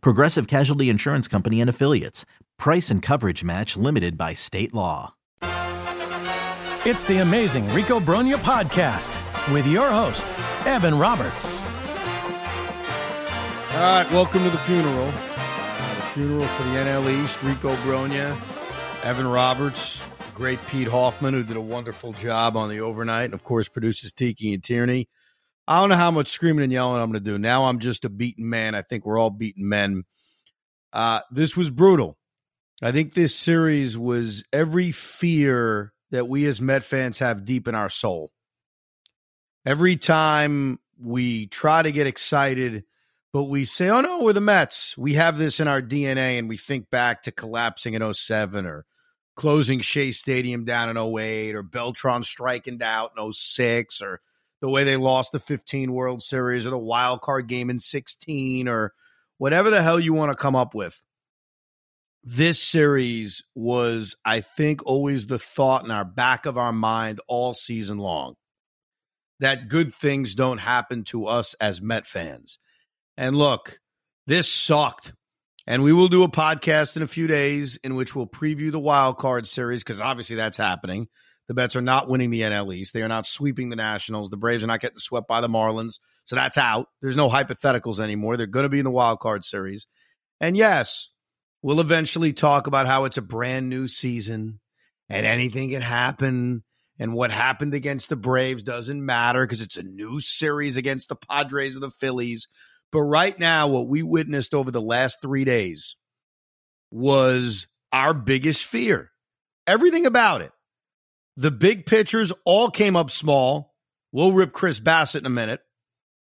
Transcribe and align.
Progressive 0.00 0.46
Casualty 0.46 0.88
Insurance 0.88 1.28
Company 1.28 1.60
and 1.60 1.70
Affiliates. 1.70 2.24
Price 2.58 2.90
and 2.90 3.02
coverage 3.02 3.44
match 3.44 3.76
limited 3.76 4.16
by 4.16 4.34
state 4.34 4.74
law. 4.74 5.14
It's 6.86 7.04
the 7.04 7.22
amazing 7.22 7.68
Rico 7.68 7.98
Brogna 7.98 8.36
podcast 8.36 9.20
with 9.52 9.66
your 9.66 9.90
host, 9.90 10.34
Evan 10.66 10.98
Roberts. 10.98 11.62
All 11.62 11.70
right, 13.80 14.06
welcome 14.12 14.44
to 14.44 14.50
the 14.50 14.58
funeral. 14.58 15.08
Uh, 15.08 16.00
the 16.00 16.06
funeral 16.12 16.46
for 16.48 16.62
the 16.62 16.70
NL 16.70 17.24
East, 17.24 17.42
Rico 17.42 17.74
Brogna, 17.76 18.40
Evan 19.02 19.26
Roberts, 19.26 20.00
great 20.34 20.60
Pete 20.68 20.88
Hoffman, 20.88 21.34
who 21.34 21.42
did 21.42 21.56
a 21.56 21.60
wonderful 21.60 22.12
job 22.12 22.56
on 22.56 22.68
the 22.68 22.80
overnight, 22.80 23.24
and 23.24 23.34
of 23.34 23.44
course 23.44 23.68
produces 23.68 24.12
Tiki 24.12 24.54
and 24.54 24.62
Tierney. 24.62 25.08
I 25.66 25.80
don't 25.80 25.88
know 25.88 25.96
how 25.96 26.10
much 26.10 26.28
screaming 26.28 26.64
and 26.64 26.72
yelling 26.72 27.00
I'm 27.00 27.10
going 27.10 27.24
to 27.24 27.30
do. 27.30 27.38
Now 27.38 27.64
I'm 27.64 27.78
just 27.78 28.04
a 28.04 28.10
beaten 28.10 28.48
man. 28.48 28.74
I 28.74 28.82
think 28.82 29.06
we're 29.06 29.18
all 29.18 29.30
beaten 29.30 29.68
men. 29.68 30.04
Uh, 30.92 31.20
this 31.30 31.56
was 31.56 31.70
brutal. 31.70 32.18
I 32.82 32.92
think 32.92 33.14
this 33.14 33.34
series 33.34 33.96
was 33.96 34.44
every 34.52 34.92
fear 34.92 35.92
that 36.10 36.28
we 36.28 36.46
as 36.46 36.60
Met 36.60 36.84
fans 36.84 37.18
have 37.18 37.44
deep 37.44 37.66
in 37.66 37.74
our 37.74 37.88
soul. 37.88 38.30
Every 39.64 39.96
time 39.96 40.78
we 41.00 41.46
try 41.46 41.82
to 41.82 41.92
get 41.92 42.06
excited, 42.06 42.84
but 43.32 43.44
we 43.44 43.64
say, 43.64 43.88
oh 43.88 44.00
no, 44.00 44.22
we're 44.22 44.32
the 44.32 44.40
Mets. 44.40 44.96
We 44.98 45.14
have 45.14 45.38
this 45.38 45.60
in 45.60 45.66
our 45.66 45.80
DNA, 45.80 46.38
and 46.38 46.48
we 46.48 46.56
think 46.56 46.90
back 46.90 47.22
to 47.22 47.32
collapsing 47.32 47.94
in 47.94 48.14
07 48.14 48.66
or 48.66 48.84
closing 49.34 49.80
Shea 49.80 50.12
Stadium 50.12 50.64
down 50.64 50.90
in 50.90 50.96
08 50.96 51.54
or 51.54 51.62
Beltran 51.62 52.22
striking 52.22 52.80
out 52.82 53.12
in 53.16 53.32
06 53.32 54.02
or 54.02 54.20
the 54.64 54.70
way 54.70 54.82
they 54.82 54.96
lost 54.96 55.30
the 55.30 55.38
15 55.38 55.92
World 55.92 56.22
Series 56.22 56.66
or 56.66 56.70
the 56.70 56.78
wild 56.78 57.20
card 57.20 57.48
game 57.48 57.68
in 57.68 57.78
16 57.78 58.66
or 58.66 58.94
whatever 59.36 59.68
the 59.68 59.82
hell 59.82 60.00
you 60.00 60.14
want 60.14 60.32
to 60.32 60.42
come 60.42 60.56
up 60.56 60.74
with. 60.74 61.02
This 62.22 62.62
series 62.62 63.42
was, 63.54 64.16
I 64.24 64.40
think, 64.40 64.80
always 64.86 65.26
the 65.26 65.38
thought 65.38 65.84
in 65.84 65.90
our 65.90 66.06
back 66.06 66.46
of 66.46 66.56
our 66.56 66.72
mind 66.72 67.20
all 67.28 67.52
season 67.52 67.98
long 67.98 68.36
that 69.38 69.68
good 69.68 69.92
things 69.92 70.34
don't 70.34 70.56
happen 70.56 71.04
to 71.08 71.26
us 71.26 71.52
as 71.60 71.82
Met 71.82 72.06
fans. 72.06 72.58
And 73.18 73.36
look, 73.36 73.80
this 74.26 74.50
sucked. 74.50 75.12
And 75.66 75.82
we 75.82 75.92
will 75.92 76.08
do 76.08 76.22
a 76.22 76.30
podcast 76.30 76.96
in 76.96 77.02
a 77.02 77.06
few 77.06 77.26
days 77.26 77.78
in 77.84 77.96
which 77.96 78.16
we'll 78.16 78.26
preview 78.26 78.72
the 78.72 78.80
wild 78.80 79.18
card 79.18 79.46
series 79.46 79.84
because 79.84 80.00
obviously 80.00 80.36
that's 80.36 80.56
happening. 80.56 81.08
The 81.48 81.54
Mets 81.54 81.76
are 81.76 81.82
not 81.82 82.08
winning 82.08 82.30
the 82.30 82.40
NL 82.40 82.74
East. 82.74 82.94
They 82.94 83.02
are 83.02 83.08
not 83.08 83.26
sweeping 83.26 83.68
the 83.68 83.76
Nationals. 83.76 84.30
The 84.30 84.36
Braves 84.36 84.64
are 84.64 84.68
not 84.68 84.80
getting 84.80 84.98
swept 84.98 85.28
by 85.28 85.40
the 85.40 85.48
Marlins. 85.48 85.98
So 86.24 86.36
that's 86.36 86.56
out. 86.56 86.88
There's 87.02 87.16
no 87.16 87.28
hypotheticals 87.28 88.00
anymore. 88.00 88.36
They're 88.36 88.46
going 88.46 88.64
to 88.64 88.70
be 88.70 88.78
in 88.78 88.84
the 88.84 88.90
wild 88.90 89.20
card 89.20 89.44
series. 89.44 89.86
And 90.40 90.56
yes, 90.56 91.10
we'll 91.62 91.80
eventually 91.80 92.32
talk 92.32 92.66
about 92.66 92.86
how 92.86 93.04
it's 93.04 93.18
a 93.18 93.22
brand 93.22 93.68
new 93.68 93.88
season 93.88 94.60
and 95.08 95.26
anything 95.26 95.70
can 95.70 95.82
happen. 95.82 96.64
And 96.98 97.12
what 97.12 97.30
happened 97.30 97.74
against 97.74 98.08
the 98.08 98.16
Braves 98.16 98.62
doesn't 98.62 99.04
matter 99.04 99.44
because 99.44 99.60
it's 99.60 99.76
a 99.76 99.82
new 99.82 100.20
series 100.20 100.76
against 100.76 101.08
the 101.08 101.16
Padres 101.16 101.76
or 101.76 101.80
the 101.80 101.90
Phillies. 101.90 102.48
But 102.90 103.02
right 103.02 103.38
now, 103.38 103.68
what 103.68 103.88
we 103.88 104.02
witnessed 104.02 104.54
over 104.54 104.70
the 104.70 104.80
last 104.80 105.18
three 105.20 105.44
days 105.44 105.96
was 106.90 107.66
our 107.92 108.14
biggest 108.14 108.64
fear. 108.64 109.10
Everything 109.66 110.06
about 110.06 110.40
it. 110.40 110.52
The 111.36 111.50
big 111.50 111.86
pitchers 111.86 112.32
all 112.44 112.70
came 112.70 112.96
up 112.96 113.10
small. 113.10 113.74
We'll 114.12 114.32
rip 114.32 114.52
Chris 114.52 114.80
Bassitt 114.80 115.20
in 115.20 115.26
a 115.26 115.30
minute. 115.30 115.60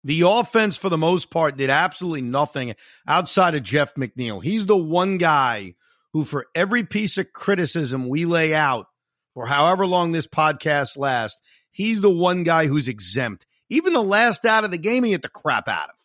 The 0.04 0.22
offense, 0.22 0.78
for 0.78 0.90
the 0.90 0.98
most 0.98 1.32
part, 1.32 1.58
did 1.58 1.70
absolutely 1.70 2.22
nothing 2.22 2.76
outside 3.08 3.56
of 3.56 3.64
Jeff 3.64 3.96
McNeil. 3.96 4.42
He's 4.42 4.66
the 4.66 4.78
one 4.78 5.18
guy 5.18 5.76
who, 6.14 6.24
for 6.24 6.46
every 6.56 6.84
piece 6.84 7.18
of 7.18 7.34
criticism 7.34 8.08
we 8.08 8.26
lay 8.26 8.54
out 8.54 8.88
for 9.34 9.46
however 9.48 9.86
long 9.86 10.12
this 10.12 10.28
podcast 10.28 10.98
lasts, 10.98 11.42
he's 11.72 12.02
the 12.02 12.10
one 12.10 12.44
guy 12.44 12.68
who's 12.68 12.88
exempt. 12.88 13.46
Even 13.70 13.94
the 13.94 14.02
last 14.02 14.46
out 14.46 14.64
of 14.64 14.72
the 14.72 14.78
game, 14.78 15.04
he 15.04 15.12
hit 15.12 15.24
the 15.24 15.30
crap 15.30 15.68
out 15.68 15.90
of. 15.90 15.96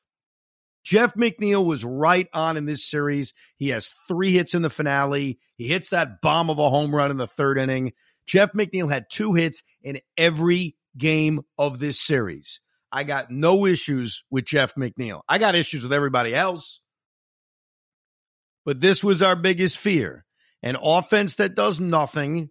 Jeff 0.82 1.14
McNeil 1.14 1.64
was 1.64 1.84
right 1.84 2.28
on 2.32 2.56
in 2.56 2.64
this 2.64 2.84
series. 2.84 3.34
He 3.56 3.68
has 3.68 3.92
three 4.08 4.32
hits 4.32 4.54
in 4.54 4.62
the 4.62 4.70
finale. 4.70 5.38
He 5.56 5.68
hits 5.68 5.90
that 5.90 6.20
bomb 6.22 6.50
of 6.50 6.58
a 6.58 6.70
home 6.70 6.94
run 6.94 7.10
in 7.10 7.18
the 7.18 7.26
third 7.26 7.58
inning. 7.58 7.92
Jeff 8.26 8.52
McNeil 8.52 8.90
had 8.90 9.06
two 9.10 9.34
hits 9.34 9.62
in 9.82 10.00
every 10.16 10.76
game 10.96 11.40
of 11.58 11.78
this 11.78 12.00
series. 12.00 12.60
I 12.92 13.04
got 13.04 13.30
no 13.30 13.66
issues 13.66 14.24
with 14.30 14.44
Jeff 14.44 14.74
McNeil. 14.74 15.22
I 15.28 15.38
got 15.38 15.54
issues 15.54 15.82
with 15.82 15.92
everybody 15.92 16.34
else. 16.34 16.80
But 18.64 18.80
this 18.80 19.02
was 19.02 19.22
our 19.22 19.36
biggest 19.36 19.78
fear 19.78 20.24
an 20.62 20.76
offense 20.82 21.36
that 21.36 21.54
does 21.54 21.80
nothing, 21.80 22.50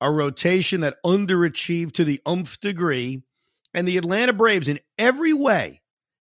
a 0.00 0.10
rotation 0.10 0.80
that 0.80 0.96
underachieved 1.06 1.92
to 1.92 2.04
the 2.04 2.20
umph 2.26 2.58
degree, 2.58 3.22
and 3.72 3.86
the 3.86 3.98
Atlanta 3.98 4.32
Braves, 4.32 4.66
in 4.66 4.80
every 4.98 5.32
way, 5.32 5.80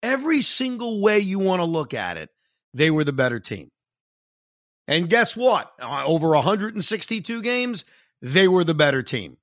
every 0.02 0.42
single 0.42 1.00
way 1.00 1.20
you 1.20 1.38
want 1.38 1.60
to 1.60 1.64
look 1.64 1.94
at 1.94 2.16
it, 2.16 2.30
they 2.74 2.90
were 2.90 3.04
the 3.04 3.12
better 3.12 3.38
team. 3.38 3.70
And 4.88 5.08
guess 5.08 5.36
what? 5.36 5.70
Uh, 5.80 6.02
over 6.04 6.30
162 6.30 7.42
games, 7.42 7.84
they 8.22 8.48
were 8.48 8.64
the 8.64 8.74
better 8.74 9.02
team 9.02 9.36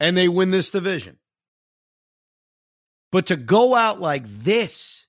and 0.00 0.16
they 0.16 0.28
win 0.28 0.50
this 0.50 0.70
division. 0.70 1.18
But 3.10 3.26
to 3.26 3.36
go 3.36 3.74
out 3.74 4.00
like 4.00 4.24
this, 4.26 5.06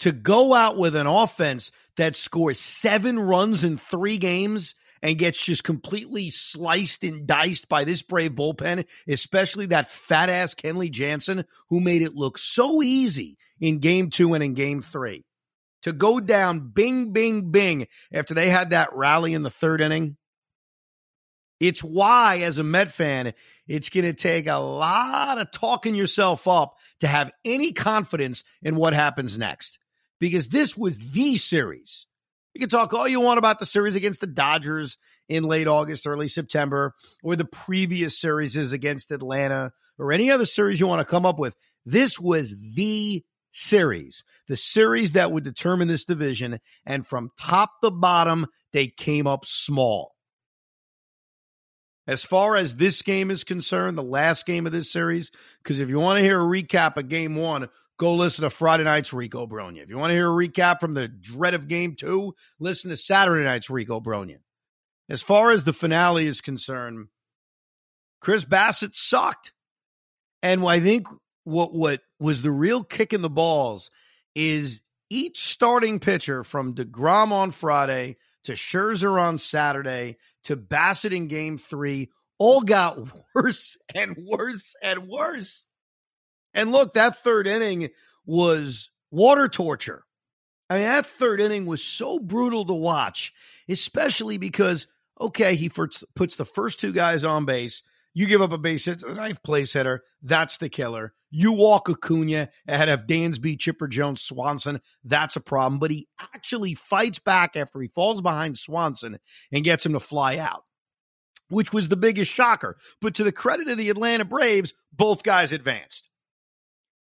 to 0.00 0.12
go 0.12 0.54
out 0.54 0.76
with 0.76 0.96
an 0.96 1.06
offense 1.06 1.70
that 1.96 2.16
scores 2.16 2.58
seven 2.58 3.18
runs 3.18 3.64
in 3.64 3.76
three 3.76 4.18
games 4.18 4.74
and 5.02 5.18
gets 5.18 5.42
just 5.44 5.64
completely 5.64 6.30
sliced 6.30 7.02
and 7.04 7.26
diced 7.26 7.68
by 7.68 7.84
this 7.84 8.02
Brave 8.02 8.32
bullpen, 8.32 8.86
especially 9.08 9.66
that 9.66 9.88
fat 9.88 10.28
ass 10.28 10.54
Kenley 10.54 10.90
Jansen, 10.90 11.44
who 11.68 11.80
made 11.80 12.02
it 12.02 12.14
look 12.14 12.38
so 12.38 12.82
easy 12.82 13.36
in 13.60 13.78
game 13.78 14.10
two 14.10 14.34
and 14.34 14.42
in 14.42 14.54
game 14.54 14.80
three. 14.80 15.24
To 15.82 15.92
go 15.92 16.20
down 16.20 16.70
bing, 16.72 17.12
bing, 17.12 17.50
bing 17.50 17.88
after 18.12 18.34
they 18.34 18.48
had 18.48 18.70
that 18.70 18.94
rally 18.94 19.34
in 19.34 19.42
the 19.42 19.50
third 19.50 19.80
inning 19.80 20.16
it's 21.62 21.82
why, 21.82 22.40
as 22.40 22.58
a 22.58 22.64
Met 22.64 22.88
fan, 22.88 23.34
it's 23.68 23.88
going 23.88 24.04
to 24.04 24.12
take 24.12 24.48
a 24.48 24.56
lot 24.56 25.38
of 25.38 25.52
talking 25.52 25.94
yourself 25.94 26.48
up 26.48 26.74
to 26.98 27.06
have 27.06 27.30
any 27.44 27.70
confidence 27.70 28.42
in 28.62 28.74
what 28.74 28.94
happens 28.94 29.38
next. 29.38 29.78
Because 30.18 30.48
this 30.48 30.76
was 30.76 30.98
the 30.98 31.36
series. 31.36 32.08
You 32.52 32.58
can 32.58 32.68
talk 32.68 32.92
all 32.92 33.06
you 33.06 33.20
want 33.20 33.38
about 33.38 33.60
the 33.60 33.66
series 33.66 33.94
against 33.94 34.20
the 34.20 34.26
Dodgers 34.26 34.98
in 35.28 35.44
late 35.44 35.68
August, 35.68 36.04
early 36.04 36.26
September, 36.26 36.96
or 37.22 37.36
the 37.36 37.44
previous 37.44 38.18
series 38.18 38.56
against 38.72 39.12
Atlanta, 39.12 39.70
or 40.00 40.10
any 40.10 40.32
other 40.32 40.46
series 40.46 40.80
you 40.80 40.88
want 40.88 40.98
to 40.98 41.10
come 41.10 41.24
up 41.24 41.38
with. 41.38 41.54
This 41.86 42.18
was 42.18 42.56
the 42.74 43.22
series, 43.52 44.24
the 44.48 44.56
series 44.56 45.12
that 45.12 45.30
would 45.30 45.44
determine 45.44 45.86
this 45.86 46.04
division. 46.04 46.58
And 46.84 47.06
from 47.06 47.30
top 47.38 47.70
to 47.84 47.92
bottom, 47.92 48.48
they 48.72 48.88
came 48.88 49.28
up 49.28 49.44
small. 49.44 50.11
As 52.06 52.24
far 52.24 52.56
as 52.56 52.76
this 52.76 53.02
game 53.02 53.30
is 53.30 53.44
concerned, 53.44 53.96
the 53.96 54.02
last 54.02 54.44
game 54.44 54.66
of 54.66 54.72
this 54.72 54.90
series, 54.90 55.30
because 55.62 55.78
if 55.78 55.88
you 55.88 56.00
want 56.00 56.18
to 56.18 56.24
hear 56.24 56.40
a 56.40 56.44
recap 56.44 56.96
of 56.96 57.08
game 57.08 57.36
one, 57.36 57.68
go 57.96 58.14
listen 58.14 58.42
to 58.42 58.50
Friday 58.50 58.84
night's 58.84 59.12
Rico 59.12 59.46
Brogna. 59.46 59.82
If 59.82 59.88
you 59.88 59.98
want 59.98 60.10
to 60.10 60.14
hear 60.14 60.28
a 60.28 60.48
recap 60.48 60.80
from 60.80 60.94
the 60.94 61.06
dread 61.06 61.54
of 61.54 61.68
game 61.68 61.94
two, 61.94 62.34
listen 62.58 62.90
to 62.90 62.96
Saturday 62.96 63.44
night's 63.44 63.70
Rico 63.70 64.00
Brogna. 64.00 64.38
As 65.08 65.22
far 65.22 65.52
as 65.52 65.64
the 65.64 65.72
finale 65.72 66.26
is 66.26 66.40
concerned, 66.40 67.08
Chris 68.20 68.44
Bassitt 68.44 68.94
sucked. 68.94 69.52
And 70.42 70.64
I 70.64 70.80
think 70.80 71.06
what 71.44 71.72
what 71.72 72.00
was 72.18 72.42
the 72.42 72.50
real 72.50 72.82
kick 72.82 73.12
in 73.12 73.22
the 73.22 73.30
balls 73.30 73.90
is 74.34 74.80
each 75.10 75.44
starting 75.44 76.00
pitcher 76.00 76.42
from 76.42 76.74
DeGrom 76.74 77.30
on 77.30 77.50
Friday 77.50 78.16
to 78.44 78.52
Scherzer 78.52 79.20
on 79.20 79.38
Saturday 79.38 80.16
to 80.44 80.56
Bassitt 80.56 81.12
in 81.12 81.28
game 81.28 81.58
three 81.58 82.10
all 82.38 82.60
got 82.62 82.98
worse 83.34 83.76
and 83.94 84.16
worse 84.18 84.74
and 84.82 85.08
worse. 85.08 85.66
And 86.54 86.72
look, 86.72 86.94
that 86.94 87.16
third 87.16 87.46
inning 87.46 87.90
was 88.26 88.90
water 89.10 89.48
torture. 89.48 90.04
I 90.68 90.74
mean, 90.74 90.84
that 90.84 91.06
third 91.06 91.40
inning 91.40 91.66
was 91.66 91.84
so 91.84 92.18
brutal 92.18 92.64
to 92.64 92.74
watch. 92.74 93.32
especially 93.68 94.38
because, 94.38 94.86
okay, 95.20 95.54
he 95.54 95.68
puts 95.68 96.36
the 96.36 96.44
first 96.44 96.80
two 96.80 96.92
guys 96.92 97.24
on 97.24 97.44
base. 97.44 97.82
You 98.14 98.26
give 98.26 98.42
up 98.42 98.52
a 98.52 98.58
base 98.58 98.84
hit 98.84 99.00
to 99.00 99.06
the 99.06 99.14
ninth 99.14 99.42
place 99.42 99.72
hitter. 99.72 100.02
That's 100.22 100.58
the 100.58 100.68
killer. 100.68 101.14
You 101.30 101.52
walk 101.52 101.88
Acuna 101.88 102.50
ahead 102.68 102.90
of 102.90 103.06
Dansby, 103.06 103.58
Chipper 103.58 103.88
Jones, 103.88 104.20
Swanson. 104.20 104.80
That's 105.02 105.36
a 105.36 105.40
problem. 105.40 105.78
But 105.78 105.90
he 105.90 106.08
actually 106.20 106.74
fights 106.74 107.18
back 107.18 107.56
after 107.56 107.80
he 107.80 107.88
falls 107.88 108.20
behind 108.20 108.58
Swanson 108.58 109.18
and 109.50 109.64
gets 109.64 109.86
him 109.86 109.94
to 109.94 110.00
fly 110.00 110.36
out, 110.36 110.64
which 111.48 111.72
was 111.72 111.88
the 111.88 111.96
biggest 111.96 112.30
shocker. 112.30 112.76
But 113.00 113.14
to 113.14 113.24
the 113.24 113.32
credit 113.32 113.68
of 113.68 113.78
the 113.78 113.88
Atlanta 113.88 114.26
Braves, 114.26 114.74
both 114.92 115.22
guys 115.22 115.52
advanced. 115.52 116.10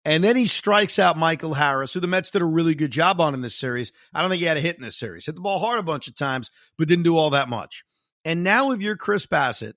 And 0.04 0.24
then 0.24 0.36
he 0.36 0.46
strikes 0.46 0.98
out 0.98 1.18
Michael 1.18 1.54
Harris, 1.54 1.92
who 1.92 2.00
the 2.00 2.06
Mets 2.06 2.30
did 2.30 2.42
a 2.42 2.46
really 2.46 2.74
good 2.74 2.90
job 2.90 3.20
on 3.20 3.34
in 3.34 3.42
this 3.42 3.54
series. 3.54 3.92
I 4.14 4.20
don't 4.20 4.30
think 4.30 4.40
he 4.40 4.46
had 4.46 4.56
a 4.56 4.60
hit 4.60 4.76
in 4.76 4.82
this 4.82 4.96
series. 4.96 5.26
Hit 5.26 5.34
the 5.34 5.40
ball 5.40 5.58
hard 5.60 5.78
a 5.78 5.82
bunch 5.82 6.08
of 6.08 6.16
times, 6.16 6.50
but 6.76 6.88
didn't 6.88 7.04
do 7.04 7.16
all 7.16 7.30
that 7.30 7.48
much. 7.48 7.84
And 8.24 8.42
now, 8.42 8.72
if 8.72 8.80
you're 8.80 8.96
Chris 8.96 9.26
Bassitt 9.26 9.74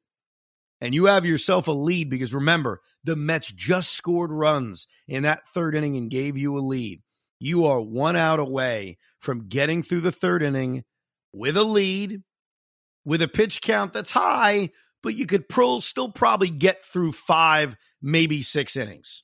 and 0.82 0.96
you 0.96 1.06
have 1.06 1.26
yourself 1.26 1.68
a 1.68 1.72
lead, 1.72 2.10
because 2.10 2.34
remember, 2.34 2.82
the 3.04 3.16
Mets 3.16 3.52
just 3.52 3.92
scored 3.92 4.32
runs 4.32 4.88
in 5.08 5.24
that 5.24 5.48
third 5.54 5.76
inning 5.76 5.96
and 5.96 6.10
gave 6.10 6.38
you 6.38 6.58
a 6.58 6.60
lead, 6.60 7.02
you 7.40 7.66
are 7.66 7.82
one 7.82 8.16
out 8.16 8.40
away 8.40 8.98
from 9.20 9.48
getting 9.48 9.84
through 9.84 10.02
the 10.02 10.12
third 10.12 10.44
inning 10.44 10.84
with 11.32 11.56
a 11.56 11.64
lead, 11.64 12.22
with 13.06 13.22
a 13.22 13.28
pitch 13.28 13.62
count 13.62 13.94
that's 13.94 14.12
high, 14.12 14.72
but 15.04 15.16
you 15.16 15.26
could 15.26 15.48
pro- 15.48 15.80
still 15.80 16.12
probably 16.12 16.50
get 16.50 16.84
through 16.84 17.12
five, 17.12 17.76
maybe 18.02 18.42
six 18.42 18.76
innings. 18.76 19.24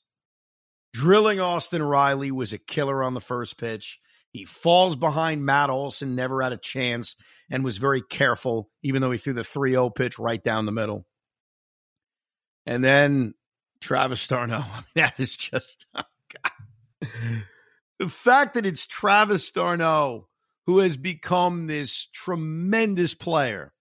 Drilling 0.93 1.39
Austin 1.39 1.83
Riley 1.83 2.31
was 2.31 2.53
a 2.53 2.57
killer 2.57 3.03
on 3.03 3.13
the 3.13 3.21
first 3.21 3.59
pitch. 3.59 3.99
He 4.31 4.45
falls 4.45 4.95
behind 4.95 5.45
Matt 5.45 5.69
Olson, 5.69 6.15
never 6.15 6.41
had 6.41 6.53
a 6.53 6.57
chance, 6.57 7.15
and 7.49 7.63
was 7.63 7.77
very 7.77 8.01
careful, 8.01 8.69
even 8.83 9.01
though 9.01 9.11
he 9.11 9.17
threw 9.17 9.33
the 9.33 9.43
3 9.43 9.71
0 9.71 9.89
pitch 9.89 10.17
right 10.19 10.43
down 10.43 10.65
the 10.65 10.71
middle. 10.71 11.05
And 12.67 12.83
then 12.83 13.33
Travis 13.81 14.27
d'Arnaud. 14.27 14.57
I 14.73 14.75
mean, 14.75 14.85
that 14.95 15.19
is 15.19 15.35
just 15.35 15.87
oh 15.95 16.03
the 17.99 18.09
fact 18.09 18.53
that 18.53 18.65
it's 18.65 18.85
Travis 18.85 19.49
d'Arnaud 19.51 20.27
who 20.65 20.79
has 20.79 20.97
become 20.97 21.67
this 21.67 22.07
tremendous 22.13 23.13
player. 23.13 23.71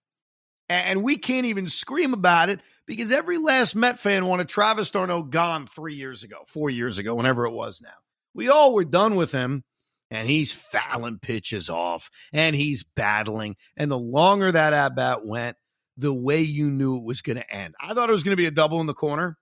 And 0.69 1.03
we 1.03 1.17
can't 1.17 1.45
even 1.45 1.67
scream 1.67 2.13
about 2.13 2.49
it 2.49 2.61
because 2.87 3.11
every 3.11 3.37
last 3.37 3.75
Met 3.75 3.99
fan 3.99 4.25
wanted 4.25 4.49
Travis 4.49 4.91
d'Arnaud 4.91 5.23
gone 5.23 5.67
three 5.67 5.93
years 5.93 6.23
ago, 6.23 6.37
four 6.47 6.69
years 6.69 6.97
ago, 6.97 7.13
whenever 7.15 7.45
it 7.45 7.51
was 7.51 7.81
now. 7.81 7.89
We 8.33 8.49
all 8.49 8.73
were 8.73 8.85
done 8.85 9.15
with 9.15 9.31
him, 9.31 9.63
and 10.09 10.27
he's 10.27 10.51
fouling 10.51 11.19
pitches 11.19 11.69
off, 11.69 12.09
and 12.33 12.55
he's 12.55 12.83
battling. 12.83 13.55
And 13.75 13.91
the 13.91 13.97
longer 13.97 14.51
that 14.51 14.73
at 14.73 14.95
bat 14.95 15.25
went, 15.25 15.57
the 15.97 16.13
way 16.13 16.41
you 16.41 16.69
knew 16.69 16.97
it 16.97 17.03
was 17.03 17.21
going 17.21 17.37
to 17.37 17.53
end. 17.53 17.75
I 17.81 17.93
thought 17.93 18.09
it 18.09 18.13
was 18.13 18.23
going 18.23 18.35
to 18.35 18.41
be 18.41 18.45
a 18.45 18.51
double 18.51 18.79
in 18.79 18.87
the 18.87 18.93
corner, 18.93 19.37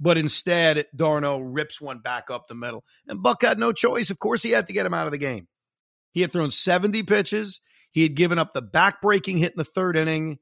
but 0.00 0.16
instead, 0.16 0.86
d'Arnaud 0.96 1.40
rips 1.40 1.80
one 1.80 1.98
back 1.98 2.30
up 2.30 2.46
the 2.46 2.54
middle. 2.54 2.84
And 3.06 3.22
Buck 3.22 3.42
had 3.42 3.58
no 3.58 3.72
choice. 3.72 4.10
Of 4.10 4.18
course, 4.18 4.42
he 4.42 4.50
had 4.50 4.66
to 4.68 4.72
get 4.72 4.86
him 4.86 4.94
out 4.94 5.06
of 5.06 5.12
the 5.12 5.18
game. 5.18 5.46
He 6.12 6.22
had 6.22 6.32
thrown 6.32 6.50
70 6.50 7.02
pitches. 7.02 7.60
He 7.92 8.02
had 8.02 8.14
given 8.14 8.38
up 8.38 8.54
the 8.54 8.62
back-breaking 8.62 9.38
hit 9.38 9.52
in 9.52 9.58
the 9.58 9.64
third 9.64 9.96
inning. 9.96 10.38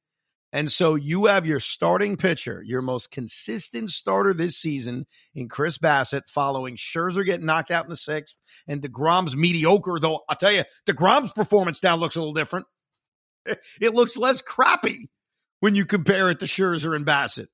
And 0.51 0.73
so 0.73 0.95
you 0.95 1.27
have 1.27 1.45
your 1.45 1.61
starting 1.61 2.17
pitcher, 2.17 2.63
your 2.65 2.81
most 2.81 3.11
consistent 3.11 3.91
starter 3.91 4.33
this 4.33 4.57
season 4.57 5.07
in 5.35 5.49
Chris 5.49 5.77
Bassitt, 5.77 6.29
following 6.29 6.77
Scherzer 6.77 7.25
getting 7.25 7.45
knocked 7.45 7.71
out 7.71 7.85
in 7.85 7.91
the 7.91 7.97
sixth 7.97 8.37
and 8.67 8.81
DeGrom's 8.81 9.37
mediocre, 9.37 9.99
though 10.01 10.21
I'll 10.27 10.37
tell 10.37 10.53
you, 10.53 10.65
DeGrom's 10.87 11.33
performance 11.33 11.83
now 11.83 11.97
looks 11.97 12.17
a 12.17 12.21
little 12.21 12.35
different. 12.35 12.67
It 13.81 13.95
looks 13.95 14.19
less 14.19 14.43
crappy 14.43 15.09
when 15.61 15.75
you 15.75 15.85
compare 15.85 16.31
it 16.31 16.41
to 16.41 16.47
Scherzer 16.47 16.95
and 16.95 17.07
Bassitt. 17.07 17.49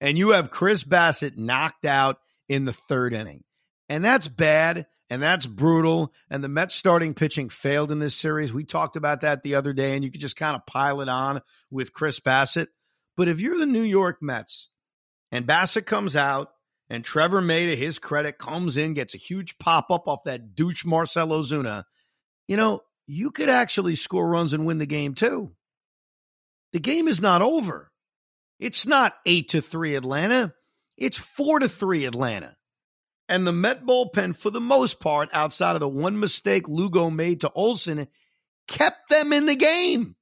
And 0.00 0.18
you 0.18 0.30
have 0.30 0.50
Chris 0.50 0.84
Bassitt 0.84 1.36
knocked 1.36 1.84
out 1.84 2.18
in 2.48 2.64
the 2.64 2.72
third 2.72 3.12
inning. 3.12 3.44
And 3.88 4.04
that's 4.04 4.28
bad 4.28 4.86
and 5.08 5.22
that's 5.22 5.46
brutal. 5.46 6.12
And 6.30 6.42
the 6.42 6.48
Mets 6.48 6.74
starting 6.74 7.14
pitching 7.14 7.48
failed 7.48 7.90
in 7.90 7.98
this 7.98 8.14
series. 8.14 8.52
We 8.52 8.64
talked 8.64 8.96
about 8.96 9.20
that 9.20 9.42
the 9.42 9.54
other 9.54 9.72
day, 9.72 9.94
and 9.94 10.04
you 10.04 10.10
could 10.10 10.20
just 10.20 10.36
kind 10.36 10.56
of 10.56 10.66
pile 10.66 11.00
it 11.00 11.08
on 11.08 11.42
with 11.70 11.92
Chris 11.92 12.20
Bassitt. 12.20 12.68
But 13.16 13.28
if 13.28 13.40
you're 13.40 13.58
the 13.58 13.66
New 13.66 13.82
York 13.82 14.18
Mets 14.20 14.68
and 15.32 15.46
Bassitt 15.46 15.86
comes 15.86 16.16
out 16.16 16.50
and 16.90 17.04
Trevor 17.04 17.40
May, 17.40 17.66
to 17.66 17.76
his 17.76 17.98
credit, 17.98 18.38
comes 18.38 18.76
in, 18.76 18.94
gets 18.94 19.14
a 19.14 19.18
huge 19.18 19.58
pop 19.58 19.90
up 19.90 20.06
off 20.06 20.24
that 20.24 20.54
douche 20.54 20.84
Marcell 20.84 21.28
Ozuna, 21.28 21.84
you 22.46 22.56
know, 22.56 22.80
you 23.06 23.30
could 23.30 23.48
actually 23.48 23.94
score 23.94 24.28
runs 24.28 24.52
and 24.52 24.66
win 24.66 24.78
the 24.78 24.86
game 24.86 25.14
too. 25.14 25.52
The 26.72 26.80
game 26.80 27.08
is 27.08 27.20
not 27.20 27.42
over. 27.42 27.90
It's 28.58 28.86
not 28.86 29.14
eight 29.26 29.50
to 29.50 29.60
three 29.60 29.94
Atlanta. 29.94 30.54
It's 30.96 31.18
four 31.18 31.58
to 31.58 31.68
three 31.68 32.04
Atlanta. 32.04 32.56
And 33.28 33.46
the 33.46 33.52
Met 33.52 33.84
bullpen, 33.84 34.36
for 34.36 34.50
the 34.50 34.60
most 34.60 35.00
part, 35.00 35.28
outside 35.32 35.74
of 35.74 35.80
the 35.80 35.88
one 35.88 36.20
mistake 36.20 36.68
Lugo 36.68 37.10
made 37.10 37.40
to 37.40 37.50
Olson, 37.52 38.06
kept 38.68 39.08
them 39.08 39.32
in 39.32 39.46
the 39.46 39.56
game. 39.56 40.14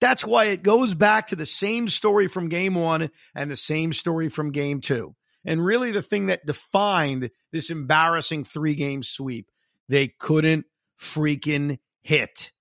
That's 0.00 0.24
why 0.24 0.46
it 0.46 0.62
goes 0.62 0.94
back 0.94 1.28
to 1.28 1.36
the 1.36 1.46
same 1.46 1.88
story 1.88 2.28
from 2.28 2.48
game 2.48 2.74
one 2.74 3.10
and 3.34 3.50
the 3.50 3.56
same 3.56 3.92
story 3.92 4.28
from 4.28 4.52
game 4.52 4.80
two. 4.80 5.14
And 5.44 5.64
really, 5.64 5.92
the 5.92 6.02
thing 6.02 6.26
that 6.26 6.46
defined 6.46 7.30
this 7.52 7.70
embarrassing 7.70 8.44
three 8.44 8.74
game 8.74 9.02
sweep, 9.02 9.50
they 9.88 10.08
couldn't 10.08 10.66
freaking 11.00 11.78
hit. 12.02 12.52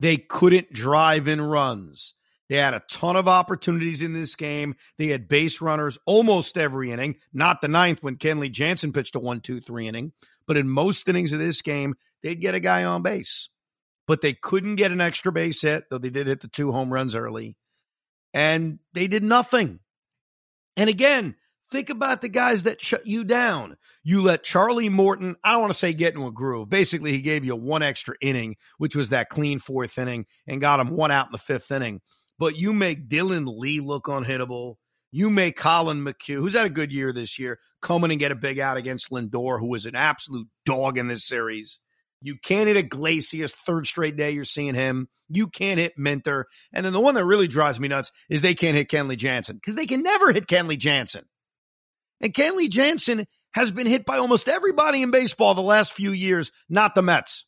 They 0.00 0.16
couldn't 0.16 0.72
drive 0.72 1.28
in 1.28 1.40
runs. 1.40 2.14
They 2.48 2.56
had 2.56 2.74
a 2.74 2.82
ton 2.90 3.16
of 3.16 3.26
opportunities 3.26 4.02
in 4.02 4.12
this 4.12 4.36
game. 4.36 4.76
They 4.98 5.08
had 5.08 5.28
base 5.28 5.60
runners 5.60 5.98
almost 6.06 6.56
every 6.56 6.92
inning, 6.92 7.16
not 7.32 7.60
the 7.60 7.68
ninth 7.68 8.02
when 8.02 8.16
Kenley 8.16 8.50
Jansen 8.50 8.92
pitched 8.92 9.16
a 9.16 9.18
one, 9.18 9.40
two, 9.40 9.60
three 9.60 9.88
inning, 9.88 10.12
but 10.46 10.56
in 10.56 10.68
most 10.68 11.08
innings 11.08 11.32
of 11.32 11.40
this 11.40 11.62
game, 11.62 11.94
they'd 12.22 12.40
get 12.40 12.54
a 12.54 12.60
guy 12.60 12.84
on 12.84 13.02
base. 13.02 13.48
But 14.06 14.20
they 14.20 14.34
couldn't 14.34 14.76
get 14.76 14.92
an 14.92 15.00
extra 15.00 15.32
base 15.32 15.62
hit, 15.62 15.84
though 15.90 15.98
they 15.98 16.10
did 16.10 16.28
hit 16.28 16.40
the 16.40 16.48
two 16.48 16.70
home 16.70 16.92
runs 16.92 17.16
early. 17.16 17.56
And 18.32 18.78
they 18.92 19.08
did 19.08 19.24
nothing. 19.24 19.80
And 20.76 20.88
again, 20.88 21.34
think 21.70 21.90
about 21.90 22.20
the 22.20 22.28
guys 22.28 22.64
that 22.64 22.80
shut 22.80 23.06
you 23.06 23.24
down. 23.24 23.76
You 24.02 24.22
let 24.22 24.44
Charlie 24.44 24.88
Morton, 24.88 25.36
I 25.42 25.52
don't 25.52 25.62
want 25.62 25.72
to 25.72 25.78
say 25.78 25.92
get 25.92 26.14
into 26.14 26.26
a 26.26 26.32
groove. 26.32 26.68
Basically, 26.68 27.12
he 27.12 27.20
gave 27.20 27.44
you 27.44 27.56
one 27.56 27.82
extra 27.82 28.14
inning, 28.20 28.56
which 28.78 28.96
was 28.96 29.08
that 29.10 29.28
clean 29.28 29.58
fourth 29.58 29.98
inning, 29.98 30.26
and 30.46 30.60
got 30.60 30.80
him 30.80 30.90
one 30.90 31.10
out 31.10 31.26
in 31.26 31.32
the 31.32 31.38
fifth 31.38 31.70
inning 31.70 32.00
but 32.38 32.56
you 32.56 32.72
make 32.72 33.08
Dylan 33.08 33.46
Lee 33.58 33.80
look 33.80 34.04
unhittable. 34.04 34.76
You 35.12 35.30
make 35.30 35.56
Collin 35.56 36.04
McHugh, 36.04 36.36
who's 36.36 36.54
had 36.54 36.66
a 36.66 36.70
good 36.70 36.92
year 36.92 37.12
this 37.12 37.38
year, 37.38 37.58
come 37.80 38.04
in 38.04 38.10
and 38.10 38.20
get 38.20 38.32
a 38.32 38.36
big 38.36 38.58
out 38.58 38.76
against 38.76 39.10
Lindor, 39.10 39.58
who 39.58 39.68
was 39.68 39.86
an 39.86 39.94
absolute 39.94 40.48
dog 40.64 40.98
in 40.98 41.08
this 41.08 41.24
series. 41.24 41.80
You 42.20 42.36
can't 42.42 42.66
hit 42.66 42.76
Iglesias, 42.76 43.54
third 43.54 43.86
straight 43.86 44.16
day 44.16 44.32
you're 44.32 44.44
seeing 44.44 44.74
him. 44.74 45.08
You 45.28 45.48
can't 45.48 45.78
hit 45.78 45.96
Minter. 45.96 46.46
And 46.72 46.84
then 46.84 46.92
the 46.92 47.00
one 47.00 47.14
that 47.14 47.24
really 47.24 47.46
drives 47.46 47.78
me 47.78 47.88
nuts 47.88 48.10
is 48.28 48.40
they 48.40 48.54
can't 48.54 48.76
hit 48.76 48.88
Kenley 48.88 49.16
Jansen 49.16 49.56
because 49.56 49.76
they 49.76 49.86
can 49.86 50.02
never 50.02 50.32
hit 50.32 50.46
Kenley 50.46 50.78
Jansen. 50.78 51.24
And 52.20 52.32
Kenley 52.32 52.68
Jansen 52.68 53.26
has 53.54 53.70
been 53.70 53.86
hit 53.86 54.04
by 54.04 54.18
almost 54.18 54.48
everybody 54.48 55.02
in 55.02 55.10
baseball 55.10 55.54
the 55.54 55.62
last 55.62 55.92
few 55.92 56.12
years, 56.12 56.52
not 56.68 56.94
the 56.94 57.02
Mets. 57.02 57.46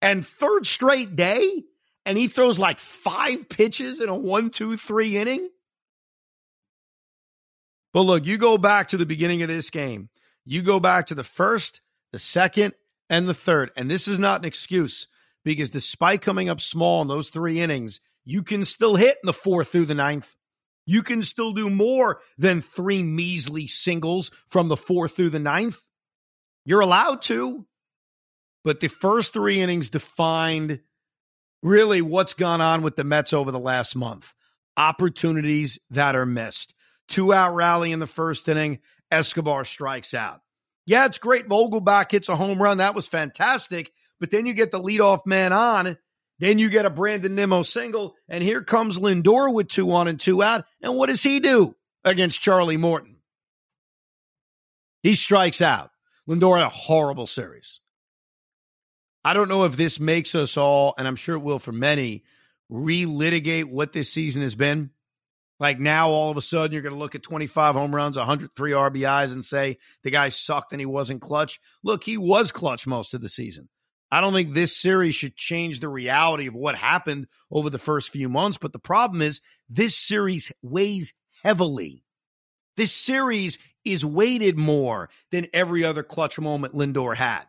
And 0.00 0.26
third 0.26 0.66
straight 0.66 1.16
day, 1.16 1.64
and 2.06 2.16
he 2.16 2.28
throws 2.28 2.58
like 2.58 2.78
five 2.78 3.48
pitches 3.48 4.00
in 4.00 4.08
a 4.08 4.14
one, 4.14 4.50
two, 4.50 4.76
three 4.76 5.16
inning. 5.16 5.48
But 7.92 8.02
look, 8.02 8.26
you 8.26 8.38
go 8.38 8.58
back 8.58 8.88
to 8.88 8.96
the 8.96 9.06
beginning 9.06 9.42
of 9.42 9.48
this 9.48 9.70
game. 9.70 10.08
You 10.44 10.62
go 10.62 10.78
back 10.78 11.06
to 11.08 11.14
the 11.14 11.24
first, 11.24 11.80
the 12.12 12.18
second, 12.18 12.74
and 13.10 13.26
the 13.26 13.34
third. 13.34 13.70
And 13.76 13.90
this 13.90 14.06
is 14.06 14.18
not 14.18 14.40
an 14.40 14.46
excuse 14.46 15.08
because 15.44 15.70
despite 15.70 16.22
coming 16.22 16.48
up 16.48 16.60
small 16.60 17.02
in 17.02 17.08
those 17.08 17.30
three 17.30 17.60
innings, 17.60 18.00
you 18.24 18.42
can 18.42 18.64
still 18.64 18.96
hit 18.96 19.16
in 19.22 19.26
the 19.26 19.32
fourth 19.32 19.68
through 19.68 19.86
the 19.86 19.94
ninth. 19.94 20.36
You 20.88 21.02
can 21.02 21.22
still 21.22 21.52
do 21.52 21.68
more 21.68 22.22
than 22.38 22.62
three 22.62 23.02
measly 23.02 23.66
singles 23.66 24.30
from 24.46 24.68
the 24.68 24.76
fourth 24.76 25.14
through 25.14 25.28
the 25.28 25.38
ninth. 25.38 25.78
You're 26.64 26.80
allowed 26.80 27.20
to. 27.24 27.66
But 28.64 28.80
the 28.80 28.88
first 28.88 29.34
three 29.34 29.60
innings 29.60 29.90
defined 29.90 30.80
really 31.62 32.00
what's 32.00 32.32
gone 32.32 32.62
on 32.62 32.80
with 32.80 32.96
the 32.96 33.04
Mets 33.04 33.34
over 33.34 33.52
the 33.52 33.60
last 33.60 33.96
month. 33.96 34.32
Opportunities 34.78 35.78
that 35.90 36.16
are 36.16 36.24
missed. 36.24 36.72
Two 37.06 37.34
out 37.34 37.54
rally 37.54 37.92
in 37.92 37.98
the 37.98 38.06
first 38.06 38.48
inning. 38.48 38.78
Escobar 39.10 39.66
strikes 39.66 40.14
out. 40.14 40.40
Yeah, 40.86 41.04
it's 41.04 41.18
great. 41.18 41.48
Vogelbach 41.48 42.10
hits 42.10 42.30
a 42.30 42.36
home 42.36 42.62
run. 42.62 42.78
That 42.78 42.94
was 42.94 43.06
fantastic. 43.06 43.92
But 44.20 44.30
then 44.30 44.46
you 44.46 44.54
get 44.54 44.72
the 44.72 44.80
leadoff 44.80 45.26
man 45.26 45.52
on. 45.52 45.98
Then 46.38 46.58
you 46.58 46.70
get 46.70 46.86
a 46.86 46.90
Brandon 46.90 47.34
Nimmo 47.34 47.62
single. 47.62 48.14
And 48.28 48.42
here 48.42 48.62
comes 48.62 48.98
Lindor 48.98 49.52
with 49.52 49.68
two 49.68 49.90
on 49.90 50.08
and 50.08 50.20
two 50.20 50.42
out. 50.42 50.64
And 50.82 50.96
what 50.96 51.08
does 51.08 51.22
he 51.22 51.40
do 51.40 51.74
against 52.04 52.40
Charlie 52.40 52.76
Morton? 52.76 53.16
He 55.02 55.14
strikes 55.14 55.60
out. 55.60 55.90
Lindor 56.28 56.56
had 56.56 56.66
a 56.66 56.70
horrible 56.70 57.26
series. 57.26 57.80
I 59.24 59.34
don't 59.34 59.48
know 59.48 59.64
if 59.64 59.76
this 59.76 59.98
makes 59.98 60.34
us 60.34 60.56
all, 60.56 60.94
and 60.96 61.06
I'm 61.06 61.16
sure 61.16 61.36
it 61.36 61.40
will 61.40 61.58
for 61.58 61.72
many, 61.72 62.24
relitigate 62.70 63.64
what 63.64 63.92
this 63.92 64.12
season 64.12 64.42
has 64.42 64.54
been. 64.54 64.90
Like 65.60 65.80
now, 65.80 66.10
all 66.10 66.30
of 66.30 66.36
a 66.36 66.42
sudden, 66.42 66.72
you're 66.72 66.82
going 66.82 66.94
to 66.94 66.98
look 66.98 67.16
at 67.16 67.22
25 67.22 67.74
home 67.74 67.94
runs, 67.94 68.16
103 68.16 68.70
RBIs, 68.70 69.32
and 69.32 69.44
say 69.44 69.78
the 70.04 70.10
guy 70.10 70.28
sucked 70.28 70.72
and 70.72 70.80
he 70.80 70.86
wasn't 70.86 71.20
clutch. 71.20 71.60
Look, 71.82 72.04
he 72.04 72.16
was 72.16 72.52
clutch 72.52 72.86
most 72.86 73.12
of 73.12 73.20
the 73.20 73.28
season. 73.28 73.68
I 74.10 74.20
don't 74.20 74.32
think 74.32 74.52
this 74.52 74.76
series 74.76 75.14
should 75.14 75.36
change 75.36 75.80
the 75.80 75.88
reality 75.88 76.46
of 76.46 76.54
what 76.54 76.74
happened 76.74 77.26
over 77.50 77.68
the 77.68 77.78
first 77.78 78.10
few 78.10 78.28
months. 78.28 78.58
But 78.58 78.72
the 78.72 78.78
problem 78.78 79.20
is, 79.20 79.40
this 79.68 79.94
series 79.94 80.50
weighs 80.62 81.12
heavily. 81.42 82.04
This 82.76 82.92
series 82.92 83.58
is 83.84 84.04
weighted 84.04 84.56
more 84.56 85.10
than 85.30 85.48
every 85.52 85.84
other 85.84 86.02
clutch 86.02 86.38
moment 86.38 86.74
Lindor 86.74 87.14
had. 87.16 87.44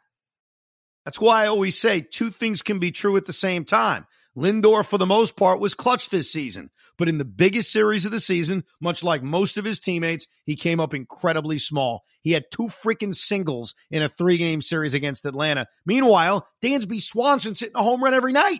That's 1.05 1.19
why 1.19 1.43
I 1.43 1.47
always 1.47 1.77
say 1.77 2.01
two 2.01 2.29
things 2.29 2.61
can 2.61 2.79
be 2.79 2.91
true 2.91 3.15
at 3.17 3.25
the 3.25 3.33
same 3.33 3.63
time. 3.63 4.05
Lindor, 4.39 4.85
for 4.85 4.97
the 4.97 5.05
most 5.05 5.35
part, 5.35 5.59
was 5.59 5.73
clutch 5.73 6.09
this 6.09 6.31
season. 6.31 6.69
But 6.97 7.07
in 7.07 7.17
the 7.17 7.25
biggest 7.25 7.71
series 7.71 8.05
of 8.05 8.11
the 8.11 8.19
season, 8.19 8.63
much 8.81 9.03
like 9.03 9.23
most 9.23 9.57
of 9.57 9.65
his 9.65 9.79
teammates, 9.79 10.27
he 10.45 10.55
came 10.55 10.79
up 10.79 10.93
incredibly 10.93 11.59
small. 11.59 12.03
He 12.21 12.31
had 12.31 12.45
two 12.51 12.67
freaking 12.67 13.15
singles 13.15 13.75
in 13.91 14.01
a 14.01 14.09
three 14.09 14.37
game 14.37 14.61
series 14.61 14.93
against 14.93 15.25
Atlanta. 15.25 15.67
Meanwhile, 15.85 16.47
Dansby 16.61 17.01
Swanson's 17.01 17.59
hitting 17.59 17.75
a 17.75 17.83
home 17.83 18.03
run 18.03 18.13
every 18.13 18.33
night. 18.33 18.59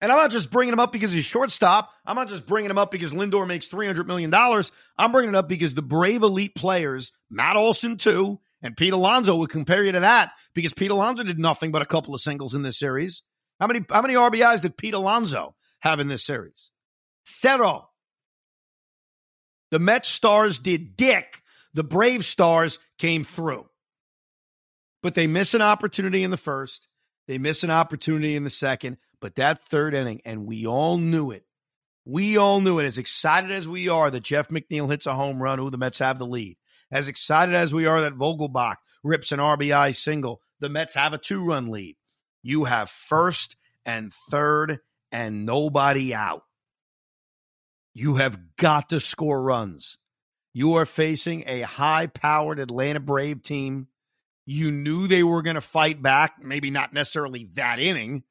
And 0.00 0.12
I'm 0.12 0.18
not 0.18 0.30
just 0.30 0.50
bringing 0.50 0.72
him 0.72 0.78
up 0.78 0.92
because 0.92 1.12
he's 1.12 1.24
shortstop. 1.24 1.90
I'm 2.06 2.14
not 2.14 2.28
just 2.28 2.46
bringing 2.46 2.70
him 2.70 2.78
up 2.78 2.90
because 2.90 3.12
Lindor 3.12 3.46
makes 3.46 3.68
$300 3.68 4.06
million. 4.06 4.32
I'm 4.32 5.12
bringing 5.12 5.34
it 5.34 5.36
up 5.36 5.48
because 5.48 5.74
the 5.74 5.82
brave 5.82 6.22
elite 6.22 6.54
players, 6.54 7.12
Matt 7.30 7.56
Olson 7.56 7.96
too, 7.96 8.38
and 8.62 8.76
Pete 8.76 8.92
Alonso 8.92 9.36
would 9.36 9.50
compare 9.50 9.84
you 9.84 9.92
to 9.92 10.00
that 10.00 10.30
because 10.54 10.72
Pete 10.72 10.90
Alonso 10.90 11.24
did 11.24 11.38
nothing 11.38 11.72
but 11.72 11.82
a 11.82 11.86
couple 11.86 12.14
of 12.14 12.20
singles 12.20 12.54
in 12.54 12.62
this 12.62 12.78
series. 12.78 13.22
How 13.60 13.66
many 13.66 13.84
how 13.90 14.02
many 14.02 14.14
RBIs 14.14 14.62
did 14.62 14.76
Pete 14.76 14.94
Alonso 14.94 15.54
have 15.80 16.00
in 16.00 16.08
this 16.08 16.24
series? 16.24 16.70
Zero. 17.28 17.90
The 19.70 19.78
Mets 19.78 20.08
stars 20.08 20.58
did 20.58 20.96
dick. 20.96 21.42
The 21.74 21.84
Brave 21.84 22.24
stars 22.24 22.78
came 22.98 23.24
through. 23.24 23.68
But 25.02 25.14
they 25.14 25.26
miss 25.26 25.54
an 25.54 25.62
opportunity 25.62 26.22
in 26.22 26.30
the 26.30 26.36
first. 26.36 26.88
They 27.26 27.38
miss 27.38 27.62
an 27.62 27.70
opportunity 27.70 28.34
in 28.34 28.44
the 28.44 28.50
second. 28.50 28.96
But 29.20 29.36
that 29.36 29.62
third 29.62 29.94
inning, 29.94 30.22
and 30.24 30.46
we 30.46 30.66
all 30.66 30.96
knew 30.96 31.30
it. 31.30 31.44
We 32.04 32.38
all 32.38 32.60
knew 32.60 32.78
it. 32.78 32.86
As 32.86 32.96
excited 32.96 33.50
as 33.50 33.68
we 33.68 33.88
are 33.88 34.10
that 34.10 34.22
Jeff 34.22 34.48
McNeil 34.48 34.90
hits 34.90 35.06
a 35.06 35.14
home 35.14 35.42
run, 35.42 35.58
who 35.58 35.70
the 35.70 35.76
Mets 35.76 35.98
have 35.98 36.18
the 36.18 36.26
lead. 36.26 36.56
As 36.90 37.06
excited 37.06 37.54
as 37.54 37.74
we 37.74 37.84
are 37.84 38.00
that 38.00 38.16
Vogelbach 38.16 38.76
rips 39.04 39.30
an 39.30 39.40
RBI 39.40 39.94
single, 39.94 40.40
the 40.58 40.70
Mets 40.70 40.94
have 40.94 41.12
a 41.12 41.18
two 41.18 41.44
run 41.44 41.68
lead. 41.68 41.96
You 42.42 42.64
have 42.64 42.90
first 42.90 43.56
and 43.84 44.12
third 44.12 44.80
and 45.10 45.46
nobody 45.46 46.14
out. 46.14 46.42
You 47.94 48.16
have 48.16 48.56
got 48.56 48.90
to 48.90 49.00
score 49.00 49.42
runs. 49.42 49.98
You 50.52 50.74
are 50.74 50.86
facing 50.86 51.44
a 51.46 51.62
high 51.62 52.06
powered 52.06 52.58
Atlanta 52.58 53.00
Brave 53.00 53.42
team. 53.42 53.88
You 54.46 54.70
knew 54.70 55.06
they 55.06 55.22
were 55.22 55.42
going 55.42 55.56
to 55.56 55.60
fight 55.60 56.00
back, 56.02 56.42
maybe 56.42 56.70
not 56.70 56.92
necessarily 56.92 57.50
that 57.54 57.78
inning, 57.78 58.24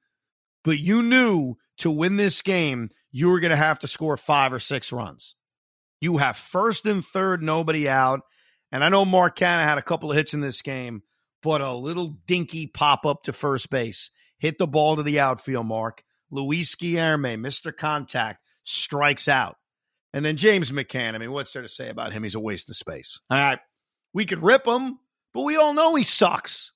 but 0.64 0.80
you 0.80 1.02
knew 1.02 1.56
to 1.78 1.92
win 1.92 2.18
this 2.18 2.42
game, 2.42 2.90
you 3.12 3.30
were 3.30 3.40
going 3.40 3.52
to 3.52 3.56
have 3.56 3.80
to 3.80 3.88
score 3.88 4.18
five 4.18 4.52
or 4.52 4.60
six 4.60 4.92
runs. 4.92 5.36
You 6.02 6.18
have 6.18 6.38
first 6.38 6.86
and 6.86 7.06
third, 7.06 7.42
nobody 7.42 7.88
out. 7.88 8.22
And 8.72 8.84
I 8.84 8.90
know 8.90 9.06
Mark 9.06 9.38
Canha 9.38 9.64
had 9.64 9.78
a 9.78 9.84
couple 9.84 10.12
of 10.12 10.18
hits 10.18 10.34
in 10.34 10.42
this 10.42 10.62
game, 10.62 11.04
but 11.41 11.62
a 11.62 11.74
little 11.74 12.17
dinky 12.25 12.67
pop 12.67 13.06
up 13.06 13.24
to 13.24 13.34
first 13.34 13.70
base. 13.70 14.12
Hit 14.39 14.58
the 14.58 14.67
ball 14.67 14.96
to 14.96 15.03
the 15.03 15.20
outfield, 15.20 15.65
Mark. 15.65 16.03
Luis 16.29 16.75
Guillorme, 16.75 17.39
Mr. 17.39 17.75
Contact, 17.75 18.44
strikes 18.63 19.27
out. 19.27 19.56
And 20.13 20.24
then 20.25 20.38
James 20.38 20.72
McCann, 20.72 21.15
I 21.15 21.17
mean, 21.17 21.32
what's 21.32 21.53
there 21.53 21.62
to 21.62 21.70
say 21.70 21.89
about 21.89 22.13
him? 22.13 22.24
He's 22.24 22.36
a 22.36 22.39
waste 22.39 22.70
of 22.70 22.75
space. 22.75 23.20
All 23.29 23.38
right. 23.38 23.60
We 24.13 24.25
could 24.25 24.44
rip 24.44 24.65
him, 24.65 25.00
but 25.34 25.44
we 25.44 25.58
all 25.58 25.74
know 25.74 25.96
he 25.96 26.03
sucks. 26.03 26.72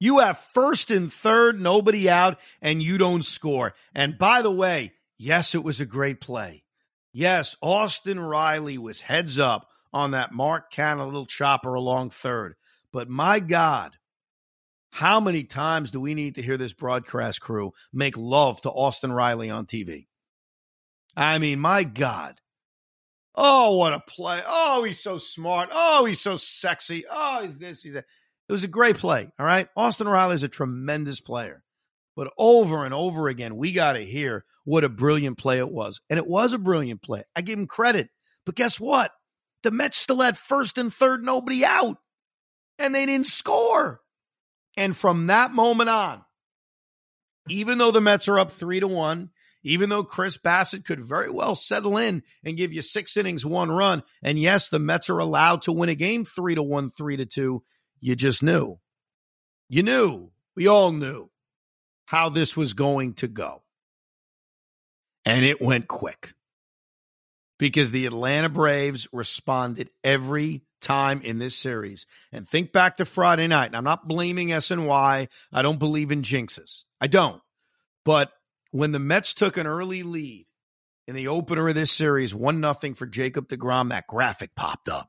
You 0.00 0.18
have 0.18 0.38
first 0.38 0.90
and 0.90 1.12
third, 1.12 1.60
nobody 1.60 2.10
out, 2.10 2.38
and 2.60 2.82
you 2.82 2.98
don't 2.98 3.24
score. 3.24 3.74
And 3.94 4.18
by 4.18 4.42
the 4.42 4.50
way, 4.50 4.92
yes, 5.18 5.54
it 5.54 5.64
was 5.64 5.80
a 5.80 5.86
great 5.86 6.20
play. 6.20 6.64
Yes, 7.12 7.56
Austin 7.60 8.18
Riley 8.18 8.76
was 8.76 9.00
heads 9.00 9.38
up 9.38 9.68
on 9.94 10.10
that 10.10 10.32
Mark 10.32 10.72
Canha 10.72 11.06
little 11.06 11.24
chopper 11.24 11.72
along 11.72 12.10
third. 12.10 12.56
But 12.92 13.08
my 13.08 13.38
God, 13.38 13.96
how 14.90 15.20
many 15.20 15.44
times 15.44 15.92
do 15.92 16.00
we 16.00 16.14
need 16.14 16.34
to 16.34 16.42
hear 16.42 16.56
this 16.56 16.72
broadcast 16.72 17.40
crew 17.40 17.72
make 17.92 18.16
love 18.16 18.60
to 18.62 18.70
Austin 18.70 19.12
Riley 19.12 19.50
on 19.50 19.66
TV? 19.66 20.08
I 21.16 21.38
mean, 21.38 21.60
my 21.60 21.84
God. 21.84 22.40
Oh, 23.36 23.78
what 23.78 23.92
a 23.92 24.00
play. 24.00 24.42
Oh, 24.44 24.82
he's 24.82 25.00
so 25.00 25.16
smart. 25.16 25.70
Oh, 25.72 26.04
he's 26.04 26.20
so 26.20 26.36
sexy. 26.36 27.04
Oh, 27.08 27.42
he's 27.44 27.56
this, 27.56 27.82
he's 27.82 27.94
that. 27.94 28.04
It 28.48 28.52
was 28.52 28.64
a 28.64 28.68
great 28.68 28.96
play. 28.96 29.30
All 29.38 29.46
right. 29.46 29.68
Austin 29.76 30.08
Riley 30.08 30.34
is 30.34 30.42
a 30.42 30.48
tremendous 30.48 31.20
player. 31.20 31.62
But 32.16 32.32
over 32.36 32.84
and 32.84 32.92
over 32.92 33.28
again, 33.28 33.56
we 33.56 33.72
got 33.72 33.94
to 33.94 34.04
hear 34.04 34.44
what 34.64 34.84
a 34.84 34.88
brilliant 34.88 35.38
play 35.38 35.58
it 35.58 35.70
was. 35.70 36.00
And 36.10 36.18
it 36.18 36.26
was 36.26 36.52
a 36.52 36.58
brilliant 36.58 37.02
play. 37.02 37.22
I 37.34 37.42
give 37.42 37.58
him 37.58 37.66
credit. 37.66 38.10
But 38.44 38.54
guess 38.54 38.78
what? 38.78 39.10
The 39.64 39.70
Mets 39.70 39.96
still 39.96 40.20
had 40.20 40.38
first 40.38 40.78
and 40.78 40.92
third, 40.94 41.24
nobody 41.24 41.64
out. 41.64 41.96
And 42.78 42.94
they 42.94 43.06
didn't 43.06 43.26
score. 43.26 44.00
And 44.76 44.96
from 44.96 45.26
that 45.28 45.52
moment 45.52 45.90
on, 45.90 46.24
even 47.48 47.78
though 47.78 47.90
the 47.90 48.00
Mets 48.00 48.28
are 48.28 48.38
up 48.38 48.50
three 48.50 48.80
to 48.80 48.88
one, 48.88 49.30
even 49.62 49.88
though 49.88 50.04
Chris 50.04 50.36
Bassitt 50.36 50.84
could 50.84 51.00
very 51.00 51.30
well 51.30 51.54
settle 51.54 51.96
in 51.96 52.22
and 52.44 52.56
give 52.56 52.72
you 52.72 52.82
six 52.82 53.16
innings, 53.16 53.44
one 53.44 53.70
run, 53.70 54.02
and 54.22 54.38
yes, 54.38 54.68
the 54.68 54.78
Mets 54.78 55.08
are 55.08 55.18
allowed 55.18 55.62
to 55.62 55.72
win 55.72 55.88
a 55.88 55.94
game 55.94 56.24
three 56.24 56.54
to 56.54 56.62
one, 56.62 56.90
three 56.90 57.16
to 57.16 57.24
two, 57.24 57.62
you 58.00 58.14
just 58.14 58.42
knew. 58.42 58.78
You 59.68 59.82
knew. 59.82 60.30
We 60.56 60.68
all 60.68 60.92
knew 60.92 61.30
how 62.04 62.28
this 62.28 62.56
was 62.56 62.74
going 62.74 63.14
to 63.14 63.28
go. 63.28 63.62
And 65.24 65.44
it 65.44 65.62
went 65.62 65.88
quick 65.88 66.34
because 67.64 67.90
the 67.92 68.04
Atlanta 68.04 68.50
Braves 68.50 69.08
responded 69.10 69.88
every 70.04 70.66
time 70.82 71.22
in 71.22 71.38
this 71.38 71.56
series. 71.56 72.04
And 72.30 72.46
think 72.46 72.72
back 72.72 72.98
to 72.98 73.06
Friday 73.06 73.46
night. 73.46 73.68
And 73.68 73.76
I'm 73.76 73.84
not 73.84 74.06
blaming 74.06 74.48
SNY. 74.48 75.28
I 75.50 75.62
don't 75.62 75.78
believe 75.78 76.12
in 76.12 76.20
jinxes. 76.20 76.84
I 77.00 77.06
don't. 77.06 77.40
But 78.04 78.30
when 78.70 78.92
the 78.92 78.98
Mets 78.98 79.32
took 79.32 79.56
an 79.56 79.66
early 79.66 80.02
lead 80.02 80.46
in 81.08 81.14
the 81.14 81.28
opener 81.28 81.66
of 81.66 81.74
this 81.74 81.90
series, 81.90 82.34
one 82.34 82.60
nothing 82.60 82.92
for 82.92 83.06
Jacob 83.06 83.48
DeGrom, 83.48 83.88
that 83.88 84.08
graphic 84.08 84.54
popped 84.54 84.90
up. 84.90 85.08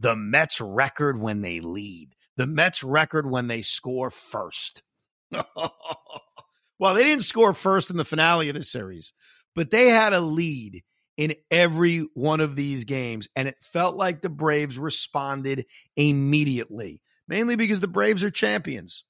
The 0.00 0.16
Mets 0.16 0.62
record 0.62 1.20
when 1.20 1.42
they 1.42 1.60
lead 1.60 2.14
the 2.38 2.46
Mets 2.46 2.82
record 2.82 3.30
when 3.30 3.48
they 3.48 3.60
score 3.60 4.10
first. 4.10 4.82
well, 5.30 6.94
they 6.94 7.04
didn't 7.04 7.24
score 7.24 7.52
first 7.52 7.90
in 7.90 7.98
the 7.98 8.04
finale 8.06 8.48
of 8.48 8.54
the 8.54 8.64
series, 8.64 9.12
but 9.54 9.70
they 9.70 9.90
had 9.90 10.14
a 10.14 10.20
lead 10.22 10.82
in 11.16 11.34
every 11.50 12.06
one 12.14 12.40
of 12.40 12.56
these 12.56 12.84
games, 12.84 13.28
and 13.36 13.48
it 13.48 13.56
felt 13.60 13.96
like 13.96 14.22
the 14.22 14.30
Braves 14.30 14.78
responded 14.78 15.66
immediately, 15.96 17.00
mainly 17.28 17.56
because 17.56 17.80
the 17.80 17.88
Braves 17.88 18.24
are 18.24 18.30
champions. 18.30 19.04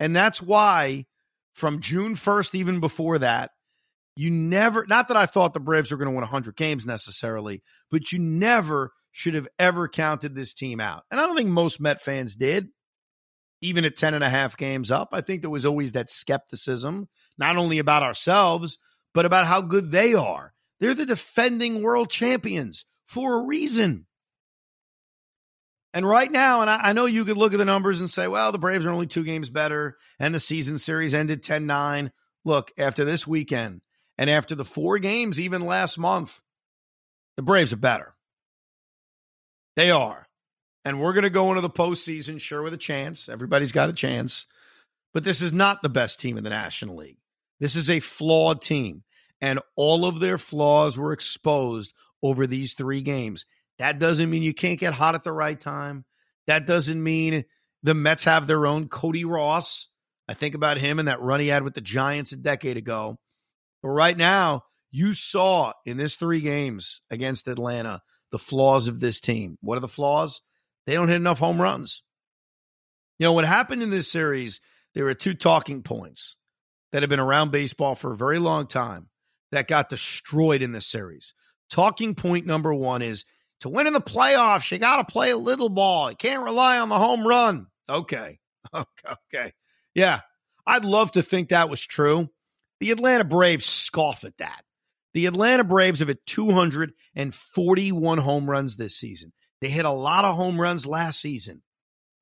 And 0.00 0.16
that's 0.16 0.40
why 0.40 1.06
from 1.52 1.80
June 1.80 2.14
1st, 2.14 2.54
even 2.54 2.80
before 2.80 3.18
that, 3.18 3.50
you 4.16 4.30
never, 4.30 4.86
not 4.86 5.08
that 5.08 5.16
I 5.16 5.26
thought 5.26 5.54
the 5.54 5.60
Braves 5.60 5.90
were 5.90 5.96
going 5.96 6.06
to 6.06 6.12
win 6.12 6.22
100 6.22 6.56
games 6.56 6.84
necessarily, 6.84 7.62
but 7.90 8.12
you 8.12 8.18
never 8.18 8.92
should 9.10 9.34
have 9.34 9.48
ever 9.58 9.88
counted 9.88 10.34
this 10.34 10.54
team 10.54 10.80
out. 10.80 11.04
And 11.10 11.20
I 11.20 11.26
don't 11.26 11.36
think 11.36 11.50
most 11.50 11.80
Met 11.80 12.00
fans 12.00 12.36
did, 12.36 12.68
even 13.60 13.84
at 13.84 13.96
10 13.96 14.14
and 14.14 14.24
a 14.24 14.28
half 14.28 14.56
games 14.56 14.90
up. 14.90 15.10
I 15.12 15.20
think 15.20 15.40
there 15.40 15.50
was 15.50 15.64
always 15.66 15.92
that 15.92 16.10
skepticism, 16.10 17.08
not 17.38 17.56
only 17.56 17.78
about 17.78 18.02
ourselves, 18.02 18.78
but 19.14 19.26
about 19.26 19.46
how 19.46 19.60
good 19.60 19.90
they 19.90 20.14
are. 20.14 20.51
They're 20.82 20.94
the 20.94 21.06
defending 21.06 21.80
world 21.80 22.10
champions 22.10 22.86
for 23.06 23.36
a 23.36 23.44
reason. 23.44 24.06
And 25.94 26.04
right 26.04 26.30
now, 26.30 26.60
and 26.60 26.68
I, 26.68 26.88
I, 26.88 26.92
know 26.92 27.06
you 27.06 27.24
could 27.24 27.36
look 27.36 27.52
at 27.52 27.58
the 27.58 27.64
numbers 27.64 28.00
and 28.00 28.10
say, 28.10 28.26
well, 28.26 28.50
the 28.50 28.58
Braves 28.58 28.84
are 28.84 28.90
only 28.90 29.06
two 29.06 29.22
games 29.22 29.48
better, 29.48 29.96
and 30.18 30.34
the 30.34 30.40
season 30.40 30.78
series 30.78 31.14
ended 31.14 31.40
10 31.40 31.66
9. 31.66 32.10
Look, 32.44 32.72
after 32.76 33.04
this 33.04 33.28
weekend 33.28 33.82
and 34.18 34.28
after 34.28 34.56
the 34.56 34.64
four 34.64 34.98
games, 34.98 35.38
even 35.38 35.64
last 35.64 35.98
month, 35.98 36.42
the 37.36 37.42
Braves 37.42 37.72
are 37.72 37.76
better. 37.76 38.16
They 39.76 39.92
are. 39.92 40.26
And 40.84 41.00
we're 41.00 41.12
going 41.12 41.22
to 41.22 41.30
go 41.30 41.50
into 41.50 41.60
the 41.60 41.70
postseason, 41.70 42.40
sure, 42.40 42.60
with 42.60 42.74
a 42.74 42.76
chance. 42.76 43.28
Everybody's 43.28 43.70
got 43.70 43.88
a 43.88 43.92
chance. 43.92 44.46
But 45.14 45.22
this 45.22 45.42
is 45.42 45.52
not 45.52 45.80
the 45.80 45.88
best 45.88 46.18
team 46.18 46.38
in 46.38 46.42
the 46.42 46.50
National 46.50 46.96
League. 46.96 47.18
This 47.60 47.76
is 47.76 47.88
a 47.88 48.00
flawed 48.00 48.60
team. 48.60 49.04
And 49.42 49.58
all 49.74 50.06
of 50.06 50.20
their 50.20 50.38
flaws 50.38 50.96
were 50.96 51.12
exposed 51.12 51.92
over 52.22 52.46
these 52.46 52.74
three 52.74 53.02
games. 53.02 53.44
That 53.78 53.98
doesn't 53.98 54.30
mean 54.30 54.42
you 54.42 54.54
can't 54.54 54.78
get 54.78 54.94
hot 54.94 55.16
at 55.16 55.24
the 55.24 55.32
right 55.32 55.60
time. 55.60 56.04
That 56.46 56.66
doesn't 56.66 57.02
mean 57.02 57.44
The 57.82 57.94
Mets 57.94 58.24
have 58.24 58.46
their 58.46 58.66
own 58.66 58.88
Cody 58.88 59.24
Ross. 59.24 59.88
I 60.28 60.34
think 60.34 60.54
about 60.54 60.78
him 60.78 61.00
and 61.00 61.08
that 61.08 61.20
run 61.20 61.40
he 61.40 61.48
had 61.48 61.64
with 61.64 61.74
the 61.74 61.80
Giants 61.80 62.30
a 62.30 62.36
decade 62.36 62.76
ago. 62.76 63.18
But 63.82 63.88
right 63.88 64.16
now, 64.16 64.62
you 64.92 65.12
saw 65.12 65.72
in 65.84 65.96
this 65.96 66.14
three 66.14 66.40
games 66.40 67.00
against 67.10 67.48
Atlanta 67.48 68.00
the 68.30 68.38
flaws 68.38 68.86
of 68.86 69.00
this 69.00 69.20
team. 69.20 69.58
What 69.60 69.76
are 69.76 69.80
the 69.80 69.88
flaws? 69.88 70.40
They 70.86 70.94
don't 70.94 71.08
hit 71.08 71.16
enough 71.16 71.40
home 71.40 71.60
runs. 71.60 72.02
You 73.18 73.24
know, 73.24 73.32
what 73.32 73.44
happened 73.44 73.82
in 73.82 73.90
this 73.90 74.10
series, 74.10 74.60
there 74.94 75.04
were 75.04 75.14
two 75.14 75.34
talking 75.34 75.82
points 75.82 76.36
that 76.92 77.02
have 77.02 77.10
been 77.10 77.20
around 77.20 77.50
baseball 77.50 77.96
for 77.96 78.12
a 78.12 78.16
very 78.16 78.38
long 78.38 78.68
time 78.68 79.08
that 79.52 79.68
got 79.68 79.88
destroyed 79.88 80.62
in 80.62 80.72
this 80.72 80.86
series. 80.86 81.34
Talking 81.70 82.14
point 82.14 82.46
number 82.46 82.74
one 82.74 83.02
is 83.02 83.24
to 83.60 83.68
win 83.68 83.86
in 83.86 83.92
the 83.92 84.00
playoffs, 84.00 84.70
you 84.72 84.78
got 84.78 84.96
to 84.96 85.12
play 85.12 85.30
a 85.30 85.36
little 85.36 85.68
ball. 85.68 86.10
You 86.10 86.16
can't 86.16 86.42
rely 86.42 86.78
on 86.78 86.88
the 86.88 86.98
home 86.98 87.26
run. 87.26 87.68
Okay. 87.88 88.38
Okay. 88.72 88.86
Okay. 89.34 89.52
Yeah. 89.92 90.20
I'd 90.64 90.84
love 90.84 91.10
to 91.12 91.22
think 91.22 91.48
that 91.48 91.68
was 91.68 91.80
true. 91.80 92.30
The 92.78 92.92
Atlanta 92.92 93.24
Braves 93.24 93.66
scoff 93.66 94.22
at 94.22 94.38
that. 94.38 94.62
The 95.14 95.26
Atlanta 95.26 95.64
Braves 95.64 95.98
have 95.98 96.06
hit 96.08 96.24
241 96.26 98.18
home 98.18 98.48
runs 98.48 98.76
this 98.76 98.96
season. 98.96 99.32
They 99.60 99.68
hit 99.68 99.84
a 99.84 99.90
lot 99.90 100.24
of 100.24 100.36
home 100.36 100.60
runs 100.60 100.86
last 100.86 101.20
season. 101.20 101.62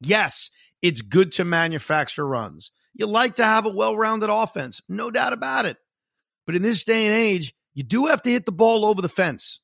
Yes, 0.01 0.51
it's 0.83 1.03
good 1.03 1.33
to 1.33 1.45
manufacture 1.45 2.27
runs. 2.27 2.73
You 2.95 3.07
like 3.07 3.37
to 3.37 3.45
have 3.45 3.67
a 3.67 3.71
well 3.71 3.97
rounded 3.97 4.31
offense, 4.31 4.81
no 4.89 5.11
doubt 5.11 5.33
about 5.33 5.67
it. 5.67 5.77
But 6.47 6.55
in 6.55 6.63
this 6.63 6.85
day 6.85 7.07
and 7.07 7.15
age, 7.15 7.55
you 7.75 7.83
do 7.83 8.07
have 8.07 8.23
to 8.23 8.31
hit 8.31 8.47
the 8.47 8.53
ball 8.53 8.85
over 8.85 9.01
the 9.01 9.09
fence. 9.09 9.61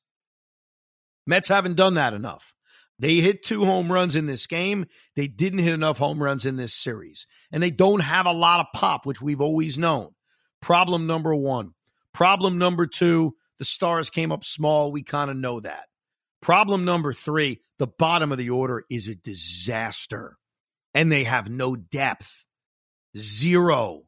Mets 1.25 1.49
haven't 1.49 1.75
done 1.75 1.95
that 1.95 2.13
enough. 2.13 2.53
They 2.99 3.15
hit 3.17 3.43
two 3.43 3.65
home 3.65 3.91
runs 3.91 4.15
in 4.15 4.25
this 4.25 4.47
game. 4.47 4.85
They 5.15 5.27
didn't 5.27 5.59
hit 5.59 5.73
enough 5.73 5.99
home 5.99 6.21
runs 6.23 6.45
in 6.45 6.55
this 6.55 6.73
series. 6.73 7.27
And 7.51 7.61
they 7.61 7.69
don't 7.69 7.99
have 7.99 8.25
a 8.25 8.31
lot 8.31 8.59
of 8.59 8.67
pop, 8.73 9.05
which 9.05 9.21
we've 9.21 9.41
always 9.41 9.77
known. 9.77 10.11
Problem 10.61 11.05
number 11.05 11.35
one. 11.35 11.73
Problem 12.13 12.57
number 12.57 12.87
two, 12.87 13.35
the 13.59 13.65
stars 13.65 14.09
came 14.09 14.31
up 14.31 14.43
small. 14.43 14.91
We 14.91 15.03
kind 15.03 15.29
of 15.29 15.37
know 15.37 15.59
that. 15.59 15.85
Problem 16.41 16.85
number 16.85 17.13
three, 17.13 17.61
the 17.77 17.87
bottom 17.87 18.31
of 18.31 18.39
the 18.39 18.49
order 18.49 18.83
is 18.89 19.07
a 19.07 19.15
disaster. 19.15 20.37
And 20.95 21.11
they 21.11 21.25
have 21.25 21.49
no 21.49 21.75
depth. 21.75 22.45
Zero. 23.15 24.06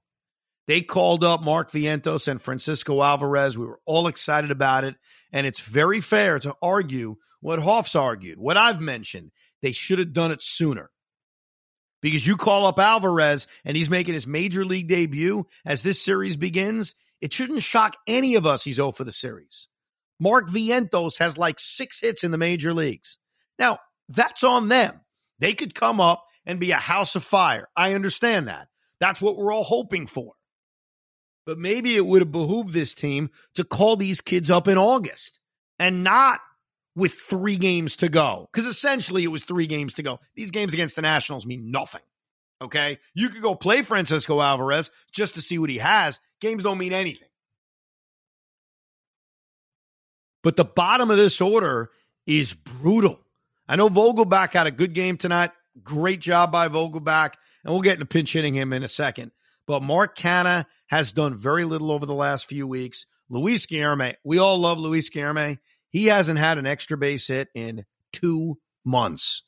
They 0.69 0.81
called 0.81 1.23
up 1.23 1.43
Mark 1.43 1.71
Vientos 1.71 2.27
and 2.27 2.39
Francisco 2.39 3.01
Alvarez. 3.01 3.57
We 3.57 3.65
were 3.65 3.79
all 3.87 4.05
excited 4.05 4.51
about 4.51 4.83
it. 4.83 4.97
And 5.33 5.47
it's 5.47 5.59
very 5.59 5.99
fair 5.99 6.37
to 6.37 6.55
argue 6.61 7.15
what 7.41 7.57
Hoff's 7.57 7.95
argued, 7.95 8.37
what 8.37 8.55
I've 8.55 8.79
mentioned. 8.79 9.31
They 9.63 9.71
should 9.71 9.97
have 9.97 10.13
done 10.13 10.31
it 10.31 10.43
sooner. 10.43 10.91
Because 12.03 12.27
you 12.27 12.37
call 12.37 12.67
up 12.67 12.77
Alvarez 12.77 13.47
and 13.65 13.75
he's 13.75 13.89
making 13.89 14.13
his 14.13 14.27
major 14.27 14.63
league 14.63 14.87
debut 14.87 15.47
as 15.65 15.81
this 15.81 16.05
series 16.05 16.37
begins, 16.37 16.93
it 17.19 17.33
shouldn't 17.33 17.63
shock 17.63 17.97
any 18.05 18.35
of 18.35 18.45
us 18.45 18.63
he's 18.63 18.75
0 18.75 18.91
for 18.91 19.03
the 19.03 19.11
series. 19.11 19.69
Mark 20.19 20.49
Vientos 20.51 21.17
has 21.17 21.35
like 21.35 21.59
six 21.59 21.99
hits 21.99 22.23
in 22.23 22.29
the 22.29 22.37
major 22.37 22.75
leagues. 22.75 23.17
Now, 23.57 23.79
that's 24.07 24.43
on 24.43 24.67
them. 24.67 25.01
They 25.39 25.55
could 25.55 25.73
come 25.73 25.99
up 25.99 26.25
and 26.45 26.59
be 26.59 26.69
a 26.69 26.75
house 26.75 27.15
of 27.15 27.23
fire. 27.23 27.67
I 27.75 27.95
understand 27.95 28.49
that. 28.49 28.67
That's 28.99 29.19
what 29.19 29.35
we're 29.35 29.51
all 29.51 29.63
hoping 29.63 30.05
for. 30.05 30.33
But 31.49 31.57
maybe 31.57 31.95
it 31.95 32.05
would 32.05 32.21
have 32.21 32.31
behooved 32.31 32.73
this 32.73 32.93
team 32.93 33.31
to 33.55 33.63
call 33.63 33.95
these 33.95 34.21
kids 34.21 34.51
up 34.51 34.67
in 34.67 34.77
August 34.77 35.39
and 35.79 36.03
not 36.03 36.41
with 36.95 37.13
three 37.13 37.57
games 37.57 37.95
to 37.95 38.07
go. 38.07 38.47
Because 38.53 38.67
essentially 38.67 39.23
it 39.23 39.29
was 39.29 39.45
three 39.45 39.65
games 39.65 39.95
to 39.95 40.03
go. 40.03 40.19
These 40.35 40.51
games 40.51 40.75
against 40.75 40.95
the 40.95 41.01
Nationals 41.01 41.47
mean 41.47 41.71
nothing. 41.71 42.03
Okay. 42.61 42.99
You 43.15 43.29
could 43.29 43.41
go 43.41 43.55
play 43.55 43.81
Francisco 43.81 44.39
Alvarez 44.39 44.91
just 45.11 45.33
to 45.33 45.41
see 45.41 45.57
what 45.57 45.71
he 45.71 45.79
has. 45.79 46.19
Games 46.39 46.61
don't 46.61 46.77
mean 46.77 46.93
anything. 46.93 47.29
But 50.43 50.55
the 50.55 50.65
bottom 50.65 51.09
of 51.09 51.17
this 51.17 51.41
order 51.41 51.89
is 52.27 52.53
brutal. 52.53 53.19
I 53.67 53.75
know 53.75 53.89
Vogelbach 53.89 54.53
had 54.53 54.67
a 54.67 54.71
good 54.71 54.93
game 54.93 55.17
tonight. 55.17 55.49
Great 55.83 56.19
job 56.19 56.51
by 56.51 56.67
Vogelbach. 56.67 57.33
And 57.63 57.73
we'll 57.73 57.81
get 57.81 57.95
into 57.95 58.05
pinch 58.05 58.33
hitting 58.33 58.53
him 58.53 58.71
in 58.71 58.83
a 58.83 58.87
second. 58.87 59.31
But 59.69 59.83
Mark 59.83 60.17
Canha 60.17 60.65
has 60.87 61.13
done 61.13 61.37
very 61.37 61.63
little 61.63 61.91
over 61.91 62.07
the 62.07 62.15
last 62.15 62.47
few 62.47 62.65
weeks. 62.65 63.05
Luis 63.29 63.67
Guillorme, 63.67 64.15
we 64.23 64.39
all 64.39 64.57
love 64.57 64.79
Luis 64.79 65.11
Guillorme. 65.11 65.59
He 65.91 66.07
hasn't 66.07 66.39
had 66.39 66.57
an 66.57 66.65
extra 66.65 66.97
base 66.97 67.27
hit 67.27 67.49
in 67.53 67.85
two 68.11 68.57
months. 68.83 69.43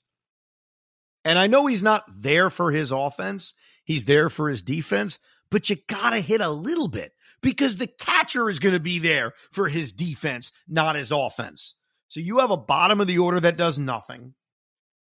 And 1.26 1.40
I 1.40 1.48
know 1.48 1.66
he's 1.66 1.82
not 1.82 2.04
there 2.08 2.52
for 2.52 2.70
his 2.70 2.92
offense, 2.92 3.56
he's 3.84 4.06
there 4.06 4.30
for 4.30 4.48
his 4.48 4.62
defense, 4.62 5.18
but 5.50 5.72
you 5.72 5.78
got 5.88 6.12
to 6.12 6.20
hit 6.20 6.40
a 6.40 6.50
little 6.50 6.88
bit 6.88 7.14
because 7.42 7.78
the 7.78 7.88
catcher 7.88 8.48
is 8.48 8.60
going 8.60 8.76
to 8.76 8.80
be 8.80 9.00
there 9.00 9.34
for 9.52 9.70
his 9.70 9.92
defense, 9.92 10.52
not 10.68 10.96
his 10.96 11.12
offense. 11.12 11.74
So 12.10 12.20
you 12.20 12.38
have 12.38 12.52
a 12.52 12.58
bottom 12.58 13.02
of 13.02 13.08
the 13.08 13.18
order 13.18 13.40
that 13.40 13.58
does 13.58 13.80
nothing. 13.80 14.36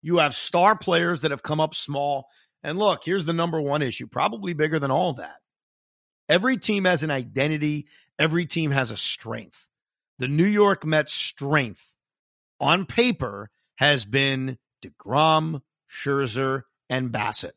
You 0.04 0.20
have 0.20 0.36
star 0.36 0.78
players 0.78 1.22
that 1.22 1.32
have 1.32 1.42
come 1.42 1.60
up 1.60 1.74
small. 1.74 2.28
And 2.64 2.78
look, 2.78 3.04
here's 3.04 3.26
the 3.26 3.34
number 3.34 3.62
one 3.62 3.82
issue, 3.82 4.08
probably 4.08 4.54
bigger 4.54 4.80
than 4.80 4.92
all 4.92 5.14
that. 5.14 5.38
Every 6.30 6.58
team 6.58 6.86
has 6.86 7.04
an 7.04 7.12
identity, 7.12 7.88
every 8.20 8.46
team 8.46 8.72
has 8.72 8.92
a 8.92 8.98
strength. 8.98 9.68
The 10.20 10.28
New 10.28 10.46
York 10.46 10.86
Mets' 10.86 11.14
strength 11.14 11.94
on 12.60 12.86
paper 12.86 13.50
has 13.76 14.04
been 14.04 14.58
DeGrom, 14.84 15.62
Scherzer, 15.90 16.64
and 16.90 17.12
Bassitt. 17.12 17.54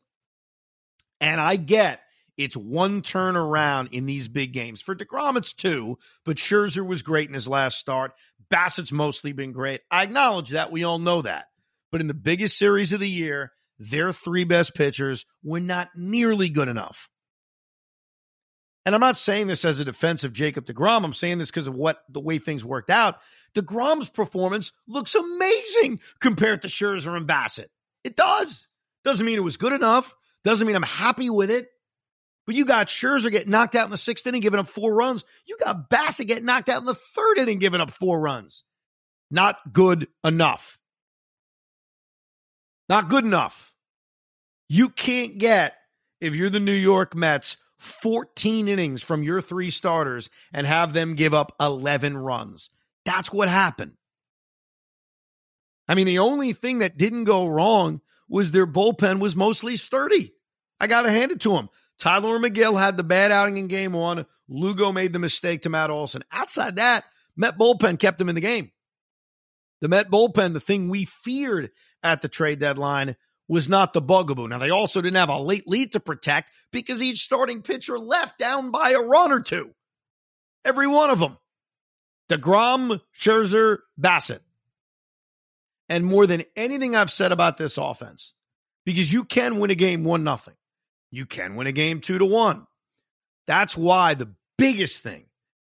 And 1.19 1.41
I 1.41 1.55
get 1.55 2.01
it's 2.37 2.57
one 2.57 3.01
turn 3.01 3.35
around 3.35 3.89
in 3.91 4.05
these 4.05 4.27
big 4.27 4.53
games. 4.53 4.81
For 4.81 4.95
DeGrom, 4.95 5.37
it's 5.37 5.53
two, 5.53 5.99
but 6.25 6.37
Scherzer 6.37 6.85
was 6.85 7.03
great 7.03 7.27
in 7.27 7.33
his 7.33 7.47
last 7.47 7.77
start. 7.77 8.13
Bassitt's 8.49 8.91
mostly 8.91 9.31
been 9.31 9.51
great. 9.51 9.81
I 9.91 10.03
acknowledge 10.03 10.49
that. 10.49 10.71
We 10.71 10.83
all 10.83 10.97
know 10.97 11.21
that. 11.21 11.47
But 11.91 12.01
in 12.01 12.07
the 12.07 12.13
biggest 12.13 12.57
series 12.57 12.93
of 12.93 12.99
the 12.99 13.09
year, 13.09 13.51
their 13.89 14.13
three 14.13 14.43
best 14.43 14.75
pitchers 14.75 15.25
were 15.43 15.59
not 15.59 15.89
nearly 15.95 16.49
good 16.49 16.67
enough. 16.67 17.09
And 18.85 18.95
I'm 18.95 19.01
not 19.01 19.17
saying 19.17 19.47
this 19.47 19.65
as 19.65 19.79
a 19.79 19.85
defense 19.85 20.23
of 20.23 20.33
Jacob 20.33 20.65
DeGrom. 20.65 21.03
I'm 21.03 21.13
saying 21.13 21.37
this 21.37 21.49
because 21.49 21.67
of 21.67 21.75
what 21.75 22.01
the 22.09 22.19
way 22.19 22.37
things 22.37 22.65
worked 22.65 22.89
out. 22.89 23.19
DeGrom's 23.55 24.09
performance 24.09 24.71
looks 24.87 25.13
amazing 25.13 25.99
compared 26.19 26.61
to 26.61 26.67
Scherzer 26.67 27.15
and 27.15 27.27
Bassitt. 27.27 27.67
It 28.03 28.15
does. 28.15 28.67
Doesn't 29.03 29.25
mean 29.25 29.37
it 29.37 29.43
was 29.43 29.57
good 29.57 29.73
enough. 29.73 30.13
Doesn't 30.43 30.65
mean 30.65 30.75
I'm 30.75 30.83
happy 30.83 31.29
with 31.29 31.51
it. 31.51 31.67
But 32.47 32.55
you 32.55 32.65
got 32.65 32.87
Scherzer 32.87 33.31
get 33.31 33.47
knocked 33.47 33.75
out 33.75 33.85
in 33.85 33.91
the 33.91 33.97
sixth 33.97 34.25
inning, 34.25 34.41
giving 34.41 34.59
up 34.59 34.67
four 34.67 34.95
runs. 34.95 35.23
You 35.45 35.57
got 35.63 35.89
Bassitt 35.89 36.27
get 36.27 36.43
knocked 36.43 36.69
out 36.69 36.79
in 36.79 36.85
the 36.85 36.95
third 36.95 37.37
inning, 37.37 37.59
giving 37.59 37.81
up 37.81 37.91
four 37.91 38.19
runs. 38.19 38.63
Not 39.29 39.57
good 39.71 40.07
enough. 40.23 40.79
Not 42.89 43.09
good 43.09 43.23
enough. 43.23 43.70
You 44.73 44.87
can't 44.87 45.37
get, 45.37 45.75
if 46.21 46.33
you're 46.33 46.49
the 46.49 46.57
New 46.57 46.71
York 46.71 47.13
Mets, 47.13 47.57
14 47.79 48.69
innings 48.69 49.03
from 49.03 49.21
your 49.21 49.41
three 49.41 49.69
starters 49.69 50.29
and 50.53 50.65
have 50.65 50.93
them 50.93 51.15
give 51.15 51.33
up 51.33 51.53
11 51.59 52.17
runs. 52.17 52.69
That's 53.03 53.33
what 53.33 53.49
happened. 53.49 53.97
I 55.89 55.93
mean, 55.93 56.05
the 56.05 56.19
only 56.19 56.53
thing 56.53 56.79
that 56.79 56.97
didn't 56.97 57.25
go 57.25 57.47
wrong 57.47 57.99
was 58.29 58.51
their 58.51 58.65
bullpen 58.65 59.19
was 59.19 59.35
mostly 59.35 59.75
sturdy. 59.75 60.31
I 60.79 60.87
got 60.87 61.01
to 61.01 61.11
hand 61.11 61.33
it 61.33 61.41
to 61.41 61.49
them. 61.49 61.67
Tylor 61.99 62.39
Megill 62.39 62.79
had 62.79 62.95
the 62.95 63.03
bad 63.03 63.29
outing 63.29 63.57
in 63.57 63.67
game 63.67 63.91
one. 63.91 64.25
Lugo 64.47 64.93
made 64.93 65.11
the 65.11 65.19
mistake 65.19 65.63
to 65.63 65.69
Matt 65.69 65.89
Olson. 65.89 66.23
Outside 66.31 66.77
that, 66.77 67.03
Met 67.35 67.57
bullpen 67.57 67.99
kept 67.99 68.19
them 68.19 68.29
in 68.29 68.35
the 68.35 68.41
game. 68.41 68.71
The 69.81 69.89
Met 69.89 70.09
bullpen, 70.09 70.53
the 70.53 70.61
thing 70.61 70.87
we 70.87 71.03
feared 71.03 71.71
at 72.01 72.21
the 72.21 72.29
trade 72.29 72.59
deadline, 72.59 73.17
was 73.51 73.69
not 73.69 73.93
the 73.93 74.01
bugaboo. 74.01 74.47
Now, 74.47 74.57
they 74.57 74.69
also 74.69 75.01
didn't 75.01 75.17
have 75.17 75.29
a 75.29 75.39
late 75.39 75.67
lead 75.67 75.91
to 75.91 75.99
protect 75.99 76.51
because 76.71 77.01
each 77.01 77.23
starting 77.23 77.61
pitcher 77.61 77.99
left 77.99 78.39
down 78.39 78.71
by 78.71 78.91
a 78.91 79.01
run 79.01 79.31
or 79.31 79.41
two. 79.41 79.71
Every 80.65 80.87
one 80.87 81.09
of 81.09 81.19
them. 81.19 81.37
DeGrom, 82.29 83.01
Scherzer, 83.15 83.79
Bassitt. 83.99 84.39
And 85.89 86.05
more 86.05 86.25
than 86.25 86.43
anything 86.55 86.95
I've 86.95 87.11
said 87.11 87.31
about 87.31 87.57
this 87.57 87.77
offense, 87.77 88.33
because 88.85 89.11
you 89.11 89.25
can 89.25 89.59
win 89.59 89.69
a 89.69 89.75
game 89.75 90.03
1 90.03 90.23
nothing 90.23 90.55
you 91.11 91.25
can 91.25 91.55
win 91.55 91.67
a 91.67 91.71
game 91.71 91.99
two 91.99 92.17
to 92.17 92.25
one. 92.25 92.65
That's 93.45 93.77
why 93.77 94.13
the 94.13 94.33
biggest 94.57 95.03
thing 95.03 95.25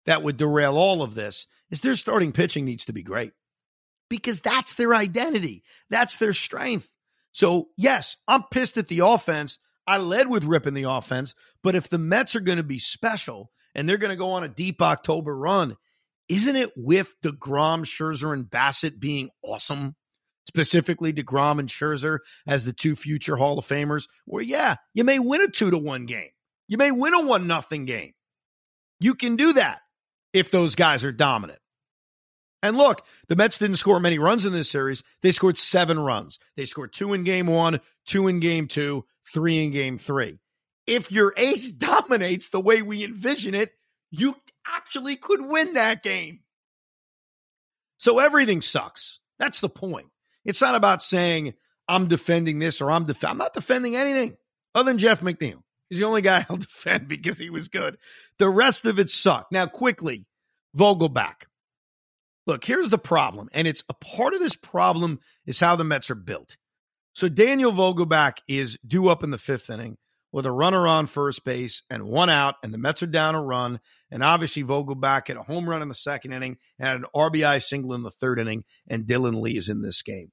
that 0.07 0.23
would 0.23 0.39
derail 0.39 0.77
all 0.77 1.03
of 1.03 1.15
this 1.15 1.47
is 1.71 1.83
their 1.83 1.97
starting 1.97 2.33
pitching 2.33 2.65
needs 2.65 2.87
to 2.87 2.93
be 2.93 3.03
great 3.03 3.33
because 4.09 4.41
that's 4.41 4.75
their 4.75 4.95
identity, 4.95 5.63
that's 5.91 6.17
their 6.17 6.33
strength. 6.33 6.91
So, 7.37 7.69
yes, 7.77 8.17
I'm 8.27 8.45
pissed 8.51 8.79
at 8.79 8.89
the 8.89 9.01
offense. 9.01 9.59
I 9.87 9.99
led 9.99 10.31
with 10.31 10.45
ripping 10.45 10.73
the 10.73 10.91
offense, 10.91 11.35
but 11.63 11.75
if 11.75 11.91
the 11.91 11.99
Mets 11.99 12.35
are 12.35 12.41
going 12.41 12.57
to 12.57 12.65
be 12.65 12.79
special 12.79 13.51
and 13.75 13.87
they're 13.87 13.99
going 13.99 14.11
to 14.11 14.17
go 14.17 14.31
on 14.31 14.43
a 14.43 14.49
deep 14.49 14.81
October 14.81 15.37
run, 15.37 15.77
isn't 16.31 16.57
it 16.57 16.73
with 16.79 17.15
DeGrom, 17.23 17.83
Scherzer, 17.83 18.33
and 18.33 18.47
Bassitt 18.47 18.99
being 18.99 19.29
awesome? 19.43 19.97
specifically 20.47 21.13
DeGrom 21.13 21.59
and 21.59 21.69
Scherzer 21.69 22.21
as 22.47 22.65
the 22.65 22.73
two 22.73 22.97
future 22.97 23.37
Hall 23.37 23.59
of 23.59 23.67
Famers, 23.67 24.05
where 24.25 24.43
yeah, 24.43 24.77
you 24.95 25.05
may 25.05 25.19
win 25.19 25.43
a 25.43 25.49
two 25.49 25.73
to 25.73 25.77
one 25.77 26.07
game. 26.07 26.31
You 26.69 26.79
may 26.79 26.93
win 26.93 27.15
a 27.15 27.27
one 27.27 27.49
nothing 27.49 27.85
game. 27.85 28.13
You 29.01 29.17
can 29.17 29.35
do 29.37 29.55
that 29.55 29.81
if 30.33 30.53
those 30.53 30.77
guys 30.77 31.05
are 31.05 31.11
dominant. 31.11 31.59
And 32.63 32.77
look, 32.77 33.05
the 33.29 33.37
Mets 33.37 33.59
didn't 33.59 33.77
score 33.77 34.01
many 34.01 34.19
runs 34.19 34.45
in 34.45 34.53
this 34.53 34.71
series. 34.71 35.03
They 35.23 35.33
scored 35.33 35.59
seven 35.59 35.99
runs. 35.99 36.39
They 36.57 36.65
scored 36.65 36.93
two 36.93 37.13
in 37.13 37.25
game 37.25 37.47
one, 37.47 37.81
two 38.07 38.29
in 38.29 38.41
game 38.41 38.67
two, 38.67 39.05
three 39.33 39.63
in 39.65 39.71
game 39.71 39.99
three. 39.99 40.39
If 40.87 41.13
your 41.13 41.35
ace 41.37 41.71
dominates 41.73 42.51
the 42.51 42.61
way 42.61 42.83
we 42.83 43.05
envision 43.05 43.55
it, 43.55 43.73
you 44.11 44.35
actually 44.67 45.17
could 45.17 45.43
win 45.43 45.75
that 45.75 46.03
game. 46.03 46.41
So 47.99 48.19
everything 48.19 48.61
sucks. 48.61 49.21
That's 49.39 49.61
the 49.61 49.69
point. 49.69 50.07
It's 50.45 50.61
not 50.61 50.75
about 50.75 51.03
saying 51.03 51.55
I'm 51.89 52.09
defending 52.09 52.59
this 52.59 52.81
or 52.81 52.91
I'm 52.91 53.05
def- 53.05 53.25
I'm 53.25 53.39
not 53.39 53.55
defending 53.55 53.97
anything 53.97 54.37
other 54.75 54.91
than 54.91 54.99
Jeff 54.99 55.21
McNeil. 55.21 55.63
He's 55.89 55.99
the 55.99 56.05
only 56.05 56.23
guy 56.23 56.45
I'll 56.51 56.57
defend 56.57 57.09
because 57.09 57.39
he 57.39 57.51
was 57.51 57.69
good. 57.69 57.97
The 58.39 58.49
rest 58.49 58.87
of 58.87 58.99
it 58.99 59.11
sucked. 59.11 59.53
Now, 59.53 59.67
quickly, 59.67 60.27
Vogelbach. 60.77 61.45
Look, 62.47 62.65
here's 62.65 62.91
the 62.91 62.99
problem, 62.99 63.49
and 63.53 63.67
it's 63.67 63.83
a 63.89 63.95
part 63.95 64.33
of 64.33 64.41
this 64.41 64.55
problem 64.55 65.19
is 65.47 65.59
how 65.59 65.75
the 65.75 65.85
Mets 65.85 66.11
are 66.11 66.15
built. 66.15 66.57
So 67.13 67.29
Daniel 67.29 67.73
Vogelbach 67.73 68.39
is 68.47 68.79
due 68.87 69.09
up 69.09 69.25
in 69.25 69.31
the 69.31 69.39
fifth 69.39 69.69
inning 69.69 69.97
with 70.33 70.47
a 70.47 70.53
runner 70.53 70.87
on 70.87 71.07
first 71.07 71.45
base 71.45 71.83
and 71.91 72.05
one 72.05 72.31
out, 72.31 72.57
and 72.63 72.73
the 72.73 72.79
Mets 72.79 73.03
are 73.03 73.07
down 73.07 73.35
a 73.35 73.43
run. 73.43 73.81
And 74.11 74.23
obviously, 74.23 74.63
Vogelbach 74.63 75.27
had 75.27 75.37
a 75.37 75.43
home 75.43 75.69
run 75.69 75.83
in 75.83 75.89
the 75.89 75.95
second 75.95 76.33
inning 76.33 76.59
and 76.79 77.05
an 77.05 77.07
RBI 77.15 77.63
single 77.65 77.95
in 77.95 78.03
the 78.03 78.11
third 78.11 78.39
inning, 78.39 78.65
and 78.87 79.07
Dylan 79.07 79.41
Lee 79.41 79.57
is 79.57 79.69
in 79.69 79.83
this 79.83 80.03
game. 80.03 80.31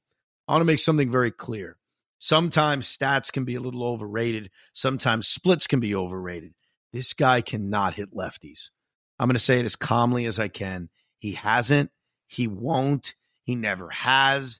I 0.47 0.51
want 0.51 0.61
to 0.61 0.65
make 0.65 0.79
something 0.79 1.09
very 1.09 1.31
clear. 1.31 1.77
Sometimes 2.19 2.85
stats 2.85 3.31
can 3.31 3.43
be 3.43 3.55
a 3.55 3.59
little 3.59 3.83
overrated. 3.83 4.51
Sometimes 4.73 5.27
splits 5.27 5.67
can 5.67 5.79
be 5.79 5.95
overrated. 5.95 6.53
This 6.91 7.13
guy 7.13 7.41
cannot 7.41 7.95
hit 7.95 8.13
lefties. 8.13 8.69
I'm 9.17 9.27
going 9.27 9.35
to 9.35 9.39
say 9.39 9.59
it 9.59 9.65
as 9.65 9.75
calmly 9.75 10.25
as 10.25 10.37
I 10.37 10.47
can. 10.47 10.89
He 11.17 11.31
hasn't. 11.31 11.89
He 12.33 12.47
won't. 12.47 13.13
He 13.43 13.55
never 13.55 13.89
has. 13.89 14.59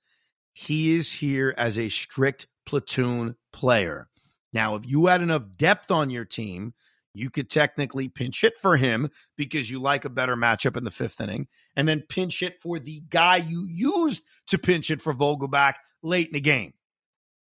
He 0.54 0.96
is 0.96 1.12
here 1.12 1.56
as 1.58 1.80
a 1.80 1.90
strict 1.90 2.46
platoon 2.68 3.36
player. 3.52 4.10
Now, 4.54 4.76
if 4.76 4.88
you 4.88 5.08
had 5.08 5.22
enough 5.22 5.48
depth 5.58 5.90
on 5.90 6.12
your 6.12 6.26
team, 6.26 6.76
you 7.16 7.32
could 7.32 7.50
technically 7.50 8.10
pinch 8.10 8.42
hit 8.42 8.58
for 8.58 8.78
him 8.78 9.10
because 9.36 9.72
you 9.72 9.82
like 9.82 10.06
a 10.06 10.10
better 10.10 10.36
matchup 10.36 10.78
in 10.78 10.84
the 10.84 10.92
fifth 10.92 11.20
inning, 11.20 11.48
and 11.76 11.88
then 11.88 12.02
pinch 12.02 12.42
hit 12.42 12.62
for 12.62 12.78
the 12.78 13.02
guy 13.10 13.38
you 13.38 13.66
used 13.68 14.24
to 14.48 14.60
pinch 14.60 14.92
it 14.92 15.02
for 15.02 15.14
Vogelbach 15.14 15.74
late 16.04 16.28
in 16.28 16.34
the 16.34 16.42
game 16.42 16.74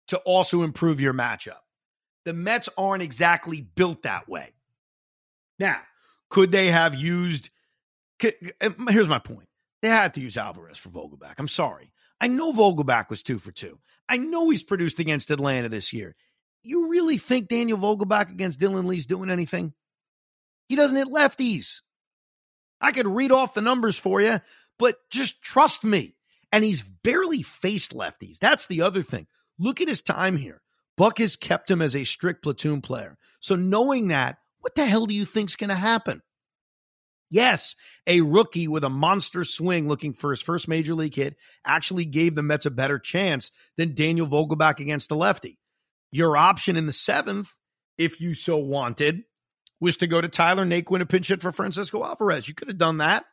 to 0.08 0.18
also 0.18 0.62
improve 0.62 1.00
your 1.00 1.14
matchup. 1.14 1.60
The 2.26 2.34
Mets 2.34 2.68
aren't 2.76 3.02
exactly 3.02 3.62
built 3.62 4.02
that 4.02 4.28
way. 4.28 4.52
Now, 5.58 5.80
could 6.28 6.52
they 6.52 6.66
have 6.66 6.94
used? 6.94 7.48
Um, 8.60 8.88
here's 8.90 9.08
my 9.08 9.18
point. 9.18 9.47
They 9.82 9.88
had 9.88 10.14
to 10.14 10.20
use 10.20 10.36
Alvarez 10.36 10.78
for 10.78 10.88
Vogelbach. 10.90 11.34
I'm 11.38 11.48
sorry. 11.48 11.92
I 12.20 12.26
know 12.26 12.52
Vogelbach 12.52 13.10
was 13.10 13.22
two 13.22 13.38
for 13.38 13.52
two. 13.52 13.78
I 14.08 14.16
know 14.16 14.50
he's 14.50 14.64
produced 14.64 14.98
against 14.98 15.30
Atlanta 15.30 15.68
this 15.68 15.92
year. 15.92 16.16
You 16.62 16.88
really 16.88 17.18
think 17.18 17.48
Daniel 17.48 17.78
Vogelbach 17.78 18.30
against 18.30 18.58
Dylan 18.58 18.86
Lee's 18.86 19.06
doing 19.06 19.30
anything? 19.30 19.72
He 20.68 20.76
doesn't 20.76 20.96
hit 20.96 21.08
lefties. 21.08 21.80
I 22.80 22.92
could 22.92 23.06
read 23.06 23.32
off 23.32 23.54
the 23.54 23.60
numbers 23.60 23.96
for 23.96 24.20
you, 24.20 24.40
but 24.78 24.96
just 25.10 25.42
trust 25.42 25.84
me. 25.84 26.16
And 26.50 26.64
he's 26.64 26.82
barely 26.82 27.42
faced 27.42 27.94
lefties. 27.94 28.38
That's 28.38 28.66
the 28.66 28.82
other 28.82 29.02
thing. 29.02 29.26
Look 29.58 29.80
at 29.80 29.88
his 29.88 30.02
time 30.02 30.36
here. 30.36 30.62
Buck 30.96 31.18
has 31.18 31.36
kept 31.36 31.70
him 31.70 31.82
as 31.82 31.94
a 31.94 32.04
strict 32.04 32.42
platoon 32.42 32.80
player. 32.80 33.18
So 33.40 33.54
knowing 33.54 34.08
that, 34.08 34.38
what 34.60 34.74
the 34.74 34.84
hell 34.84 35.06
do 35.06 35.14
you 35.14 35.24
think's 35.24 35.56
going 35.56 35.68
to 35.68 35.76
happen? 35.76 36.22
Yes, 37.30 37.74
a 38.06 38.22
rookie 38.22 38.68
with 38.68 38.84
a 38.84 38.88
monster 38.88 39.44
swing 39.44 39.86
looking 39.86 40.14
for 40.14 40.30
his 40.30 40.40
first 40.40 40.66
major 40.66 40.94
league 40.94 41.14
hit 41.14 41.36
actually 41.64 42.06
gave 42.06 42.34
the 42.34 42.42
Mets 42.42 42.64
a 42.64 42.70
better 42.70 42.98
chance 42.98 43.50
than 43.76 43.94
Daniel 43.94 44.26
Vogelbach 44.26 44.80
against 44.80 45.10
the 45.10 45.16
lefty. 45.16 45.58
Your 46.10 46.36
option 46.36 46.76
in 46.76 46.86
the 46.86 46.92
seventh, 46.92 47.54
if 47.98 48.20
you 48.20 48.32
so 48.32 48.56
wanted, 48.56 49.24
was 49.78 49.98
to 49.98 50.06
go 50.06 50.20
to 50.20 50.28
Tyler 50.28 50.64
Naquin 50.64 51.00
and 51.00 51.08
pinch 51.08 51.28
hit 51.28 51.42
for 51.42 51.52
Francisco 51.52 52.02
Alvarez. 52.02 52.48
You 52.48 52.54
could 52.54 52.68
have 52.68 52.78
done 52.78 52.98
that. 52.98 53.24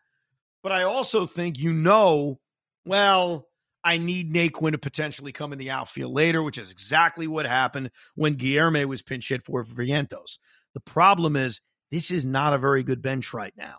But 0.61 0.73
I 0.73 0.83
also 0.83 1.25
think 1.25 1.57
you 1.57 1.71
know, 1.71 2.39
well, 2.85 3.47
I 3.83 3.97
need 3.97 4.33
Naquin 4.33 4.71
to 4.71 4.77
potentially 4.77 5.31
come 5.31 5.53
in 5.53 5.59
the 5.59 5.71
outfield 5.71 6.11
later, 6.11 6.43
which 6.43 6.57
is 6.57 6.71
exactly 6.71 7.27
what 7.27 7.45
happened 7.45 7.91
when 8.15 8.35
Guillorme 8.35 8.85
was 8.85 9.03
pinch 9.03 9.29
hit 9.29 9.45
for 9.45 9.63
Vientos. 9.63 10.39
The 10.73 10.79
problem 10.81 11.35
is 11.35 11.61
this 11.91 12.11
is 12.11 12.25
not 12.25 12.53
a 12.53 12.57
very 12.57 12.83
good 12.83 13.01
bench 13.01 13.33
right 13.33 13.53
now. 13.55 13.77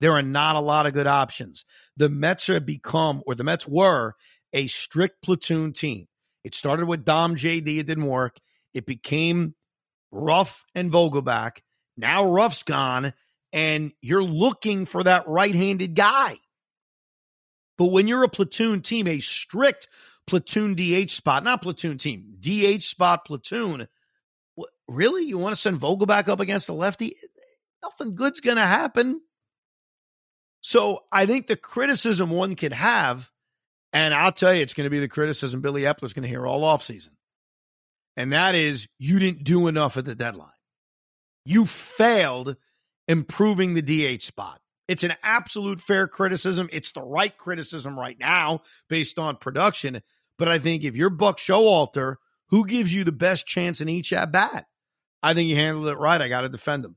There 0.00 0.12
are 0.12 0.22
not 0.22 0.56
a 0.56 0.60
lot 0.60 0.86
of 0.86 0.94
good 0.94 1.06
options. 1.06 1.64
The 1.96 2.08
Mets 2.08 2.46
have 2.46 2.64
become, 2.64 3.22
or 3.26 3.34
the 3.34 3.44
Mets 3.44 3.66
were, 3.68 4.14
a 4.52 4.66
strict 4.66 5.22
platoon 5.22 5.72
team. 5.72 6.08
It 6.42 6.54
started 6.54 6.86
with 6.86 7.04
Dom 7.04 7.36
JD, 7.36 7.78
it 7.78 7.86
didn't 7.86 8.06
work. 8.06 8.38
It 8.72 8.86
became 8.86 9.54
Ruf 10.10 10.64
and 10.74 10.90
Vogelbach. 10.90 11.58
Now 11.96 12.30
Ruf's 12.30 12.62
gone, 12.62 13.12
and 13.52 13.92
you're 14.00 14.22
looking 14.22 14.86
for 14.86 15.02
that 15.02 15.28
right 15.28 15.54
handed 15.54 15.94
guy. 15.94 16.38
But 17.76 17.86
when 17.86 18.08
you're 18.08 18.24
a 18.24 18.28
platoon 18.28 18.80
team, 18.80 19.06
a 19.06 19.20
strict 19.20 19.88
platoon 20.26 20.74
DH 20.74 21.10
spot, 21.10 21.44
not 21.44 21.62
platoon 21.62 21.98
team, 21.98 22.36
DH 22.40 22.84
spot 22.84 23.24
platoon, 23.24 23.88
really? 24.88 25.24
You 25.24 25.38
want 25.38 25.54
to 25.54 25.60
send 25.60 25.80
Vogelbach 25.80 26.28
up 26.28 26.40
against 26.40 26.66
the 26.66 26.74
lefty? 26.74 27.16
Nothing 27.82 28.14
good's 28.14 28.40
going 28.40 28.58
to 28.58 28.66
happen. 28.66 29.20
So 30.60 31.04
I 31.10 31.26
think 31.26 31.46
the 31.46 31.56
criticism 31.56 32.30
one 32.30 32.54
could 32.54 32.72
have, 32.72 33.30
and 33.92 34.14
I'll 34.14 34.32
tell 34.32 34.54
you, 34.54 34.62
it's 34.62 34.74
going 34.74 34.84
to 34.84 34.90
be 34.90 35.00
the 35.00 35.08
criticism 35.08 35.60
Billy 35.60 35.82
Eppler's 35.82 36.12
going 36.12 36.22
to 36.22 36.28
hear 36.28 36.46
all 36.46 36.62
offseason. 36.62 37.10
And 38.16 38.32
that 38.32 38.54
is 38.54 38.86
you 38.98 39.18
didn't 39.18 39.44
do 39.44 39.68
enough 39.68 39.96
at 39.96 40.04
the 40.04 40.14
deadline. 40.14 40.50
You 41.44 41.64
failed 41.64 42.56
improving 43.08 43.74
the 43.74 43.82
DH 44.18 44.22
spot. 44.22 44.60
It's 44.88 45.04
an 45.04 45.14
absolute 45.22 45.80
fair 45.80 46.08
criticism. 46.08 46.68
It's 46.72 46.92
the 46.92 47.02
right 47.02 47.36
criticism 47.36 47.98
right 47.98 48.18
now 48.18 48.62
based 48.88 49.18
on 49.18 49.36
production. 49.36 50.02
But 50.36 50.48
I 50.48 50.58
think 50.58 50.84
if 50.84 50.96
you're 50.96 51.10
Buck 51.10 51.38
Showalter, 51.38 52.16
who 52.48 52.66
gives 52.66 52.92
you 52.92 53.04
the 53.04 53.12
best 53.12 53.46
chance 53.46 53.80
in 53.80 53.88
each 53.88 54.12
at 54.12 54.32
bat? 54.32 54.66
I 55.22 55.34
think 55.34 55.48
you 55.48 55.56
handled 55.56 55.86
it 55.88 55.98
right. 55.98 56.20
I 56.20 56.28
got 56.28 56.40
to 56.42 56.48
defend 56.48 56.84
him. 56.84 56.96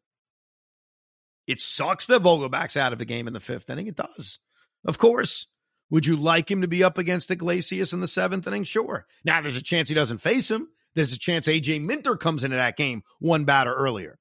It 1.48 1.60
sucks 1.60 2.08
that 2.08 2.22
Vogelbach's 2.22 2.78
out 2.78 2.94
of 2.94 3.00
the 3.00 3.06
game 3.06 3.28
in 3.28 3.34
the 3.34 3.40
fifth 3.40 3.70
inning. 3.70 3.88
It 3.88 3.96
does. 3.96 4.40
Of 4.86 4.98
course. 4.98 5.48
Would 5.90 6.06
you 6.06 6.16
like 6.16 6.50
him 6.50 6.62
to 6.62 6.68
be 6.68 6.84
up 6.84 6.98
against 6.98 7.30
Iglesias 7.30 7.94
in 7.94 8.00
the 8.00 8.08
seventh 8.08 8.48
inning? 8.48 8.64
Sure. 8.64 9.06
Now 9.24 9.42
there's 9.42 9.58
a 9.58 9.62
chance 9.62 9.90
he 9.90 9.96
doesn't 9.96 10.20
face 10.20 10.50
him. 10.50 10.70
There's 10.96 11.14
a 11.14 11.20
chance 11.20 11.48
AJ 11.48 11.82
Minter 11.82 12.16
comes 12.16 12.44
into 12.44 12.56
that 12.56 12.78
game 12.78 13.04
one 13.20 13.46
batter 13.46 13.74
earlier. 13.74 14.18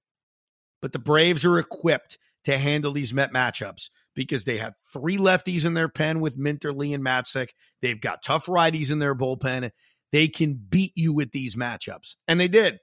But 0.80 0.92
the 0.92 0.98
Braves 0.98 1.44
are 1.44 1.58
equipped 1.58 2.18
to 2.44 2.58
handle 2.58 2.92
these 2.92 3.14
Met 3.14 3.32
matchups 3.32 3.88
because 4.14 4.44
they 4.44 4.58
have 4.58 4.74
three 4.92 5.16
lefties 5.16 5.64
in 5.64 5.74
their 5.74 5.88
pen 5.88 6.20
with 6.20 6.36
Minter, 6.36 6.72
Lee, 6.72 6.92
and 6.92 7.04
Matzek. 7.04 7.50
They've 7.80 8.00
got 8.00 8.22
tough 8.22 8.46
righties 8.46 8.90
in 8.90 8.98
their 8.98 9.14
bullpen. 9.14 9.70
They 10.10 10.28
can 10.28 10.54
beat 10.54 10.92
you 10.94 11.12
with 11.12 11.32
these 11.32 11.56
matchups. 11.56 12.16
And 12.28 12.38
they 12.38 12.48
did. 12.48 12.80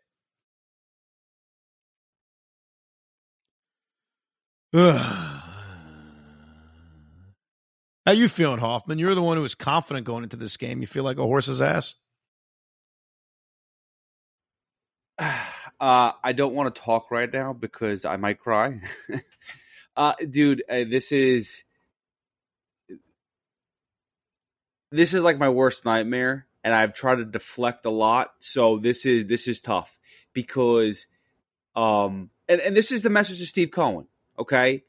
How 4.73 5.41
you 8.11 8.29
feeling, 8.29 8.59
Hoffman? 8.59 8.99
You're 8.99 9.15
the 9.15 9.21
one 9.21 9.35
who 9.35 9.41
was 9.41 9.55
confident 9.55 10.05
going 10.05 10.23
into 10.23 10.37
this 10.37 10.57
game. 10.57 10.81
You 10.81 10.87
feel 10.87 11.03
like 11.03 11.17
a 11.17 11.23
horse's 11.23 11.61
ass? 11.61 11.95
Uh, 15.81 16.11
I 16.21 16.33
don't 16.33 16.53
want 16.53 16.75
to 16.75 16.81
talk 16.81 17.09
right 17.09 17.31
now 17.31 17.53
because 17.53 18.03
I 18.03 18.17
might 18.17 18.37
cry. 18.37 18.81
uh, 19.95 20.13
dude, 20.29 20.61
uh, 20.69 20.83
this 20.89 21.13
is 21.13 21.63
this 24.91 25.13
is 25.13 25.21
like 25.21 25.37
my 25.37 25.47
worst 25.47 25.85
nightmare, 25.85 26.47
and 26.65 26.73
I've 26.75 26.93
tried 26.93 27.19
to 27.19 27.23
deflect 27.23 27.85
a 27.85 27.89
lot. 27.89 28.31
So 28.39 28.77
this 28.77 29.05
is 29.05 29.25
this 29.27 29.47
is 29.47 29.61
tough 29.61 29.97
because, 30.33 31.07
um, 31.77 32.29
and 32.49 32.59
and 32.59 32.75
this 32.75 32.91
is 32.91 33.01
the 33.01 33.09
message 33.09 33.39
to 33.39 33.45
Steve 33.45 33.71
Cohen. 33.71 34.05
Okay, 34.39 34.83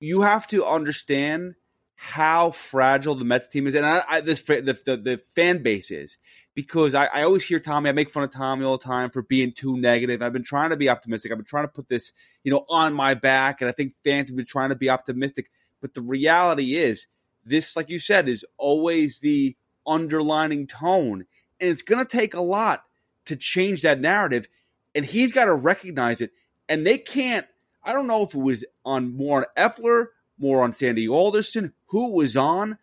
you 0.00 0.22
have 0.22 0.46
to 0.48 0.64
understand 0.64 1.54
how 1.94 2.50
fragile 2.50 3.14
the 3.14 3.24
Mets 3.24 3.48
team 3.48 3.66
is, 3.66 3.74
and 3.74 3.86
I, 3.86 4.02
I, 4.08 4.20
this 4.20 4.42
the, 4.42 4.78
the, 4.84 4.96
the 4.96 5.20
fan 5.34 5.62
base 5.62 5.90
is 5.90 6.18
because 6.54 6.94
I, 6.94 7.06
I, 7.06 7.22
always 7.22 7.44
hear 7.44 7.60
Tommy. 7.60 7.88
I 7.88 7.92
make 7.92 8.10
fun 8.10 8.24
of 8.24 8.32
Tommy 8.32 8.64
all 8.64 8.76
the 8.76 8.84
time 8.84 9.10
for 9.10 9.22
being 9.22 9.52
too 9.52 9.76
negative. 9.76 10.20
I've 10.20 10.32
been 10.32 10.42
trying 10.42 10.70
to 10.70 10.76
be 10.76 10.88
optimistic. 10.88 11.30
I've 11.30 11.38
been 11.38 11.44
trying 11.44 11.64
to 11.64 11.72
put 11.72 11.88
this, 11.88 12.12
you 12.42 12.52
know, 12.52 12.64
on 12.68 12.92
my 12.92 13.14
back, 13.14 13.60
and 13.60 13.68
I 13.70 13.72
think 13.72 13.94
fans 14.02 14.28
have 14.28 14.36
been 14.36 14.44
trying 14.44 14.70
to 14.70 14.74
be 14.74 14.90
optimistic. 14.90 15.50
But 15.80 15.94
the 15.94 16.02
reality 16.02 16.76
is, 16.76 17.06
this, 17.44 17.76
like 17.76 17.90
you 17.90 17.98
said, 17.98 18.28
is 18.28 18.44
always 18.56 19.20
the 19.20 19.56
underlining 19.86 20.66
tone. 20.66 21.26
And 21.60 21.70
it's 21.70 21.82
going 21.82 22.04
to 22.04 22.16
take 22.16 22.34
a 22.34 22.40
lot 22.40 22.84
to 23.26 23.36
change 23.36 23.82
that 23.82 24.00
narrative. 24.00 24.48
And 24.94 25.04
he's 25.04 25.32
got 25.32 25.44
to 25.46 25.54
recognize 25.54 26.20
it. 26.20 26.30
And 26.68 26.86
they 26.86 26.98
can't, 26.98 27.46
I 27.84 27.92
don't 27.92 28.06
know 28.06 28.22
if 28.22 28.34
it 28.34 28.38
was 28.38 28.64
on 28.84 29.16
more 29.16 29.38
on 29.38 29.70
Eppler, 29.70 30.06
more 30.38 30.62
on 30.62 30.72
Sandy 30.72 31.08
Alderson, 31.08 31.72
who 31.86 32.12
was 32.12 32.36
on, 32.36 32.78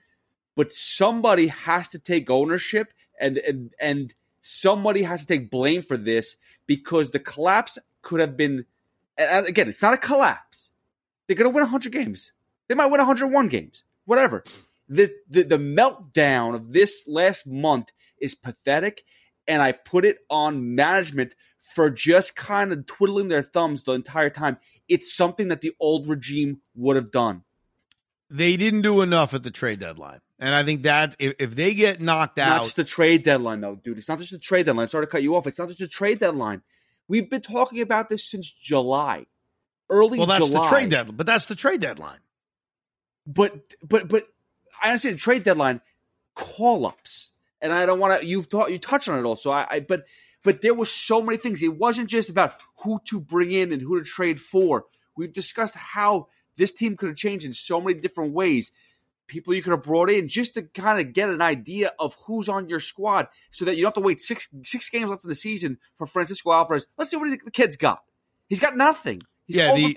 but 0.56 0.72
somebody 0.72 1.48
has 1.48 1.90
to 1.90 2.00
take 2.00 2.30
ownership 2.30 2.94
and, 3.20 3.38
and, 3.38 3.72
and 3.80 4.14
somebody 4.42 5.04
has 5.04 5.22
to 5.22 5.28
take 5.28 5.50
blame 5.50 5.82
for 5.82 5.98
this 5.98 6.38
because 6.68 7.12
the 7.12 7.20
collapse 7.20 7.78
could 8.02 8.20
have 8.20 8.38
been, 8.38 8.66
and 9.18 9.48
again, 9.48 9.70
it's 9.70 9.82
not 9.82 9.94
a 9.94 9.98
collapse. 9.98 10.72
They're 11.28 11.36
going 11.36 11.50
to 11.50 11.56
win 11.56 11.64
100 11.64 11.92
games. 11.92 12.32
They 12.68 12.76
might 12.76 12.88
win 12.88 13.00
101 13.00 13.48
games, 13.48 13.84
whatever. 14.06 14.44
The, 14.88 15.14
the, 15.30 15.44
the 15.44 15.58
meltdown 15.58 16.56
of 16.56 16.74
this 16.74 17.04
last 17.08 17.48
month 17.48 17.92
is 18.20 18.36
pathetic, 18.36 19.04
and 19.48 19.62
I 19.62 19.72
put 19.72 20.06
it 20.06 20.20
on 20.30 20.76
management 20.76 21.36
for 21.74 21.90
just 21.90 22.36
kind 22.36 22.74
of 22.74 22.86
twiddling 22.86 23.30
their 23.30 23.44
thumbs 23.44 23.84
the 23.84 23.94
entire 23.94 24.30
time. 24.30 24.58
It's 24.90 25.14
something 25.14 25.48
that 25.48 25.62
the 25.62 25.74
old 25.80 26.10
regime 26.10 26.62
would 26.76 26.98
have 26.98 27.12
done. 27.12 27.44
They 28.30 28.58
didn't 28.58 28.82
do 28.82 29.02
enough 29.02 29.34
at 29.34 29.44
the 29.44 29.52
trade 29.52 29.80
deadline. 29.80 30.20
And 30.40 30.54
I 30.54 30.64
think 30.64 30.84
that 30.84 31.16
if, 31.20 31.36
if 31.40 31.56
they 31.56 31.74
get 31.74 32.02
knocked 32.02 32.40
out. 32.40 32.50
Not 32.58 32.64
just 32.64 32.76
the 32.76 32.84
trade 32.84 33.24
deadline, 33.24 33.62
though, 33.62 33.76
dude. 33.76 33.98
It's 33.98 34.10
not 34.10 34.20
just 34.20 34.32
the 34.32 34.38
trade 34.40 34.66
deadline. 34.66 34.84
I'm 34.86 34.90
sorry 34.90 35.06
to 35.06 35.12
cut 35.12 35.24
you 35.24 35.36
off. 35.36 35.48
It's 35.48 35.60
not 35.60 35.68
just 35.68 35.80
the 35.80 35.88
trade 35.88 36.20
deadline. 36.20 36.62
We've 37.08 37.30
been 37.30 37.42
talking 37.42 37.82
about 37.82 38.10
this 38.10 38.30
since 38.30 38.52
July. 38.52 39.26
Early 39.90 40.18
Well, 40.18 40.28
that's 40.28 40.48
July. 40.48 40.64
the 40.64 40.70
trade 40.70 40.90
deadline. 40.90 41.18
But 41.18 41.28
that's 41.28 41.46
the 41.46 41.56
trade 41.56 41.82
deadline. 41.82 42.20
But 43.28 43.62
but 43.84 44.08
but 44.08 44.28
I 44.82 44.88
understand 44.88 45.16
the 45.16 45.20
trade 45.20 45.44
deadline 45.44 45.82
call 46.36 46.86
ups. 46.86 47.30
And 47.62 47.72
I 47.72 47.86
don't 47.86 48.00
want 48.00 48.20
to 48.20 48.26
You've 48.26 48.48
thought 48.48 48.72
you 48.72 48.80
touched 48.80 49.08
on 49.08 49.20
it 49.20 49.26
also. 49.26 49.52
I, 49.52 49.68
I 49.70 49.80
but 49.82 50.06
but 50.44 50.62
there 50.62 50.74
were 50.74 50.86
so 50.86 51.22
many 51.22 51.38
things. 51.38 51.62
It 51.62 51.78
wasn't 51.78 52.10
just 52.10 52.30
about 52.30 52.56
who 52.84 53.00
to 53.06 53.20
bring 53.20 53.52
in 53.52 53.72
and 53.72 53.82
who 53.82 54.00
to 54.00 54.06
trade 54.06 54.42
for. 54.42 54.86
We've 55.16 55.34
discussed 55.34 55.76
how 55.76 56.28
this 56.58 56.74
team 56.74 56.98
could 56.98 57.10
have 57.10 57.18
changed 57.18 57.46
in 57.46 57.54
so 57.54 57.80
many 57.82 58.00
different 58.00 58.34
ways. 58.34 58.72
People 59.28 59.54
you 59.54 59.62
could 59.62 59.72
have 59.72 59.84
brought 59.84 60.10
in 60.10 60.28
just 60.28 60.56
to 60.56 60.64
kind 60.64 61.00
of 61.00 61.14
get 61.14 61.30
an 61.30 61.42
idea 61.42 61.94
of 62.00 62.16
who's 62.26 62.50
on 62.50 62.68
your 62.68 62.82
squad, 62.82 63.30
so 63.52 63.66
that 63.66 63.76
you 63.76 63.84
don't 63.84 63.90
have 63.96 64.02
to 64.04 64.06
wait 64.06 64.22
six 64.22 64.50
six 64.64 64.90
games 64.90 65.10
left 65.10 65.24
in 65.24 65.30
the 65.30 65.36
season 65.36 65.78
for 65.98 66.06
Francisco 66.06 66.52
Alvarez. 66.52 66.88
Let's 66.98 67.12
see 67.12 67.18
what 67.18 67.30
the 67.30 67.52
kid's 67.52 67.78
got. 67.78 68.04
He's 68.50 68.60
got 68.60 68.76
nothing. 68.76 69.22
He's 69.54 69.58
Yeah, 69.58 69.74
the- 69.76 69.94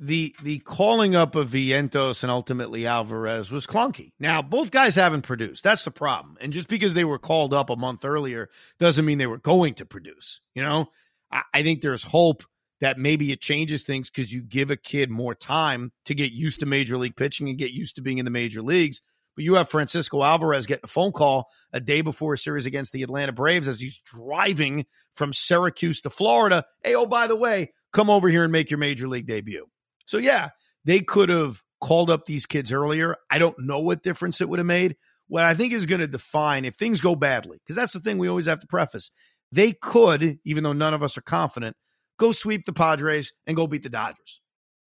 the 0.00 0.34
the 0.42 0.58
calling 0.60 1.14
up 1.14 1.34
of 1.34 1.50
Vientos 1.50 2.22
and 2.22 2.30
ultimately 2.30 2.86
Alvarez 2.86 3.50
was 3.50 3.66
clunky. 3.66 4.12
Now 4.18 4.42
both 4.42 4.70
guys 4.70 4.94
haven't 4.94 5.22
produced. 5.22 5.62
That's 5.62 5.84
the 5.84 5.90
problem. 5.90 6.36
And 6.40 6.52
just 6.52 6.68
because 6.68 6.94
they 6.94 7.04
were 7.04 7.18
called 7.18 7.54
up 7.54 7.70
a 7.70 7.76
month 7.76 8.04
earlier 8.04 8.48
doesn't 8.78 9.04
mean 9.04 9.18
they 9.18 9.26
were 9.26 9.38
going 9.38 9.74
to 9.74 9.86
produce. 9.86 10.40
You 10.54 10.62
know, 10.62 10.90
I, 11.30 11.42
I 11.54 11.62
think 11.62 11.82
there's 11.82 12.02
hope 12.02 12.42
that 12.80 12.98
maybe 12.98 13.32
it 13.32 13.40
changes 13.40 13.82
things 13.84 14.10
because 14.10 14.32
you 14.32 14.42
give 14.42 14.70
a 14.70 14.76
kid 14.76 15.10
more 15.10 15.34
time 15.34 15.92
to 16.04 16.14
get 16.14 16.32
used 16.32 16.60
to 16.60 16.66
major 16.66 16.98
league 16.98 17.16
pitching 17.16 17.48
and 17.48 17.56
get 17.56 17.70
used 17.72 17.96
to 17.96 18.02
being 18.02 18.18
in 18.18 18.24
the 18.26 18.30
major 18.30 18.60
leagues. 18.62 19.00
But 19.34 19.44
you 19.44 19.54
have 19.54 19.68
Francisco 19.70 20.22
Alvarez 20.22 20.64
getting 20.66 20.84
a 20.84 20.88
phone 20.88 21.12
call 21.12 21.50
a 21.72 21.78
day 21.80 22.00
before 22.00 22.34
a 22.34 22.38
series 22.38 22.64
against 22.66 22.92
the 22.92 23.02
Atlanta 23.02 23.32
Braves 23.32 23.68
as 23.68 23.80
he's 23.80 23.98
driving 24.04 24.86
from 25.14 25.32
Syracuse 25.32 26.00
to 26.02 26.10
Florida. 26.10 26.64
Hey, 26.82 26.94
oh, 26.94 27.06
by 27.06 27.26
the 27.26 27.36
way, 27.36 27.72
come 27.96 28.10
over 28.10 28.28
here 28.28 28.44
and 28.44 28.52
make 28.52 28.70
your 28.70 28.78
major 28.78 29.08
league 29.08 29.26
debut. 29.26 29.66
So, 30.04 30.18
yeah, 30.18 30.50
they 30.84 31.00
could 31.00 31.30
have 31.30 31.62
called 31.80 32.10
up 32.10 32.26
these 32.26 32.46
kids 32.46 32.70
earlier. 32.70 33.16
I 33.30 33.38
don't 33.38 33.58
know 33.58 33.80
what 33.80 34.02
difference 34.02 34.40
it 34.40 34.48
would 34.48 34.58
have 34.58 34.66
made. 34.66 34.96
What 35.28 35.44
I 35.44 35.54
think 35.54 35.72
is 35.72 35.86
going 35.86 36.00
to 36.00 36.06
define 36.06 36.64
if 36.64 36.76
things 36.76 37.00
go 37.00 37.16
badly, 37.16 37.58
because 37.58 37.74
that's 37.74 37.94
the 37.94 38.00
thing 38.00 38.18
we 38.18 38.28
always 38.28 38.46
have 38.46 38.60
to 38.60 38.66
preface. 38.66 39.10
They 39.50 39.72
could, 39.72 40.38
even 40.44 40.62
though 40.62 40.72
none 40.72 40.94
of 40.94 41.02
us 41.02 41.18
are 41.18 41.22
confident, 41.22 41.74
go 42.18 42.32
sweep 42.32 42.66
the 42.66 42.72
Padres 42.72 43.32
and 43.46 43.56
go 43.56 43.66
beat 43.66 43.82
the 43.82 43.88
Dodgers. 43.88 44.40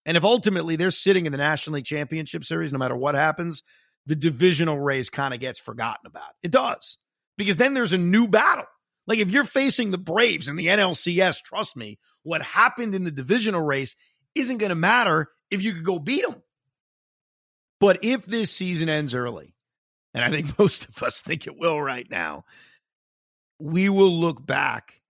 And 0.06 0.16
if 0.16 0.24
ultimately 0.24 0.76
they're 0.76 0.90
sitting 0.90 1.26
in 1.26 1.32
the 1.32 1.38
National 1.38 1.74
League 1.74 1.84
Championship 1.84 2.44
Series, 2.44 2.72
no 2.72 2.78
matter 2.78 2.96
what 2.96 3.14
happens, 3.14 3.62
the 4.06 4.16
divisional 4.16 4.80
race 4.80 5.10
kind 5.10 5.34
of 5.34 5.40
gets 5.40 5.58
forgotten 5.58 6.06
about. 6.06 6.30
It 6.42 6.52
does. 6.52 6.96
Because 7.36 7.58
then 7.58 7.74
there's 7.74 7.92
a 7.92 7.98
new 7.98 8.26
battle. 8.26 8.64
Like 9.10 9.18
if 9.18 9.30
you're 9.32 9.42
facing 9.42 9.90
the 9.90 9.98
Braves 9.98 10.46
in 10.46 10.54
the 10.54 10.68
NLCS, 10.68 11.42
trust 11.42 11.76
me, 11.76 11.98
what 12.22 12.42
happened 12.42 12.94
in 12.94 13.02
the 13.02 13.10
divisional 13.10 13.60
race 13.60 13.96
isn't 14.36 14.58
going 14.58 14.70
to 14.70 14.76
matter 14.76 15.26
if 15.50 15.64
you 15.64 15.72
could 15.72 15.84
go 15.84 15.98
beat 15.98 16.24
them. 16.24 16.40
But 17.80 18.04
if 18.04 18.24
this 18.24 18.52
season 18.52 18.88
ends 18.88 19.12
early, 19.12 19.56
and 20.14 20.22
I 20.24 20.30
think 20.30 20.56
most 20.60 20.88
of 20.88 21.02
us 21.02 21.22
think 21.22 21.48
it 21.48 21.58
will 21.58 21.82
right 21.82 22.08
now, 22.08 22.44
we 23.58 23.88
will 23.88 24.12
look 24.12 24.46
back 24.46 25.00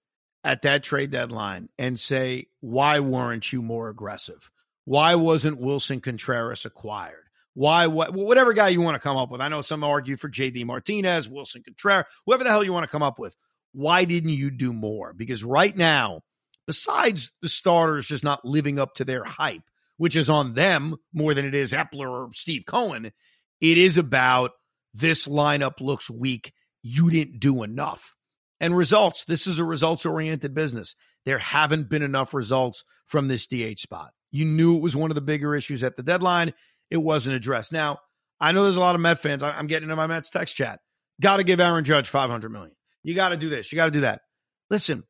at 0.45 0.63
that 0.63 0.83
trade 0.83 1.11
deadline 1.11 1.69
and 1.79 2.01
say, 2.01 2.47
why 2.61 3.01
weren't 3.01 3.53
you 3.53 3.61
more 3.61 3.91
aggressive? 3.91 4.51
Why 4.87 5.17
wasn't 5.17 5.61
Willson 5.61 6.03
Contreras 6.03 6.65
acquired? 6.65 7.29
Why, 7.53 7.87
what, 7.87 8.15
whatever 8.15 8.55
guy 8.55 8.69
you 8.69 8.81
want 8.81 8.95
to 8.95 8.99
come 8.99 9.19
up 9.19 9.31
with. 9.31 9.43
I 9.43 9.49
know 9.49 9.61
some 9.61 9.85
argue 9.85 10.17
for 10.17 10.31
JD 10.31 10.65
Martinez, 10.65 11.29
Willson 11.29 11.63
Contreras, 11.63 12.07
whoever 12.25 12.45
the 12.45 12.49
hell 12.49 12.65
you 12.65 12.73
want 12.73 12.85
to 12.85 12.91
come 12.91 13.03
up 13.03 13.19
with. 13.19 13.37
Why 13.73 14.05
didn't 14.05 14.31
you 14.31 14.51
do 14.51 14.73
more? 14.73 15.13
Because 15.13 15.45
right 15.45 15.77
now, 15.77 16.23
besides 16.67 17.33
the 17.43 17.49
starters 17.49 18.07
just 18.07 18.25
not 18.25 18.45
living 18.45 18.79
up 18.79 18.95
to 18.95 19.05
their 19.05 19.25
hype, 19.25 19.63
which 19.97 20.17
is 20.17 20.31
on 20.31 20.55
them 20.55 20.97
more 21.13 21.35
than 21.35 21.45
it 21.45 21.55
is 21.55 21.73
Eppler 21.73 22.09
or 22.09 22.31
Steve 22.33 22.65
Cohen, 22.67 23.13
it 23.61 23.79
is 23.79 23.97
about 23.97 24.53
this 24.95 25.29
lineup 25.29 25.81
looks 25.81 26.11
weak. 26.11 26.53
You 26.83 27.11
didn't 27.11 27.41
do 27.41 27.63
enough. 27.63 28.15
And 28.61 28.77
results, 28.77 29.25
this 29.25 29.47
is 29.47 29.59
a 29.59 29.65
results 29.65 30.05
oriented 30.05 30.55
business. 30.55 30.95
There 31.25 31.39
haven't 31.39 31.89
been 31.89 32.03
enough 32.03 32.35
results 32.35 32.85
from 33.07 33.29
this 33.29 33.47
DH 33.47 33.81
spot. 33.81 34.13
You 34.33 34.45
knew 34.45 34.77
it 34.77 34.83
was 34.83 34.97
one 34.97 35.11
of 35.11 35.15
the 35.15 35.21
bigger 35.21 35.55
issues 35.55 35.83
at 35.83 35.97
the 35.97 36.03
deadline. 36.03 36.55
It 36.91 36.99
wasn't 36.99 37.37
addressed. 37.37 37.73
Now, 37.73 37.99
I 38.41 38.53
know 38.53 38.65
there's 38.65 38.77
a 38.77 38.81
lot 38.81 38.95
of 38.95 39.01
Met 39.01 39.19
fans. 39.19 39.43
I'm 39.43 39.67
getting 39.67 39.85
into 39.85 39.97
my 39.97 40.07
Mets 40.07 40.31
text 40.31 40.57
chat. 40.57 40.81
Got 41.21 41.37
to 41.37 41.45
give 41.45 41.61
Aaron 41.61 41.85
Judge 41.85 42.09
500 42.09 42.51
million. 42.51 42.75
You 43.03 43.15
got 43.15 43.31
to 43.31 43.37
do 43.37 43.49
this. 43.49 43.73
You 43.73 43.77
got 43.77 43.87
to 43.87 43.91
do 43.91 44.01
that. 44.01 44.23
Listen, 44.69 45.05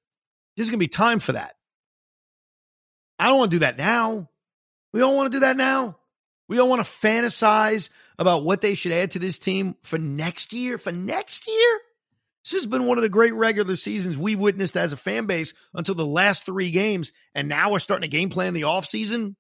there's 0.57 0.71
going 0.71 0.79
to 0.79 0.85
be 0.85 0.89
time 0.89 1.19
for 1.19 1.33
that. 1.33 1.55
I 3.19 3.27
don't 3.29 3.39
want 3.39 3.51
to 3.51 3.57
do 3.57 3.61
that 3.61 3.77
now. 3.77 4.29
We 4.93 5.01
don't 5.01 5.17
want 5.17 5.33
to 5.33 5.37
do 5.37 5.41
that 5.41 5.57
now. 5.57 5.97
We 6.49 6.57
don't 6.57 6.69
want 6.69 6.85
to 6.85 6.91
fantasize 6.91 7.91
about 8.19 8.45
what 8.45 8.61
they 8.61 8.75
should 8.75 8.93
add 8.93 9.13
to 9.13 9.19
this 9.19 9.39
team 9.39 9.77
for 9.83 9.99
next 9.99 10.53
year. 10.53 10.79
For 10.79 10.91
next 10.91 11.47
year? 11.47 11.81
This 12.45 12.53
has 12.53 12.67
been 12.67 12.87
one 12.87 12.99
of 12.99 13.03
the 13.03 13.09
great 13.09 13.35
regular 13.35 13.77
seasons 13.77 14.17
we 14.17 14.35
witnessed 14.35 14.77
as 14.77 14.93
a 14.93 14.97
fan 14.97 15.27
base 15.27 15.53
until 15.75 15.95
the 15.95 16.07
last 16.07 16.45
three 16.45 16.71
games. 16.71 17.13
And 17.35 17.49
now 17.49 17.71
we're 17.71 17.79
starting 17.79 18.11
to 18.11 18.17
game 18.17 18.31
plan 18.31 18.55
the 18.55 18.63
offseason. 18.63 19.37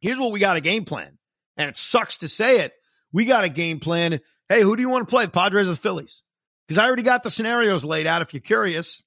Here's 0.00 0.18
what 0.18 0.32
we 0.32 0.40
got 0.40 0.56
a 0.56 0.60
game 0.60 0.84
plan. 0.84 1.18
And 1.56 1.68
it 1.68 1.76
sucks 1.76 2.18
to 2.18 2.28
say 2.28 2.60
it. 2.60 2.72
We 3.12 3.24
got 3.24 3.44
a 3.44 3.48
game 3.48 3.78
plan. 3.78 4.20
Hey, 4.48 4.62
who 4.62 4.76
do 4.76 4.82
you 4.82 4.88
want 4.88 5.06
to 5.06 5.10
play? 5.10 5.26
The 5.26 5.30
Padres 5.30 5.66
or 5.66 5.70
the 5.70 5.76
Phillies? 5.76 6.22
Because 6.66 6.78
I 6.78 6.86
already 6.86 7.02
got 7.02 7.22
the 7.22 7.30
scenarios 7.30 7.84
laid 7.84 8.06
out 8.06 8.22
if 8.22 8.34
you're 8.34 8.40
curious. 8.40 9.02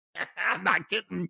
I'm 0.50 0.64
not 0.64 0.88
kidding. 0.88 1.28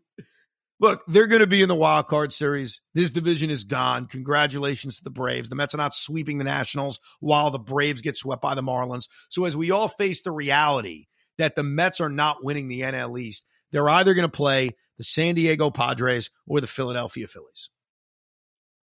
Look, 0.81 1.05
they're 1.07 1.29
going 1.29 1.41
to 1.41 1.47
be 1.47 1.63
in 1.63 1.69
the 1.69 1.75
wild 1.75 2.09
card 2.09 2.33
series. 2.33 2.81
This 2.95 3.11
division 3.11 3.49
is 3.49 3.65
gone. 3.65 4.07
Congratulations 4.07 4.99
to 4.99 5.05
the 5.05 5.11
Braves. 5.11 5.49
The 5.49 5.55
Mets 5.55 5.75
are 5.75 5.79
not 5.79 5.95
sweeping 5.95 6.39
the 6.39 6.45
Nationals 6.45 7.01
while 7.21 7.51
the 7.51 7.59
Braves 7.59 8.03
get 8.03 8.17
swept 8.17 8.43
by 8.43 8.55
the 8.55 8.63
Marlins. 8.63 9.09
So 9.29 9.45
as 9.45 9.57
we 9.57 9.71
all 9.71 9.89
face 9.89 10.23
the 10.23 10.33
reality 10.33 11.07
that 11.39 11.57
the 11.57 11.63
Mets 11.63 12.01
are 12.01 12.09
not 12.09 12.45
winning 12.45 12.69
the 12.69 12.81
NL 12.81 13.19
East, 13.19 13.45
they're 13.71 13.89
either 13.89 14.15
going 14.15 14.29
to 14.29 14.37
play 14.37 14.71
the 14.99 15.05
San 15.05 15.35
Diego 15.35 15.71
Padres 15.71 16.31
or 16.47 16.61
the 16.61 16.67
Philadelphia 16.67 17.27
Phillies. 17.27 17.71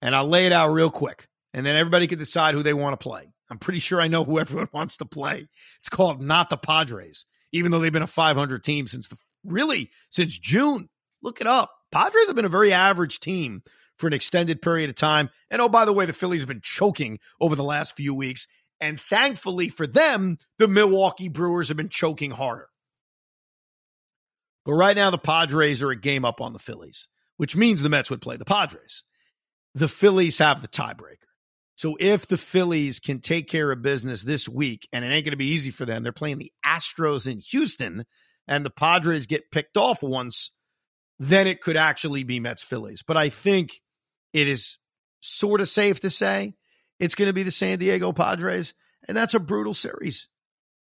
And 0.01 0.15
I'll 0.15 0.27
lay 0.27 0.47
it 0.47 0.53
out 0.53 0.71
real 0.71 0.91
quick, 0.91 1.29
and 1.53 1.67
then 1.67 1.77
everybody 1.77 2.07
can 2.07 2.19
decide 2.19 2.55
who 2.55 2.63
they 2.63 2.73
want 2.73 2.99
to 2.99 3.03
play. 3.03 3.33
I'm 3.51 3.59
pretty 3.59 3.81
sure 3.81 4.01
I 4.01 4.09
know 4.09 4.25
who 4.25 4.39
everyone 4.41 4.69
wants 4.73 4.97
to 4.99 5.05
play. 5.05 5.49
It's 5.79 5.89
called 5.89 6.21
not 6.21 6.51
the 6.51 6.57
Padres, 6.57 7.27
even 7.53 7.71
though 7.71 7.81
they've 7.81 7.93
been 7.93 8.03
a 8.03 8.07
500 8.07 8.63
team 8.63 8.87
since 8.87 9.09
the 9.09 9.17
really 9.45 9.91
since 10.11 10.37
June. 10.37 10.89
Look 11.23 11.41
it 11.41 11.47
up. 11.47 11.71
Padres 11.93 12.29
have 12.29 12.37
been 12.37 12.45
a 12.45 12.49
very 12.49 12.73
average 12.73 13.21
team 13.21 13.63
for 13.99 14.07
an 14.07 14.15
extended 14.15 14.63
period 14.63 14.89
of 14.89 14.97
time. 14.97 15.29
And 15.51 15.61
oh, 15.61 15.69
by 15.69 15.85
the 15.85 15.93
way, 15.93 16.07
the 16.07 16.15
Phillies 16.15 16.41
have 16.41 16.49
been 16.49 16.63
choking 16.63 17.19
over 17.41 17.55
the 17.55 17.65
last 17.65 17.95
few 17.95 18.15
weeks. 18.15 18.47
And 18.81 18.99
thankfully 18.99 19.69
for 19.69 19.87
them, 19.87 20.39
the 20.59 20.67
Milwaukee 20.67 21.29
Brewers 21.29 21.69
have 21.69 21.77
been 21.77 21.91
choking 21.91 22.31
harder. 22.31 22.69
But 24.65 24.73
right 24.73 24.97
now, 24.97 25.11
the 25.11 25.19
Padres 25.19 25.83
are 25.83 25.91
a 25.91 25.97
game 25.97 26.25
up 26.25 26.41
on 26.41 26.53
the 26.53 26.59
Phillies, 26.59 27.09
which 27.37 27.57
means 27.57 27.83
the 27.83 27.89
Mets 27.89 28.11
would 28.11 28.23
play 28.23 28.37
the 28.37 28.45
Padres. 28.45 29.03
The 29.75 29.89
Phillies 29.89 30.39
have 30.39 30.63
the 30.63 30.69
tiebreaker. 30.69 31.30
So 31.81 31.97
if 31.99 32.27
the 32.27 32.37
Phillies 32.37 33.01
can 33.01 33.21
take 33.21 33.49
care 33.49 33.73
of 33.73 33.81
business 33.81 34.23
this 34.23 34.47
week, 34.47 34.87
and 34.93 35.03
it 35.03 35.09
ain't 35.09 35.25
going 35.25 35.31
to 35.31 35.38
be 35.38 35.55
easy 35.55 35.71
for 35.71 35.87
them, 35.87 36.03
they're 36.03 36.12
playing 36.12 36.37
the 36.37 36.53
Astros 36.62 37.27
in 37.27 37.38
Houston, 37.38 38.05
and 38.47 38.66
the 38.66 38.71
Padres 38.71 39.25
get 39.25 39.51
picked 39.51 39.79
off 39.79 40.03
once, 40.03 40.51
then 41.19 41.47
it 41.47 41.62
could 41.62 41.79
actually 41.79 42.23
be 42.23 42.38
Mets 42.38 42.62
Phillies. 42.62 43.03
But 43.03 43.16
I 43.16 43.31
think 43.31 43.81
it 44.35 44.47
is 44.47 44.77
sort 45.21 45.62
of 45.62 45.71
safe 45.71 46.01
to 46.01 46.11
say 46.11 46.53
it's 46.99 47.14
going 47.14 47.31
to 47.31 47.33
be 47.33 47.45
the 47.45 47.51
San 47.51 47.79
Diego 47.79 48.12
Padres, 48.12 48.75
and 49.09 49.16
that's 49.16 49.33
a 49.33 49.40
brutal 49.40 49.73
series. 49.73 50.29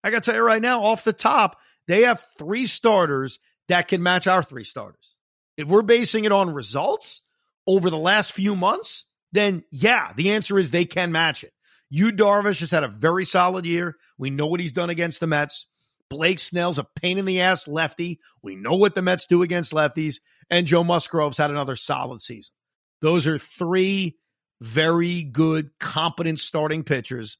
I 0.03 0.09
got 0.09 0.23
to 0.23 0.31
tell 0.31 0.39
you 0.39 0.43
right 0.43 0.63
now, 0.63 0.81
off 0.81 1.03
the 1.03 1.13
top, 1.13 1.59
they 1.87 2.05
have 2.05 2.25
three 2.39 2.65
starters 2.65 3.37
that 3.67 3.87
can 3.87 4.01
match 4.01 4.25
our 4.25 4.41
three 4.41 4.63
starters. 4.63 5.13
If 5.57 5.67
we're 5.67 5.83
basing 5.83 6.25
it 6.25 6.31
on 6.31 6.55
results 6.55 7.21
over 7.67 7.91
the 7.91 7.99
last 7.99 8.31
few 8.31 8.55
months, 8.55 9.05
then 9.31 9.63
yeah, 9.71 10.13
the 10.15 10.31
answer 10.31 10.57
is 10.57 10.71
they 10.71 10.85
can 10.85 11.11
match 11.11 11.43
it. 11.43 11.53
Yu 11.89 12.11
Darvish 12.11 12.59
has 12.59 12.71
had 12.71 12.83
a 12.83 12.89
very 12.89 13.25
solid 13.25 13.65
year. 13.65 13.95
We 14.17 14.29
know 14.29 14.47
what 14.47 14.59
he's 14.59 14.73
done 14.73 14.89
against 14.89 15.19
the 15.19 15.27
Mets. 15.27 15.67
Blake 16.09 16.39
Snell's 16.39 16.77
a 16.77 16.83
pain 16.83 17.17
in 17.17 17.25
the 17.25 17.41
ass 17.41 17.67
lefty. 17.67 18.19
We 18.41 18.55
know 18.55 18.75
what 18.75 18.95
the 18.95 19.01
Mets 19.01 19.27
do 19.27 19.41
against 19.41 19.73
lefties. 19.73 20.19
And 20.49 20.67
Joe 20.67 20.83
Musgrove's 20.83 21.37
had 21.37 21.51
another 21.51 21.75
solid 21.75 22.21
season. 22.21 22.53
Those 23.01 23.27
are 23.27 23.37
three 23.37 24.17
very 24.61 25.23
good, 25.23 25.71
competent 25.79 26.39
starting 26.39 26.83
pitchers 26.83 27.37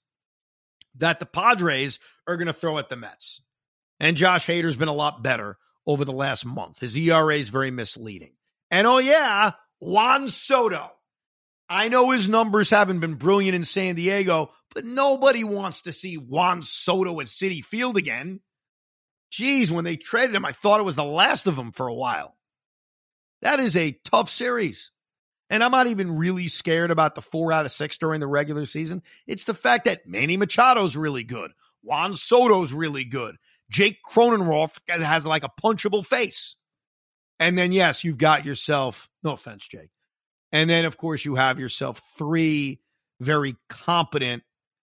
that 0.96 1.20
the 1.20 1.26
Padres 1.26 2.00
are 2.28 2.38
going 2.38 2.48
to 2.48 2.54
throw 2.54 2.78
at 2.78 2.90
the 2.90 2.96
Mets. 2.96 3.42
And 4.00 4.18
Josh 4.18 4.46
Hader's 4.46 4.78
been 4.78 4.88
a 4.88 4.94
lot 4.94 5.24
better 5.24 5.58
over 5.86 6.06
the 6.06 6.14
last 6.14 6.46
month. 6.46 6.80
His 6.80 6.96
ERA 6.98 7.36
is 7.36 7.50
very 7.50 7.72
misleading. 7.72 8.34
And 8.70 8.86
oh, 8.86 9.00
yeah, 9.00 9.52
Juan 9.80 10.30
Soto. 10.30 10.92
I 11.70 11.90
know 11.90 12.12
his 12.12 12.30
numbers 12.30 12.70
haven't 12.70 13.00
been 13.00 13.16
brilliant 13.16 13.56
in 13.56 13.64
San 13.64 13.96
Diego, 13.96 14.52
but 14.74 14.86
nobody 14.86 15.44
wants 15.44 15.82
to 15.82 15.92
see 15.92 16.16
Juan 16.16 16.62
Soto 16.62 17.20
at 17.20 17.28
Citi 17.28 17.64
Field 17.64 17.98
again. 17.98 18.40
Geez, 19.32 19.72
when 19.72 19.84
they 19.84 19.98
traded 19.98 20.36
him, 20.36 20.46
I 20.46 20.54
thought 20.54 20.80
it 20.80 20.86
was 20.86 20.96
the 20.96 21.04
last 21.04 21.48
of 21.48 21.56
them 21.56 21.74
for 21.74 21.88
a 21.88 21.94
while. 21.94 22.38
That 23.42 23.60
is 23.60 23.76
a 23.76 24.00
tough 24.06 24.30
series. 24.30 24.92
And 25.50 25.64
I'm 25.64 25.72
not 25.72 25.88
even 25.88 26.18
really 26.18 26.48
scared 26.48 26.92
about 26.92 27.16
the 27.16 27.22
four 27.22 27.52
out 27.52 27.66
of 27.66 27.72
six 27.72 27.98
during 27.98 28.20
the 28.20 28.28
regular 28.28 28.66
season. 28.66 29.02
It's 29.26 29.46
the 29.46 29.54
fact 29.54 29.86
that 29.86 30.08
Manny 30.08 30.38
Machado's 30.38 30.98
really 30.98 31.24
good. 31.24 31.52
Juan 31.84 32.16
Soto's 32.16 32.74
really 32.74 33.06
good. 33.06 33.38
Jake 33.70 34.00
Cronenworth 34.06 34.78
has 34.88 35.26
like 35.26 35.44
a 35.44 35.52
punchable 35.62 36.06
face. 36.06 36.56
And 37.40 37.58
then, 37.58 37.72
yes, 37.72 38.04
you've 38.04 38.18
got 38.18 38.46
yourself, 38.46 39.10
no 39.24 39.34
offense, 39.34 39.68
Jake. 39.68 39.90
And 40.52 40.70
then, 40.70 40.86
of 40.86 40.98
course, 40.98 41.26
you 41.26 41.36
have 41.36 41.60
yourself 41.60 42.02
three 42.18 42.80
very 43.20 43.56
competent, 43.70 44.44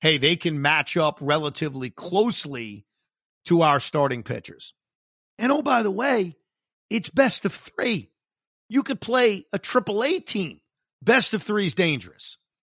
hey, 0.01 0.19
they 0.19 0.37
can 0.37 0.61
match 0.61 0.97
up 0.97 1.19
relatively 1.21 1.91
closely 1.91 2.85
to 3.47 3.63
our 3.63 3.81
starting 3.81 4.23
pitchers. 4.23 4.75
And 5.39 5.53
oh, 5.53 5.63
by 5.63 5.83
the 5.83 5.91
way, 5.91 6.35
it's 6.91 7.11
best 7.11 7.45
of 7.45 7.55
three. 7.55 8.11
You 8.69 8.83
could 8.83 9.01
play 9.01 9.47
a 9.53 9.59
triple 9.59 10.05
A 10.05 10.21
team. 10.21 10.61
Best 11.03 11.33
of 11.33 11.43
three 11.43 11.67
is 11.67 11.75
dangerous. 11.75 12.37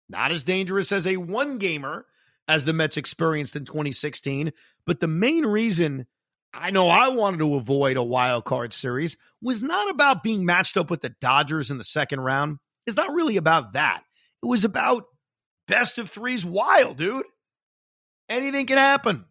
Not 0.09 0.31
as 0.31 0.43
dangerous 0.43 0.91
as 0.91 1.07
a 1.07 1.17
one 1.17 1.57
gamer 1.57 2.05
as 2.47 2.65
the 2.65 2.73
Mets 2.73 2.97
experienced 2.97 3.55
in 3.55 3.65
2016. 3.65 4.51
But 4.85 4.99
the 4.99 5.07
main 5.07 5.45
reason 5.45 6.05
I 6.53 6.71
know 6.71 6.89
I 6.89 7.09
wanted 7.09 7.37
to 7.37 7.55
avoid 7.55 7.97
a 7.97 8.03
wild 8.03 8.45
card 8.45 8.73
series 8.73 9.17
was 9.41 9.61
not 9.61 9.89
about 9.89 10.23
being 10.23 10.45
matched 10.45 10.77
up 10.77 10.89
with 10.89 11.01
the 11.01 11.15
Dodgers 11.21 11.71
in 11.71 11.77
the 11.77 11.83
second 11.83 12.19
round. 12.21 12.57
It's 12.85 12.97
not 12.97 13.13
really 13.13 13.37
about 13.37 13.73
that. 13.73 14.03
It 14.43 14.47
was 14.47 14.65
about 14.65 15.05
best 15.67 15.97
of 15.97 16.09
threes 16.09 16.45
wild, 16.45 16.97
dude. 16.97 17.25
Anything 18.27 18.65
can 18.65 18.77
happen. 18.77 19.25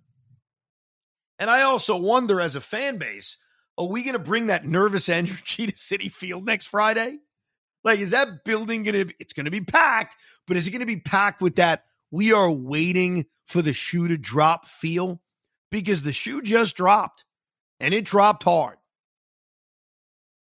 And 1.38 1.50
I 1.50 1.62
also 1.62 1.96
wonder 1.96 2.40
as 2.40 2.56
a 2.56 2.60
fan 2.60 2.98
base, 2.98 3.36
are 3.76 3.86
we 3.86 4.02
going 4.02 4.14
to 4.14 4.18
bring 4.18 4.48
that 4.48 4.66
nervous 4.66 5.08
energy 5.10 5.66
to 5.66 5.72
Citi 5.72 6.10
Field 6.10 6.44
next 6.46 6.66
Friday? 6.66 7.18
Like, 7.82 7.98
is 7.98 8.10
that 8.10 8.44
building 8.44 8.82
going 8.82 8.94
to, 8.94 9.04
be, 9.06 9.14
it's 9.18 9.32
going 9.32 9.46
to 9.46 9.50
be 9.50 9.62
packed, 9.62 10.16
but 10.46 10.56
is 10.56 10.66
it 10.66 10.70
going 10.70 10.80
to 10.80 10.86
be 10.86 11.00
packed 11.00 11.40
with 11.40 11.56
that 11.56 11.84
we 12.10 12.32
are 12.32 12.50
waiting 12.50 13.26
for 13.46 13.62
the 13.62 13.72
shoe 13.72 14.08
to 14.08 14.18
drop 14.18 14.66
feel? 14.66 15.20
Because 15.70 16.02
the 16.02 16.12
shoe 16.12 16.42
just 16.42 16.76
dropped 16.76 17.24
and 17.78 17.94
it 17.94 18.04
dropped 18.04 18.42
hard. 18.42 18.76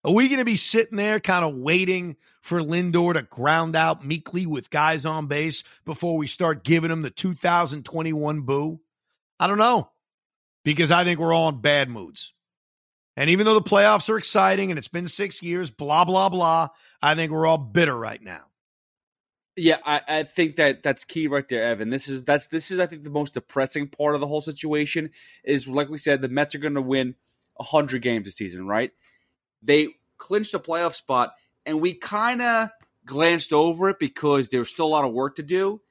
Are 0.04 0.14
we 0.14 0.30
going 0.30 0.40
to 0.40 0.46
be 0.46 0.56
sitting 0.56 0.98
there 0.98 1.20
kind 1.20 1.46
of 1.46 1.56
waiting 1.56 2.18
for 2.42 2.60
Lindor 2.60 3.14
to 3.14 3.22
ground 3.22 3.76
out 3.76 4.06
meekly 4.06 4.48
with 4.48 4.72
guys 4.72 5.06
on 5.06 5.28
base 5.28 5.64
before 5.86 6.18
we 6.18 6.26
start 6.26 6.64
giving 6.64 6.90
him 6.90 7.04
the 7.04 7.12
2021 7.12 8.42
boo? 8.42 8.80
I 9.40 9.48
don't 9.48 9.60
know 9.60 9.92
because 10.64 10.92
I 10.92 11.04
think 11.04 11.20
we're 11.20 11.34
all 11.34 11.50
in 11.50 11.62
bad 11.62 11.90
moods. 11.90 12.34
And 13.16 13.30
even 13.30 13.46
though 13.46 13.54
the 13.54 13.62
playoffs 13.62 14.10
are 14.10 14.18
exciting 14.18 14.72
and 14.72 14.80
it's 14.80 14.88
been 14.88 15.08
six 15.08 15.44
years, 15.44 15.70
blah, 15.70 16.06
blah, 16.06 16.30
blah, 16.30 16.70
I 17.02 17.14
think 17.14 17.32
we're 17.32 17.46
all 17.46 17.58
bitter 17.58 17.96
right 17.96 18.22
now. 18.22 18.46
Yeah, 19.58 19.78
I, 19.86 20.02
I 20.08 20.24
think 20.24 20.56
that 20.56 20.82
that's 20.82 21.04
key 21.04 21.28
right 21.28 21.48
there, 21.48 21.64
Evan. 21.64 21.90
This 21.90 22.08
is 22.08 22.24
that's 22.24 22.48
this 22.48 22.72
is 22.72 22.80
I 22.80 22.88
think 22.88 23.04
the 23.04 23.10
most 23.10 23.34
depressing 23.34 23.88
part 23.88 24.16
of 24.16 24.22
the 24.22 24.28
whole 24.28 24.42
situation 24.42 25.12
is 25.44 25.68
like 25.68 25.90
we 25.90 25.98
said, 25.98 26.22
the 26.22 26.30
Mets 26.30 26.56
are 26.56 26.60
going 26.60 26.76
to 26.76 26.82
win 26.82 27.16
hundred 27.60 28.02
games 28.02 28.26
this 28.26 28.36
season, 28.36 28.66
right? 28.66 28.92
They 29.62 29.90
clinched 30.18 30.54
a 30.54 30.60
playoff 30.60 30.96
spot, 30.96 31.34
and 31.66 31.82
we 31.82 31.94
kind 31.94 32.42
of 32.42 32.70
glanced 33.06 33.52
over 33.52 33.90
it 33.90 34.00
because 34.00 34.50
there's 34.50 34.70
still 34.70 34.86
a 34.86 34.88
lot 34.88 35.06
of 35.06 35.14
work 35.14 35.36
to 35.36 35.44
do, 35.44 35.82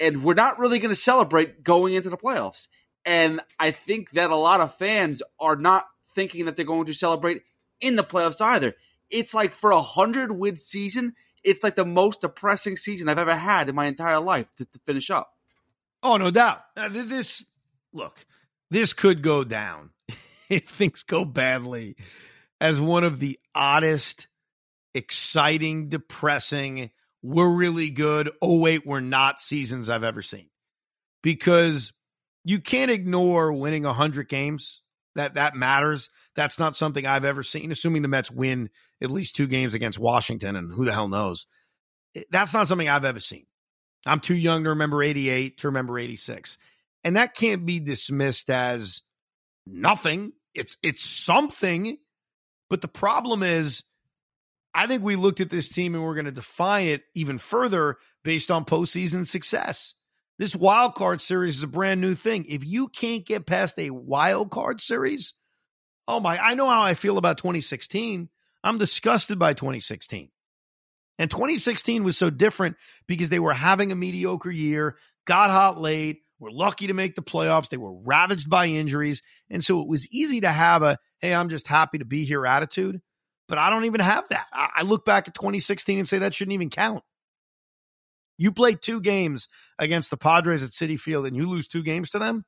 and 0.00 0.24
we're 0.24 0.34
not 0.34 0.58
really 0.58 0.80
going 0.80 0.94
to 0.94 1.00
celebrate 1.00 1.62
going 1.62 1.94
into 1.94 2.10
the 2.10 2.16
playoffs. 2.16 2.66
And 3.04 3.40
I 3.58 3.70
think 3.70 4.10
that 4.12 4.30
a 4.30 4.36
lot 4.36 4.60
of 4.60 4.74
fans 4.74 5.22
are 5.40 5.56
not 5.56 5.86
thinking 6.14 6.46
that 6.46 6.56
they're 6.56 6.66
going 6.66 6.86
to 6.86 6.94
celebrate 6.94 7.42
in 7.80 7.96
the 7.96 8.04
playoffs 8.04 8.40
either. 8.40 8.74
It's 9.10 9.34
like 9.34 9.52
for 9.52 9.70
a 9.70 9.82
hundred 9.82 10.32
win 10.32 10.56
season, 10.56 11.14
it's 11.44 11.62
like 11.62 11.76
the 11.76 11.84
most 11.84 12.20
depressing 12.20 12.76
season 12.76 13.08
I've 13.08 13.18
ever 13.18 13.34
had 13.34 13.68
in 13.68 13.74
my 13.74 13.86
entire 13.86 14.20
life 14.20 14.52
to, 14.56 14.64
to 14.64 14.78
finish 14.86 15.10
up. 15.10 15.32
Oh, 16.02 16.16
no 16.16 16.30
doubt. 16.30 16.62
Uh, 16.76 16.88
this 16.90 17.44
look, 17.92 18.26
this 18.70 18.92
could 18.92 19.22
go 19.22 19.44
down 19.44 19.90
if 20.48 20.68
things 20.68 21.02
go 21.02 21.24
badly 21.24 21.96
as 22.60 22.80
one 22.80 23.04
of 23.04 23.18
the 23.18 23.38
oddest, 23.54 24.28
exciting, 24.94 25.88
depressing, 25.88 26.90
we're 27.22 27.50
really 27.50 27.90
good. 27.90 28.30
Oh, 28.40 28.58
wait, 28.58 28.86
we're 28.86 29.00
not 29.00 29.40
seasons 29.40 29.88
I've 29.88 30.04
ever 30.04 30.22
seen. 30.22 30.46
Because 31.22 31.92
you 32.44 32.60
can't 32.60 32.90
ignore 32.90 33.52
winning 33.52 33.84
100 33.84 34.28
games 34.28 34.81
that 35.14 35.34
that 35.34 35.54
matters. 35.54 36.10
That's 36.34 36.58
not 36.58 36.76
something 36.76 37.06
I've 37.06 37.24
ever 37.24 37.42
seen. 37.42 37.70
Assuming 37.70 38.02
the 38.02 38.08
Mets 38.08 38.30
win 38.30 38.70
at 39.02 39.10
least 39.10 39.36
two 39.36 39.46
games 39.46 39.74
against 39.74 39.98
Washington, 39.98 40.56
and 40.56 40.70
who 40.72 40.84
the 40.84 40.92
hell 40.92 41.08
knows? 41.08 41.46
That's 42.30 42.54
not 42.54 42.68
something 42.68 42.88
I've 42.88 43.04
ever 43.04 43.20
seen. 43.20 43.46
I'm 44.06 44.20
too 44.20 44.34
young 44.34 44.64
to 44.64 44.70
remember 44.70 45.02
88 45.02 45.58
to 45.58 45.68
remember 45.68 45.98
86. 45.98 46.58
And 47.04 47.16
that 47.16 47.34
can't 47.34 47.64
be 47.64 47.80
dismissed 47.80 48.50
as 48.50 49.02
nothing. 49.66 50.32
It's 50.54 50.76
it's 50.82 51.02
something. 51.02 51.98
But 52.68 52.80
the 52.80 52.88
problem 52.88 53.42
is 53.42 53.84
I 54.74 54.86
think 54.86 55.02
we 55.02 55.16
looked 55.16 55.40
at 55.40 55.50
this 55.50 55.68
team 55.68 55.94
and 55.94 56.02
we're 56.02 56.14
going 56.14 56.24
to 56.26 56.32
define 56.32 56.88
it 56.88 57.02
even 57.14 57.38
further 57.38 57.98
based 58.24 58.50
on 58.50 58.64
postseason 58.64 59.26
success. 59.26 59.94
This 60.38 60.56
wild 60.56 60.94
card 60.94 61.20
series 61.20 61.58
is 61.58 61.62
a 61.62 61.68
brand 61.68 62.00
new 62.00 62.14
thing. 62.14 62.46
If 62.48 62.64
you 62.64 62.88
can't 62.88 63.24
get 63.24 63.46
past 63.46 63.78
a 63.78 63.90
wild 63.90 64.50
card 64.50 64.80
series, 64.80 65.34
oh 66.08 66.20
my, 66.20 66.38
I 66.38 66.54
know 66.54 66.68
how 66.68 66.82
I 66.82 66.94
feel 66.94 67.18
about 67.18 67.38
2016. 67.38 68.28
I'm 68.64 68.78
disgusted 68.78 69.38
by 69.38 69.54
2016. 69.54 70.30
And 71.18 71.30
2016 71.30 72.04
was 72.04 72.16
so 72.16 72.30
different 72.30 72.76
because 73.06 73.28
they 73.28 73.38
were 73.38 73.52
having 73.52 73.92
a 73.92 73.96
mediocre 73.96 74.50
year, 74.50 74.96
got 75.26 75.50
hot 75.50 75.80
late, 75.80 76.22
were 76.38 76.50
lucky 76.50 76.88
to 76.88 76.94
make 76.94 77.14
the 77.14 77.22
playoffs. 77.22 77.68
They 77.68 77.76
were 77.76 77.92
ravaged 77.92 78.50
by 78.50 78.66
injuries. 78.66 79.22
And 79.50 79.64
so 79.64 79.80
it 79.80 79.86
was 79.86 80.08
easy 80.08 80.40
to 80.40 80.50
have 80.50 80.82
a, 80.82 80.98
hey, 81.20 81.34
I'm 81.34 81.50
just 81.50 81.68
happy 81.68 81.98
to 81.98 82.04
be 82.04 82.24
here 82.24 82.46
attitude. 82.46 83.00
But 83.48 83.58
I 83.58 83.70
don't 83.70 83.84
even 83.84 84.00
have 84.00 84.28
that. 84.30 84.46
I 84.52 84.82
look 84.82 85.04
back 85.04 85.28
at 85.28 85.34
2016 85.34 85.98
and 85.98 86.08
say 86.08 86.18
that 86.18 86.34
shouldn't 86.34 86.54
even 86.54 86.70
count. 86.70 87.04
You 88.38 88.52
play 88.52 88.74
two 88.74 89.00
games 89.00 89.48
against 89.78 90.10
the 90.10 90.16
Padres 90.16 90.62
at 90.62 90.70
Citi 90.70 90.98
Field 90.98 91.26
and 91.26 91.36
you 91.36 91.48
lose 91.48 91.66
two 91.66 91.82
games 91.82 92.10
to 92.10 92.18
them. 92.18 92.44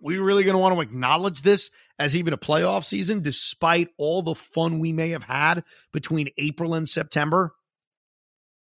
We 0.00 0.18
really 0.18 0.42
going 0.42 0.54
to 0.54 0.58
want 0.58 0.74
to 0.74 0.80
acknowledge 0.80 1.42
this 1.42 1.70
as 1.98 2.16
even 2.16 2.32
a 2.32 2.38
playoff 2.38 2.84
season, 2.84 3.20
despite 3.20 3.88
all 3.96 4.22
the 4.22 4.34
fun 4.34 4.80
we 4.80 4.92
may 4.92 5.10
have 5.10 5.22
had 5.22 5.62
between 5.92 6.30
April 6.36 6.74
and 6.74 6.88
September? 6.88 7.52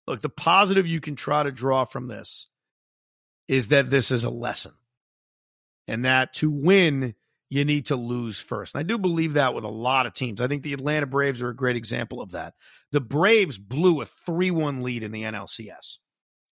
Look, 0.05 0.21
the 0.21 0.29
positive 0.29 0.85
you 0.85 1.01
can 1.01 1.15
try 1.15 1.41
to 1.41 1.51
draw 1.51 1.85
from 1.85 2.07
this 2.07 2.47
is 3.47 3.69
that 3.69 3.89
this 3.89 4.11
is 4.11 4.23
a 4.23 4.29
lesson 4.29 4.73
and 5.87 6.05
that 6.05 6.33
to 6.35 6.51
win, 6.51 7.15
you 7.49 7.63
need 7.63 7.87
to 7.87 7.95
lose 7.95 8.39
first. 8.39 8.73
And 8.73 8.79
I 8.79 8.83
do 8.83 8.97
believe 8.97 9.33
that 9.33 9.53
with 9.53 9.63
a 9.63 9.69
lot 9.69 10.05
of 10.05 10.13
teams. 10.13 10.41
I 10.41 10.47
think 10.47 10.63
the 10.63 10.73
Atlanta 10.73 11.05
Braves 11.05 11.41
are 11.41 11.49
a 11.49 11.55
great 11.55 11.75
example 11.75 12.21
of 12.21 12.31
that. 12.31 12.53
The 12.91 13.01
Braves 13.01 13.57
blew 13.57 14.01
a 14.01 14.05
3 14.05 14.51
1 14.51 14.81
lead 14.81 15.03
in 15.03 15.11
the 15.11 15.23
NLCS. 15.23 15.97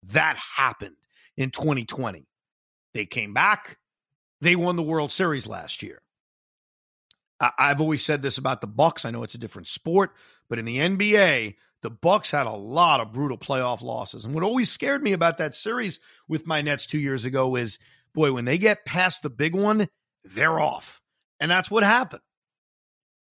That 0.03 0.37
happened 0.37 0.95
in 1.35 1.51
2020. 1.51 2.27
They 2.93 3.05
came 3.05 3.33
back, 3.33 3.77
they 4.41 4.55
won 4.55 4.75
the 4.75 4.83
World 4.83 5.11
Series 5.11 5.47
last 5.47 5.83
year. 5.83 6.01
I- 7.39 7.51
I've 7.59 7.81
always 7.81 8.03
said 8.03 8.21
this 8.21 8.37
about 8.37 8.61
the 8.61 8.67
Bucks. 8.67 9.05
I 9.05 9.11
know 9.11 9.23
it's 9.23 9.35
a 9.35 9.39
different 9.39 9.67
sport, 9.67 10.15
but 10.49 10.57
in 10.57 10.65
the 10.65 10.79
NBA, 10.79 11.57
the 11.81 11.89
Bucks 11.89 12.31
had 12.31 12.47
a 12.47 12.51
lot 12.51 12.99
of 12.99 13.13
brutal 13.13 13.37
playoff 13.37 13.81
losses. 13.81 14.25
And 14.25 14.33
what 14.33 14.43
always 14.43 14.71
scared 14.71 15.03
me 15.03 15.13
about 15.13 15.37
that 15.37 15.53
series 15.53 15.99
with 16.27 16.47
my 16.47 16.61
Nets 16.61 16.87
2 16.87 16.99
years 16.99 17.25
ago 17.25 17.55
is 17.55 17.77
boy, 18.13 18.31
when 18.31 18.45
they 18.45 18.57
get 18.57 18.85
past 18.85 19.21
the 19.21 19.29
big 19.29 19.53
one, 19.53 19.87
they're 20.33 20.59
off. 20.59 21.01
And 21.39 21.51
that's 21.51 21.69
what 21.69 21.83
happened. 21.83 22.21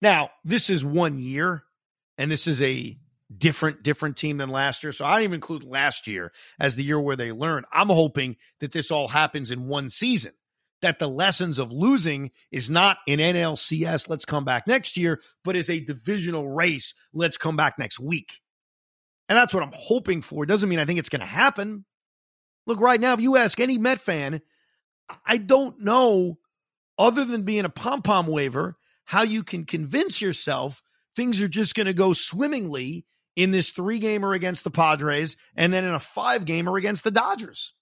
Now, 0.01 0.29
this 0.43 0.69
is 0.69 0.85
one 0.85 1.17
year, 1.17 1.63
and 2.17 2.29
this 2.29 2.47
is 2.47 2.61
a 2.61 2.97
different 3.35 3.83
different 3.83 4.15
team 4.15 4.37
than 4.37 4.49
last 4.49 4.83
year. 4.83 4.91
So 4.91 5.05
I 5.05 5.15
don't 5.15 5.23
even 5.23 5.35
include 5.35 5.63
last 5.63 6.07
year 6.07 6.31
as 6.59 6.75
the 6.75 6.83
year 6.83 6.99
where 6.99 7.15
they 7.15 7.31
learned. 7.31 7.65
I'm 7.71 7.89
hoping 7.89 8.37
that 8.59 8.71
this 8.71 8.91
all 8.91 9.09
happens 9.09 9.51
in 9.51 9.67
one 9.67 9.89
season. 9.89 10.31
That 10.83 10.99
the 10.99 11.07
lessons 11.07 11.57
of 11.57 11.73
losing 11.73 12.31
is 12.51 12.69
not 12.69 12.99
in 13.07 13.19
NLCS, 13.19 14.07
let's 14.07 14.25
come 14.25 14.45
back 14.45 14.67
next 14.67 14.95
year, 14.95 15.21
but 15.43 15.55
is 15.55 15.71
a 15.71 15.79
divisional 15.79 16.47
race, 16.47 16.93
let's 17.13 17.35
come 17.35 17.55
back 17.55 17.79
next 17.79 17.99
week. 17.99 18.41
And 19.27 19.35
that's 19.35 19.55
what 19.55 19.63
I'm 19.63 19.73
hoping 19.73 20.21
for. 20.21 20.43
It 20.43 20.47
doesn't 20.47 20.69
mean 20.69 20.77
I 20.77 20.85
think 20.85 20.99
it's 20.99 21.09
going 21.09 21.21
to 21.21 21.25
happen. 21.25 21.83
Look, 22.67 22.79
right 22.79 23.01
now, 23.01 23.13
if 23.13 23.21
you 23.21 23.37
ask 23.37 23.59
any 23.59 23.79
Met 23.79 23.99
fan, 23.99 24.39
I 25.25 25.37
don't 25.37 25.81
know, 25.81 26.37
other 26.97 27.25
than 27.25 27.43
being 27.43 27.65
a 27.65 27.69
pom 27.69 28.01
pom 28.01 28.27
waiver, 28.27 28.77
how 29.05 29.23
you 29.23 29.43
can 29.43 29.65
convince 29.65 30.21
yourself 30.21 30.81
things 31.15 31.41
are 31.41 31.47
just 31.47 31.75
going 31.75 31.87
to 31.87 31.93
go 31.93 32.13
swimmingly 32.13 33.05
in 33.35 33.51
this 33.51 33.71
three 33.71 33.99
gamer 33.99 34.33
against 34.33 34.63
the 34.63 34.71
Padres 34.71 35.37
and 35.55 35.71
then 35.71 35.83
in 35.83 35.93
a 35.93 35.99
five 35.99 36.45
gamer 36.45 36.75
against 36.75 37.03
the 37.03 37.11
Dodgers. 37.11 37.73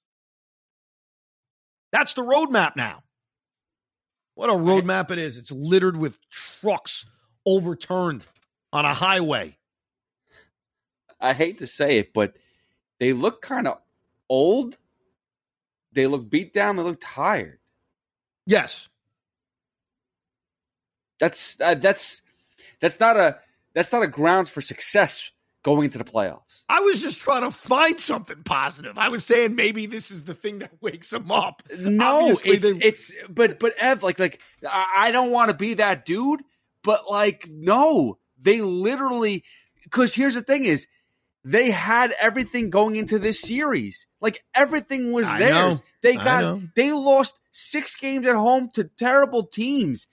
That's 1.91 2.13
the 2.13 2.21
roadmap 2.21 2.75
now. 2.75 3.03
What 4.35 4.49
a 4.49 4.53
roadmap 4.53 5.11
it 5.11 5.17
is. 5.17 5.37
It's 5.37 5.51
littered 5.51 5.95
with 5.95 6.19
trucks 6.29 7.05
overturned 7.45 8.25
on 8.73 8.83
a 8.83 8.93
highway. 8.93 9.57
I 11.21 11.33
hate 11.33 11.59
to 11.59 11.67
say 11.67 11.99
it, 11.99 12.13
but 12.13 12.35
they 12.99 13.13
look 13.13 13.41
kind 13.41 13.67
of 13.67 13.79
old. 14.29 14.77
They 15.93 16.07
look 16.07 16.29
beat 16.29 16.53
down. 16.53 16.75
They 16.75 16.83
look 16.83 16.99
tired. 17.01 17.59
Yes. 18.45 18.89
That's 21.19 21.59
uh, 21.59 21.75
that's 21.75 22.21
that's 22.79 22.99
not 22.99 23.17
a 23.17 23.39
that's 23.73 23.91
not 23.91 24.03
a 24.03 24.07
grounds 24.07 24.49
for 24.49 24.61
success 24.61 25.31
going 25.63 25.85
into 25.85 25.97
the 25.97 26.03
playoffs. 26.03 26.63
I 26.69 26.81
was 26.81 27.01
just 27.01 27.17
trying 27.17 27.41
to 27.41 27.51
find 27.51 27.99
something 27.99 28.43
positive. 28.43 28.97
I 28.97 29.09
was 29.09 29.25
saying 29.25 29.55
maybe 29.55 29.87
this 29.87 30.11
is 30.11 30.23
the 30.23 30.35
thing 30.35 30.59
that 30.59 30.71
wakes 30.81 31.09
them 31.09 31.31
up. 31.31 31.63
No, 31.75 32.21
Obviously, 32.21 32.51
it's 32.51 32.73
they... 32.73 32.85
it's 32.85 33.11
but 33.29 33.59
but 33.59 33.73
Ev, 33.79 34.03
like 34.03 34.19
like 34.19 34.41
I 34.69 35.11
don't 35.11 35.31
want 35.31 35.49
to 35.49 35.57
be 35.57 35.75
that 35.75 36.05
dude, 36.05 36.43
but 36.83 37.09
like 37.09 37.47
no, 37.49 38.19
they 38.39 38.61
literally 38.61 39.43
because 39.83 40.13
here's 40.13 40.35
the 40.35 40.41
thing 40.41 40.65
is 40.65 40.87
they 41.43 41.69
had 41.69 42.13
everything 42.19 42.69
going 42.69 42.95
into 42.95 43.19
this 43.19 43.39
series. 43.39 44.07
Like 44.19 44.43
everything 44.53 45.11
was 45.11 45.27
I 45.27 45.39
theirs. 45.39 45.79
Know. 45.79 45.85
They 46.01 46.15
got 46.15 46.75
they 46.75 46.91
lost 46.91 47.39
six 47.51 47.95
games 47.95 48.27
at 48.27 48.35
home 48.35 48.69
to 48.73 48.83
terrible 48.83 49.45
teams. 49.45 50.07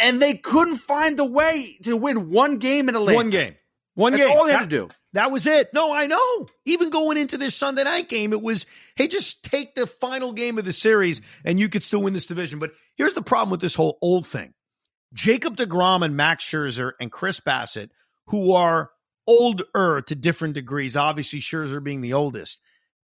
And 0.00 0.20
they 0.20 0.34
couldn't 0.34 0.78
find 0.78 1.18
the 1.18 1.24
way 1.24 1.78
to 1.82 1.96
win 1.96 2.30
one 2.30 2.58
game 2.58 2.88
in 2.88 2.96
Atlanta. 2.96 3.16
One 3.16 3.30
game. 3.30 3.54
One 3.94 4.12
That's 4.12 4.24
game. 4.24 4.36
all 4.36 4.46
they 4.46 4.52
that, 4.52 4.60
had 4.60 4.70
to 4.70 4.76
do. 4.76 4.88
That 5.12 5.30
was 5.30 5.46
it. 5.46 5.74
No, 5.74 5.92
I 5.92 6.06
know. 6.06 6.48
Even 6.64 6.88
going 6.90 7.18
into 7.18 7.36
this 7.36 7.54
Sunday 7.54 7.84
night 7.84 8.08
game, 8.08 8.32
it 8.32 8.40
was, 8.40 8.64
hey, 8.96 9.08
just 9.08 9.44
take 9.44 9.74
the 9.74 9.86
final 9.86 10.32
game 10.32 10.58
of 10.58 10.64
the 10.64 10.72
series 10.72 11.20
and 11.44 11.60
you 11.60 11.68
could 11.68 11.84
still 11.84 12.00
win 12.00 12.14
this 12.14 12.26
division. 12.26 12.58
But 12.60 12.72
here's 12.96 13.14
the 13.14 13.22
problem 13.22 13.50
with 13.50 13.60
this 13.60 13.74
whole 13.74 13.98
old 14.00 14.26
thing. 14.26 14.54
Jacob 15.12 15.56
DeGrom 15.56 16.04
and 16.04 16.16
Max 16.16 16.44
Scherzer 16.44 16.92
and 17.00 17.12
Chris 17.12 17.40
Bassitt, 17.40 17.90
who 18.28 18.52
are 18.52 18.90
older 19.26 20.00
to 20.00 20.14
different 20.14 20.54
degrees, 20.54 20.96
obviously 20.96 21.40
Scherzer 21.40 21.82
being 21.82 22.00
the 22.00 22.14
oldest. 22.14 22.60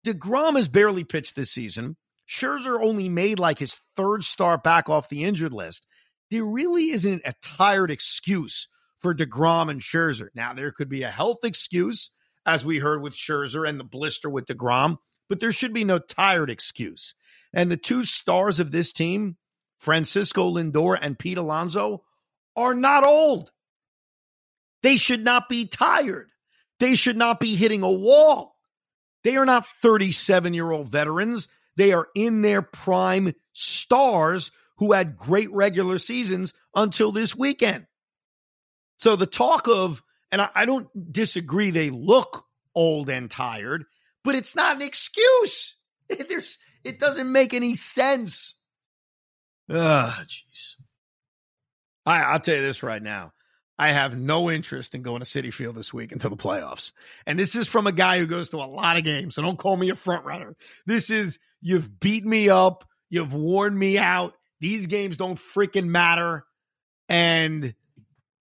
DeGrom 0.07 0.57
has 0.57 0.69
barely 0.69 1.03
pitched 1.03 1.35
this 1.35 1.51
season. 1.51 1.97
Scherzer 2.29 2.79
only 2.81 3.09
made 3.09 3.39
like 3.39 3.59
his 3.59 3.77
third 3.97 4.23
start 4.23 4.63
back 4.63 4.89
off 4.89 5.09
the 5.09 5.25
injured 5.25 5.53
list. 5.53 5.87
There 6.31 6.45
really 6.45 6.91
isn't 6.91 7.23
a 7.25 7.35
tired 7.43 7.91
excuse 7.91 8.69
for 9.01 9.15
DeGrom 9.15 9.71
and 9.71 9.81
Scherzer. 9.81 10.29
Now, 10.35 10.55
there 10.55 10.73
could 10.73 10.89
be 10.89 11.03
a 11.03 11.11
health 11.11 11.45
excuse, 11.45 12.11
as 12.47 12.65
we 12.65 12.79
heard 12.79 13.03
with 13.03 13.15
Scherzer 13.15 13.69
and 13.69 13.79
the 13.79 13.85
blister 13.85 14.31
with 14.31 14.47
DeGrom, 14.47 14.99
but 15.29 15.41
there 15.41 15.53
should 15.53 15.73
be 15.73 15.85
no 15.85 15.99
tired 15.99 16.51
excuse. 16.51 17.15
And 17.53 17.71
the 17.71 17.77
two 17.77 18.05
stars 18.05 18.61
of 18.61 18.71
this 18.71 18.93
team, 18.93 19.37
Francisco 19.79 20.51
Lindor 20.51 20.99
and 21.01 21.19
Pete 21.19 21.39
Alonso, 21.39 22.03
are 22.57 22.75
not 22.75 23.05
old. 23.05 23.51
They 24.83 24.97
should 24.97 25.25
not 25.25 25.49
be 25.49 25.67
tired. 25.67 26.31
They 26.79 26.97
should 26.97 27.17
not 27.17 27.41
be 27.41 27.57
hitting 27.57 27.83
a 27.83 27.91
wall. 27.91 28.57
They 29.23 29.37
are 29.37 29.47
not 29.47 29.67
37 29.67 30.55
year 30.55 30.71
old 30.71 30.89
veterans. 30.89 31.49
They 31.77 31.93
are 31.93 32.09
in 32.15 32.43
their 32.43 32.63
prime 32.63 33.35
stars 33.53 34.51
who 34.79 34.93
had 34.93 35.17
great 35.17 35.51
regular 35.53 35.99
seasons 35.99 36.55
until 36.75 37.13
this 37.13 37.35
weekend. 37.35 37.87
So 38.97 39.17
the 39.17 39.27
talk 39.27 39.69
of, 39.69 40.03
and 40.31 40.41
I, 40.41 40.49
I 40.55 40.65
don't 40.65 40.89
disagree, 41.13 41.71
they 41.71 41.91
look 41.91 42.45
old 42.75 43.09
and 43.09 43.31
tired, 43.31 43.85
but 44.23 44.35
it's 44.35 44.57
not 44.57 44.77
an 44.77 44.83
excuse. 44.83 45.77
There's, 46.29 46.59
it 46.83 46.99
doesn't 46.99 47.31
make 47.31 47.55
any 47.55 47.75
sense. 47.75 48.55
Ah, 49.71 50.23
jeez. 50.27 50.75
I, 52.07 52.23
I'll 52.23 52.41
tell 52.41 52.57
you 52.57 52.63
this 52.63 52.83
right 52.83 53.03
now. 53.03 53.33
I 53.79 53.89
have 53.89 54.17
no 54.17 54.51
interest 54.51 54.95
in 54.95 55.03
going 55.03 55.21
to 55.21 55.27
Citi 55.27 55.53
Field 55.53 55.75
this 55.75 55.93
week 55.93 56.13
until 56.13 56.31
the 56.31 56.37
playoffs. 56.37 56.93
And 57.27 57.39
this 57.39 57.57
is 57.57 57.67
from 57.67 57.87
a 57.87 57.93
guy 57.93 58.19
who 58.19 58.27
goes 58.27 58.51
to 58.51 58.59
a 58.59 58.67
lot 58.67 58.97
of 58.97 59.05
games. 59.05 59.35
So 59.35 59.43
don't 59.43 59.59
call 59.59 59.77
me 59.77 59.91
a 59.91 59.97
front 59.97 60.25
runner. 60.25 60.55
This 60.87 61.11
is, 61.11 61.41
you've 61.61 61.99
beat 61.99 62.25
me 62.25 62.49
up. 62.49 62.85
You've 63.11 63.35
worn 63.35 63.77
me 63.77 63.99
out. 63.99 64.35
These 64.61 64.87
games 64.87 65.17
don't 65.17 65.39
freaking 65.39 65.87
matter. 65.87 66.45
And 67.09 67.75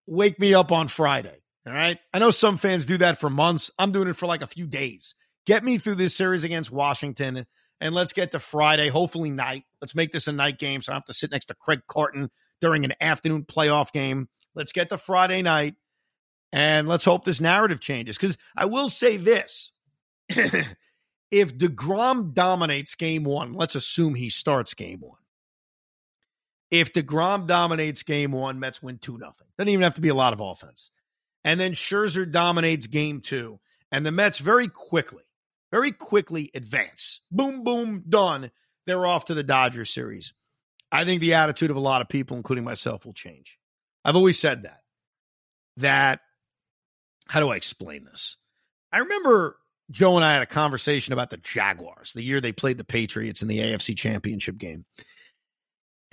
wake 0.05 0.39
me 0.39 0.53
up 0.53 0.71
on 0.71 0.87
Friday. 0.87 1.37
All 1.65 1.73
right. 1.73 1.97
I 2.13 2.19
know 2.19 2.31
some 2.31 2.57
fans 2.57 2.85
do 2.85 2.97
that 2.97 3.17
for 3.17 3.29
months. 3.29 3.71
I'm 3.79 3.91
doing 3.91 4.07
it 4.07 4.15
for 4.15 4.25
like 4.25 4.41
a 4.41 4.47
few 4.47 4.67
days. 4.67 5.15
Get 5.45 5.63
me 5.63 5.77
through 5.77 5.95
this 5.95 6.15
series 6.15 6.43
against 6.43 6.71
Washington 6.71 7.45
and 7.81 7.95
let's 7.95 8.13
get 8.13 8.31
to 8.31 8.39
Friday, 8.39 8.89
hopefully 8.89 9.29
night. 9.29 9.63
Let's 9.81 9.95
make 9.95 10.11
this 10.11 10.27
a 10.27 10.31
night 10.31 10.59
game 10.59 10.81
so 10.81 10.91
I 10.91 10.95
don't 10.95 11.01
have 11.01 11.05
to 11.05 11.13
sit 11.13 11.31
next 11.31 11.47
to 11.47 11.53
Craig 11.53 11.81
Carton 11.87 12.29
during 12.61 12.85
an 12.85 12.93
afternoon 13.01 13.43
playoff 13.43 13.91
game. 13.91 14.29
Let's 14.55 14.71
get 14.71 14.89
to 14.89 14.97
Friday 14.97 15.41
night 15.41 15.75
and 16.51 16.87
let's 16.87 17.03
hope 17.03 17.25
this 17.25 17.41
narrative 17.41 17.79
changes. 17.79 18.17
Because 18.17 18.37
I 18.55 18.65
will 18.65 18.89
say 18.89 19.17
this 19.17 19.71
if 20.29 21.57
DeGrom 21.57 22.33
dominates 22.33 22.95
game 22.95 23.23
one, 23.23 23.53
let's 23.53 23.75
assume 23.75 24.15
he 24.15 24.29
starts 24.29 24.73
game 24.73 24.99
one. 25.01 25.17
If 26.73 26.91
DeGrom 26.91 27.45
dominates 27.45 28.01
game 28.01 28.31
one, 28.31 28.59
Mets 28.59 28.81
win 28.81 28.97
2 28.97 29.19
nothing. 29.19 29.45
Doesn't 29.59 29.69
even 29.69 29.83
have 29.83 29.93
to 29.93 30.01
be 30.01 30.09
a 30.09 30.15
lot 30.15 30.33
of 30.33 30.39
offense. 30.39 30.89
And 31.43 31.59
then 31.59 31.73
Scherzer 31.73 32.29
dominates 32.29 32.87
game 32.87 33.21
two. 33.21 33.59
And 33.91 34.03
the 34.03 34.11
Mets 34.11 34.39
very 34.39 34.67
quickly, 34.67 35.21
very 35.71 35.91
quickly 35.91 36.49
advance. 36.55 37.21
Boom, 37.29 37.63
boom, 37.63 38.03
done. 38.09 38.49
They're 38.87 39.05
off 39.05 39.25
to 39.25 39.35
the 39.35 39.43
Dodgers 39.43 39.91
series. 39.91 40.33
I 40.91 41.05
think 41.05 41.21
the 41.21 41.35
attitude 41.35 41.69
of 41.69 41.77
a 41.77 41.79
lot 41.79 42.01
of 42.01 42.09
people, 42.09 42.37
including 42.37 42.63
myself, 42.63 43.05
will 43.05 43.13
change. 43.13 43.59
I've 44.03 44.15
always 44.15 44.39
said 44.39 44.63
that. 44.63 44.79
That, 45.77 46.21
how 47.27 47.39
do 47.39 47.49
I 47.49 47.55
explain 47.55 48.03
this? 48.03 48.37
I 48.91 48.97
remember 48.97 49.59
Joe 49.91 50.15
and 50.15 50.25
I 50.25 50.33
had 50.33 50.41
a 50.41 50.47
conversation 50.47 51.13
about 51.13 51.29
the 51.29 51.37
Jaguars, 51.37 52.13
the 52.13 52.23
year 52.23 52.41
they 52.41 52.51
played 52.51 52.79
the 52.79 52.83
Patriots 52.83 53.43
in 53.43 53.47
the 53.47 53.59
AFC 53.59 53.95
Championship 53.95 54.57
game. 54.57 54.85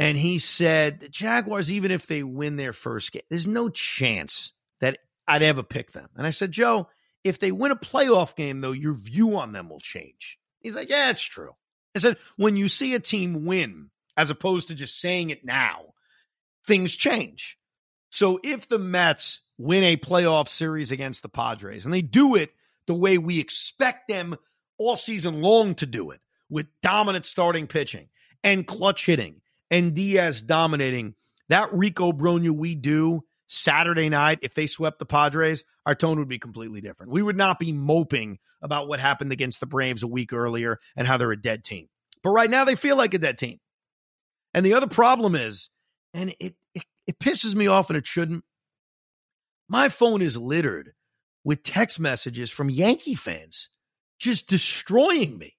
And 0.01 0.16
he 0.16 0.38
said, 0.38 1.01
the 1.01 1.11
Jaguars, 1.11 1.70
even 1.70 1.90
if 1.90 2.07
they 2.07 2.22
win 2.22 2.57
their 2.57 2.72
first 2.72 3.12
game, 3.12 3.22
there's 3.28 3.46
no 3.46 3.68
chance 3.68 4.55
that 4.80 4.96
I'd 5.28 5.42
ever 5.42 5.62
pick 5.62 5.92
them. 5.92 6.09
And 6.16 6.26
I 6.26 6.30
said, 6.30 6.53
Joe, 6.53 6.88
if 7.22 7.38
they 7.38 7.53
win 7.53 7.70
a 7.70 7.76
playoff 7.76 8.34
game, 8.34 8.62
though, 8.62 8.72
your 8.72 8.94
view 8.94 9.36
on 9.36 9.53
them 9.53 9.68
will 9.68 9.78
change. 9.78 10.38
He's 10.61 10.74
like, 10.74 10.88
yeah, 10.88 11.11
it's 11.11 11.22
true. 11.22 11.51
I 11.94 11.98
said, 11.98 12.16
when 12.38 12.57
you 12.57 12.66
see 12.66 12.94
a 12.94 12.98
team 12.98 13.44
win, 13.44 13.90
as 14.16 14.30
opposed 14.30 14.68
to 14.68 14.74
just 14.74 14.98
saying 14.98 15.28
it 15.28 15.44
now, 15.44 15.92
things 16.66 16.96
change. 16.96 17.59
So 18.09 18.40
if 18.42 18.70
the 18.70 18.78
Mets 18.78 19.42
win 19.59 19.84
a 19.84 19.98
playoff 19.98 20.48
series 20.48 20.92
against 20.92 21.20
the 21.20 21.28
Padres 21.28 21.84
and 21.84 21.92
they 21.92 22.01
do 22.01 22.36
it 22.36 22.53
the 22.86 22.94
way 22.94 23.18
we 23.18 23.38
expect 23.38 24.09
them 24.09 24.34
all 24.78 24.96
season 24.96 25.42
long 25.42 25.74
to 25.74 25.84
do 25.84 26.11
it 26.11 26.20
with 26.48 26.68
dominant 26.80 27.26
starting 27.26 27.66
pitching 27.66 28.09
and 28.42 28.66
clutch 28.66 29.05
hitting 29.05 29.42
and 29.71 29.95
Diaz 29.95 30.43
dominating, 30.43 31.14
that 31.49 31.73
Rico 31.73 32.12
Brogna 32.12 32.51
we 32.51 32.75
do 32.75 33.25
Saturday 33.47 34.09
night, 34.09 34.39
if 34.43 34.55
they 34.55 34.66
swept 34.66 35.01
the 35.01 35.07
Padres, 35.07 35.64
our 35.85 35.95
tone 35.95 36.18
would 36.18 36.29
be 36.29 36.39
completely 36.39 36.81
different. 36.81 37.12
We 37.12 37.23
would 37.23 37.37
not 37.37 37.59
be 37.59 37.73
moping 37.73 38.39
about 38.62 38.87
what 38.87 39.01
happened 39.01 39.33
against 39.33 39.59
the 39.59 39.66
Braves 39.66 40.03
a 40.03 40.07
week 40.07 40.33
earlier 40.33 40.79
and 40.95 41.07
how 41.07 41.16
they're 41.16 41.33
a 41.33 41.41
dead 41.41 41.64
team. 41.64 41.89
But 42.23 42.31
right 42.31 42.51
now, 42.51 42.64
they 42.64 42.77
feel 42.77 42.97
like 42.97 43.14
a 43.14 43.18
dead 43.18 43.39
team. 43.39 43.59
And 44.55 44.64
the 44.64 44.75
other 44.75 44.87
problem 44.87 45.35
is, 45.35 45.71
and 46.14 46.35
it, 46.39 46.55
it, 46.75 46.85
it 47.07 47.18
pisses 47.18 47.55
me 47.55 47.66
off 47.66 47.91
and 47.91 47.97
it 47.97 48.07
shouldn't. 48.07 48.45
My 49.68 49.89
phone 49.89 50.23
is 50.23 50.37
littered 50.37 50.93
with 51.45 51.62
text 51.62 51.99
messages 51.99 52.51
from 52.51 52.71
Yankee 52.71 53.14
fans 53.14 53.68
just 54.18 54.47
destroying 54.47 55.39
me. 55.39 55.57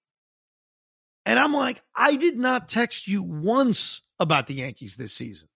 And 1.25 1.37
I'm 1.37 1.53
like, 1.53 1.81
I 1.95 2.15
did 2.15 2.37
not 2.37 2.69
text 2.69 3.07
you 3.07 3.21
once 3.23 4.01
about 4.19 4.47
the 4.47 4.55
Yankees 4.55 4.95
this 4.95 5.13
season. 5.13 5.49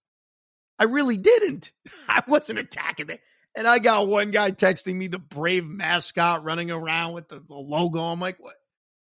I 0.78 0.86
really 0.86 1.18
didn't. 1.18 1.72
I 2.08 2.24
wasn't 2.28 2.60
attacking 2.60 3.10
it. 3.10 3.22
And 3.58 3.68
I 3.68 3.80
got 3.80 4.08
one 4.08 4.32
guy 4.32 4.52
texting 4.52 4.96
me 4.96 5.08
the 5.08 5.20
brave 5.20 5.66
mascot 5.66 6.44
running 6.44 6.72
around 6.72 7.14
with 7.14 7.30
the, 7.30 7.40
the 7.40 7.56
logo. 7.56 8.02
I'm 8.02 8.20
like, 8.20 8.38
what? 8.40 8.56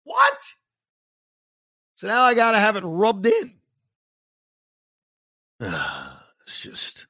What? 0.05 0.39
So 1.97 2.07
now 2.07 2.23
I 2.23 2.35
got 2.35 2.53
to 2.53 2.59
have 2.59 2.77
it 2.77 2.85
rubbed 2.85 3.27
in. 3.27 3.55
it's 5.61 6.61
just 6.61 7.07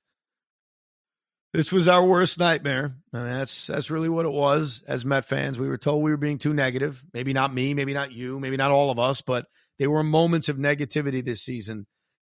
this 1.53 1.73
was 1.73 1.89
our 1.89 2.05
worst 2.05 2.39
nightmare. 2.39 2.95
I 3.13 3.19
mean, 3.19 3.31
that's 3.31 3.67
that's 3.69 3.91
really 3.91 4.09
what 4.09 4.27
it 4.27 4.33
was. 4.33 4.83
As 4.87 5.05
Met 5.05 5.25
fans, 5.25 5.59
we 5.59 5.69
were 5.69 5.79
told 5.79 6.03
we 6.03 6.11
were 6.11 6.17
being 6.17 6.39
too 6.39 6.53
negative. 6.53 7.03
Maybe 7.15 7.33
not 7.33 7.55
me, 7.55 7.75
maybe 7.75 7.95
not 7.95 8.13
you, 8.13 8.39
maybe 8.39 8.57
not 8.57 8.71
all 8.71 8.91
of 8.91 8.99
us, 8.99 9.23
but 9.23 9.47
there 9.79 9.91
were 9.91 10.05
moments 10.05 10.49
of 10.49 10.57
negativity 10.57 11.25
this 11.25 11.43
season, 11.43 11.87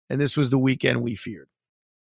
and 0.10 0.20
this 0.20 0.36
was 0.36 0.50
the 0.50 0.58
weekend 0.58 1.02
we 1.02 1.16
feared. 1.16 1.50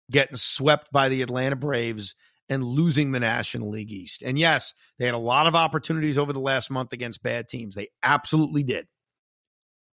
Getting 0.09 0.38
swept 0.38 0.91
by 0.91 1.09
the 1.09 1.22
Atlanta 1.22 1.55
Braves 1.55 2.16
and 2.49 2.64
losing 2.64 3.12
the 3.12 3.20
National 3.20 3.70
League 3.70 3.91
East. 3.91 4.22
And 4.22 4.38
yes, 4.38 4.74
they 4.99 5.05
had 5.05 5.14
a 5.14 5.20
lot 5.20 5.47
of 5.47 5.55
opportunities 5.55 6.18
over 6.18 6.34
the 6.34 6.39
last 6.39 6.70
month 6.70 6.91
against 6.91 7.24
bad 7.24 7.47
teams. 7.47 7.76
They 7.76 7.89
absolutely 8.03 8.64
did. 8.64 8.88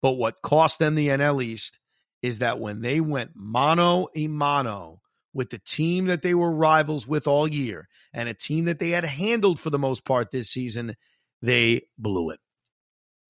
But 0.03 0.13
what 0.13 0.43
cost 0.43 0.79
them 0.79 0.95
the 0.95 1.09
NL 1.09 1.43
East 1.43 1.81
is 2.23 2.39
that 2.41 2.61
when 2.61 2.81
they 2.81 3.01
went 3.01 3.33
mano 3.35 4.09
a 4.15 4.29
mano 4.29 5.01
with 5.35 5.51
the 5.51 5.59
team 5.59 6.07
that 6.07 6.23
they 6.23 6.35
were 6.35 6.51
rivals 6.51 7.07
with 7.07 7.27
all 7.27 7.47
year 7.47 7.89
and 8.15 8.29
a 8.29 8.35
team 8.35 8.67
that 8.67 8.79
they 8.79 8.91
had 8.91 9.05
handled 9.05 9.61
for 9.61 9.71
the 9.71 9.79
most 9.79 10.05
part 10.05 10.31
this 10.31 10.49
season, 10.49 10.95
they 11.43 11.83
blew 11.99 12.31
it. 12.31 12.41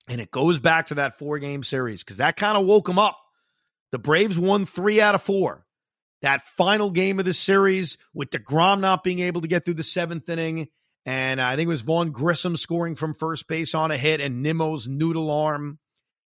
And 0.07 0.21
it 0.21 0.31
goes 0.31 0.61
back 0.61 0.89
to 0.89 0.97
that 0.97 1.19
four 1.19 1.39
game 1.39 1.63
series 1.63 2.05
because 2.05 2.19
that 2.19 2.37
kind 2.37 2.59
of 2.59 2.67
woke 2.67 2.87
them 2.87 2.99
up. 2.99 3.19
The 3.91 3.99
Braves 3.99 4.39
won 4.39 4.67
three 4.67 5.01
out 5.01 5.15
of 5.15 5.23
four. 5.23 5.65
That 6.21 6.43
final 6.43 6.91
game 6.91 7.19
of 7.19 7.25
the 7.25 7.35
series 7.35 7.97
with 8.13 8.31
DeGrom 8.31 8.81
not 8.81 9.03
being 9.03 9.21
able 9.21 9.41
to 9.41 9.49
get 9.49 9.65
through 9.65 9.75
the 9.75 9.83
seventh 9.83 10.29
inning. 10.29 10.69
And 11.07 11.41
I 11.41 11.57
think 11.57 11.67
it 11.67 11.71
was 11.71 11.83
Vaughn 11.83 12.11
Grissom 12.11 12.57
scoring 12.57 12.95
from 12.95 13.15
first 13.15 13.47
base 13.49 13.75
on 13.75 13.91
a 13.91 13.99
hit 13.99 14.21
and 14.21 14.43
Nimmo's 14.43 14.87
noodle 14.87 15.31
arm. 15.31 15.79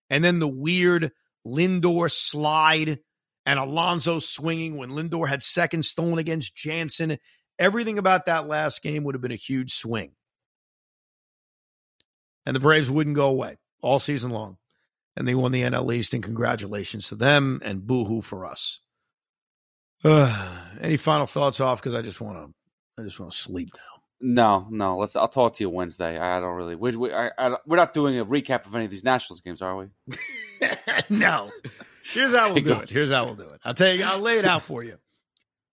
And 0.08 0.24
then 0.24 0.38
the 0.38 0.48
weird 0.48 1.12
Lindor 1.46 2.10
slide 2.10 3.00
and 3.46 3.58
Alonso 3.58 4.18
swinging 4.18 4.76
when 4.76 4.90
Lindor 4.90 5.28
had 5.28 5.42
second 5.42 5.84
stolen 5.84 6.18
against 6.18 6.54
Jansen. 6.54 7.18
Everything 7.58 7.98
about 7.98 8.26
that 8.26 8.46
last 8.46 8.82
game 8.82 9.04
would 9.04 9.14
have 9.14 9.22
been 9.22 9.32
a 9.32 9.36
huge 9.36 9.72
swing. 9.72 10.12
And 12.46 12.56
the 12.56 12.60
Braves 12.60 12.90
wouldn't 12.90 13.16
go 13.16 13.28
away 13.28 13.58
all 13.82 13.98
season 13.98 14.30
long. 14.30 14.56
And 15.16 15.26
they 15.26 15.34
won 15.34 15.52
the 15.52 15.62
NL 15.62 15.92
East, 15.94 16.14
and 16.14 16.22
congratulations 16.22 17.08
to 17.08 17.16
them 17.16 17.60
and 17.64 17.86
boohoo 17.86 18.22
for 18.22 18.46
us. 18.46 18.80
Uh, 20.04 20.62
any 20.80 20.96
final 20.96 21.26
thoughts 21.26 21.60
off? 21.60 21.82
Because 21.82 21.94
I 21.94 22.02
just 22.02 22.20
want 22.20 22.38
to, 22.38 23.02
I 23.02 23.04
just 23.04 23.18
want 23.20 23.32
to 23.32 23.38
sleep 23.38 23.70
now. 23.74 23.80
No, 24.20 24.66
no. 24.70 24.98
Let's. 24.98 25.16
I'll 25.16 25.28
talk 25.28 25.56
to 25.56 25.64
you 25.64 25.70
Wednesday. 25.70 26.18
I 26.18 26.40
don't 26.40 26.54
really. 26.54 26.76
We, 26.76 26.94
we, 26.94 27.12
I, 27.12 27.30
I, 27.38 27.56
we're 27.66 27.76
not 27.76 27.94
doing 27.94 28.18
a 28.18 28.24
recap 28.24 28.66
of 28.66 28.74
any 28.74 28.84
of 28.84 28.90
these 28.90 29.04
Nationals 29.04 29.40
games, 29.40 29.62
are 29.62 29.76
we? 29.76 29.86
no. 31.10 31.50
Here's 32.04 32.34
how 32.34 32.52
we'll 32.52 32.62
do 32.62 32.80
it. 32.80 32.90
Here's 32.90 33.10
how 33.10 33.26
we'll 33.26 33.34
do 33.34 33.48
it. 33.50 33.60
I'll 33.64 33.74
tell 33.74 33.92
you. 33.92 34.04
I'll 34.04 34.20
lay 34.20 34.38
it 34.38 34.44
out 34.44 34.62
for 34.62 34.82
you. 34.82 34.98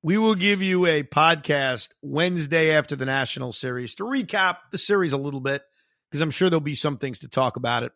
We 0.04 0.18
will 0.18 0.36
give 0.36 0.62
you 0.62 0.86
a 0.86 1.04
podcast 1.04 1.90
Wednesday 2.02 2.72
after 2.72 2.96
the 2.96 3.06
National 3.06 3.52
Series 3.52 3.96
to 3.96 4.04
recap 4.04 4.58
the 4.72 4.78
series 4.78 5.14
a 5.14 5.18
little 5.18 5.42
bit 5.42 5.64
because 6.10 6.22
I'm 6.22 6.32
sure 6.32 6.50
there'll 6.50 6.62
be 6.62 6.76
some 6.76 6.98
things 6.98 7.20
to 7.20 7.28
talk 7.28 7.58
about 7.58 7.84
it. 7.84 7.92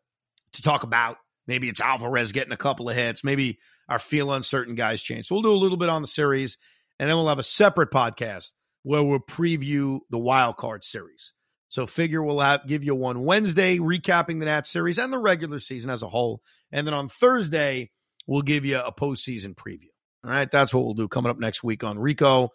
To 0.53 0.61
talk 0.61 0.83
about 0.83 1.17
maybe 1.47 1.69
it's 1.69 1.79
Alvarez 1.79 2.31
getting 2.31 2.51
a 2.51 2.57
couple 2.57 2.89
of 2.89 2.95
hits. 2.95 3.23
Maybe 3.23 3.59
our 3.87 3.99
feel 3.99 4.29
on 4.31 4.43
certain 4.43 4.75
guys 4.75 5.01
change. 5.01 5.27
So 5.27 5.35
we'll 5.35 5.43
do 5.43 5.51
a 5.51 5.53
little 5.53 5.77
bit 5.77 5.89
on 5.89 6.01
the 6.01 6.07
series, 6.07 6.57
and 6.99 7.09
then 7.09 7.15
we'll 7.15 7.29
have 7.29 7.39
a 7.39 7.43
separate 7.43 7.91
podcast 7.91 8.51
where 8.83 9.03
we'll 9.03 9.19
preview 9.19 9.99
the 10.09 10.17
wild 10.17 10.57
card 10.57 10.83
series. 10.83 11.33
So 11.67 11.85
figure 11.85 12.21
we'll 12.21 12.41
have, 12.41 12.67
give 12.67 12.83
you 12.83 12.95
one 12.95 13.23
Wednesday 13.23 13.77
recapping 13.77 14.39
the 14.39 14.45
Nat 14.45 14.67
series 14.67 14.97
and 14.97 15.13
the 15.13 15.17
regular 15.17 15.59
season 15.59 15.89
as 15.89 16.03
a 16.03 16.09
whole. 16.09 16.41
And 16.71 16.85
then 16.85 16.93
on 16.93 17.07
Thursday, 17.07 17.91
we'll 18.27 18.41
give 18.41 18.65
you 18.65 18.79
a 18.79 18.91
postseason 18.91 19.55
preview. 19.55 19.89
All 20.23 20.31
right. 20.31 20.49
That's 20.49 20.73
what 20.73 20.85
we'll 20.85 20.93
do 20.93 21.07
coming 21.07 21.29
up 21.29 21.39
next 21.39 21.63
week 21.63 21.83
on 21.83 21.97
Rico. 21.97 22.49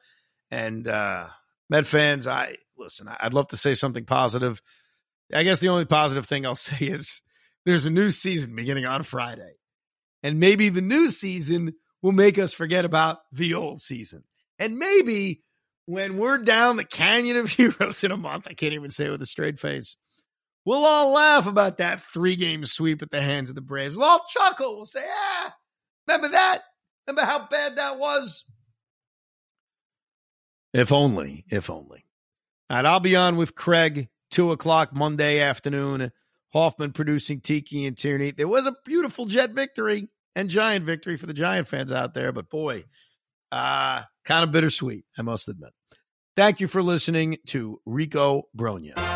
And 0.51 0.87
uh 0.87 1.29
Met 1.69 1.87
fans, 1.87 2.27
I 2.27 2.57
listen, 2.79 3.09
I'd 3.09 3.35
love 3.35 3.49
to 3.49 3.57
say 3.57 3.75
something 3.75 4.05
positive. 4.05 4.63
I 5.33 5.43
guess 5.43 5.59
the 5.59 5.69
only 5.69 5.85
positive 5.85 6.27
thing 6.27 6.47
I'll 6.47 6.55
say 6.55 6.87
is 6.87 7.23
there's 7.65 7.87
a 7.87 7.91
new 7.91 8.11
season 8.11 8.55
beginning 8.55 8.87
on 8.87 9.03
Friday. 9.03 9.55
And 10.23 10.41
maybe 10.41 10.69
the 10.69 10.81
new 10.81 11.11
season 11.11 11.75
will 12.03 12.13
make 12.13 12.39
us 12.39 12.53
forget 12.53 12.85
about 12.85 13.19
the 13.33 13.55
old 13.55 13.81
season. 13.81 14.25
And 14.59 14.79
maybe 14.79 15.43
when 15.87 16.19
we're 16.19 16.39
down 16.39 16.77
the 16.77 16.85
Canyon 16.85 17.37
of 17.37 17.51
Heroes 17.51 18.03
in 18.05 18.13
a 18.13 18.17
month, 18.17 18.47
I 18.49 18.55
can't 18.55 18.75
even 18.75 18.91
say 18.91 19.07
it 19.07 19.11
with 19.11 19.23
a 19.23 19.27
straight 19.27 19.59
face, 19.59 19.97
we'll 20.67 20.85
all 20.85 21.15
laugh 21.15 21.47
about 21.47 21.79
that 21.79 22.03
three 22.03 22.37
game 22.37 22.67
sweep 22.67 23.01
at 23.01 23.11
the 23.11 23.23
hands 23.23 23.49
of 23.49 23.57
the 23.57 23.63
Braves. 23.63 23.97
We'll 23.97 24.07
all 24.07 24.27
chuckle. 24.29 24.77
We'll 24.77 24.85
say, 24.85 25.05
ah, 25.09 25.55
remember 26.07 26.29
that? 26.29 26.61
Remember 27.07 27.25
how 27.25 27.47
bad 27.47 27.77
that 27.77 27.99
was? 27.99 28.45
If 30.75 30.93
only, 30.93 31.45
if 31.51 31.71
only. 31.71 32.05
And 32.69 32.87
I'll 32.87 33.01
be 33.01 33.17
on 33.17 33.37
with 33.37 33.55
Craig, 33.55 34.09
two 34.31 34.53
o'clock 34.53 34.93
Monday 34.93 35.41
afternoon. 35.41 36.13
Hoffman 36.53 36.93
producing 36.93 37.41
Tiki 37.41 37.87
and 37.87 37.97
Tierney. 37.97 38.31
There 38.31 38.49
was 38.49 38.67
a 38.67 38.77
beautiful 38.85 39.27
jet 39.27 39.51
victory 39.51 40.09
and 40.35 40.49
giant 40.49 40.85
victory 40.85 41.17
for 41.17 41.27
the 41.27 41.35
Giant 41.35 41.69
fans 41.69 41.93
out 41.93 42.15
there, 42.15 42.33
but 42.33 42.49
boy, 42.49 42.85
uh, 43.53 44.03
kind 44.25 44.45
of 44.45 44.53
bittersweet, 44.53 45.05
I 45.19 45.23
must 45.23 45.49
admit. 45.49 45.71
Thank 46.37 46.61
you 46.61 46.69
for 46.69 46.83
listening 46.83 47.39
to 47.49 47.81
Rico 47.87 48.45
Brogna. 48.57 49.16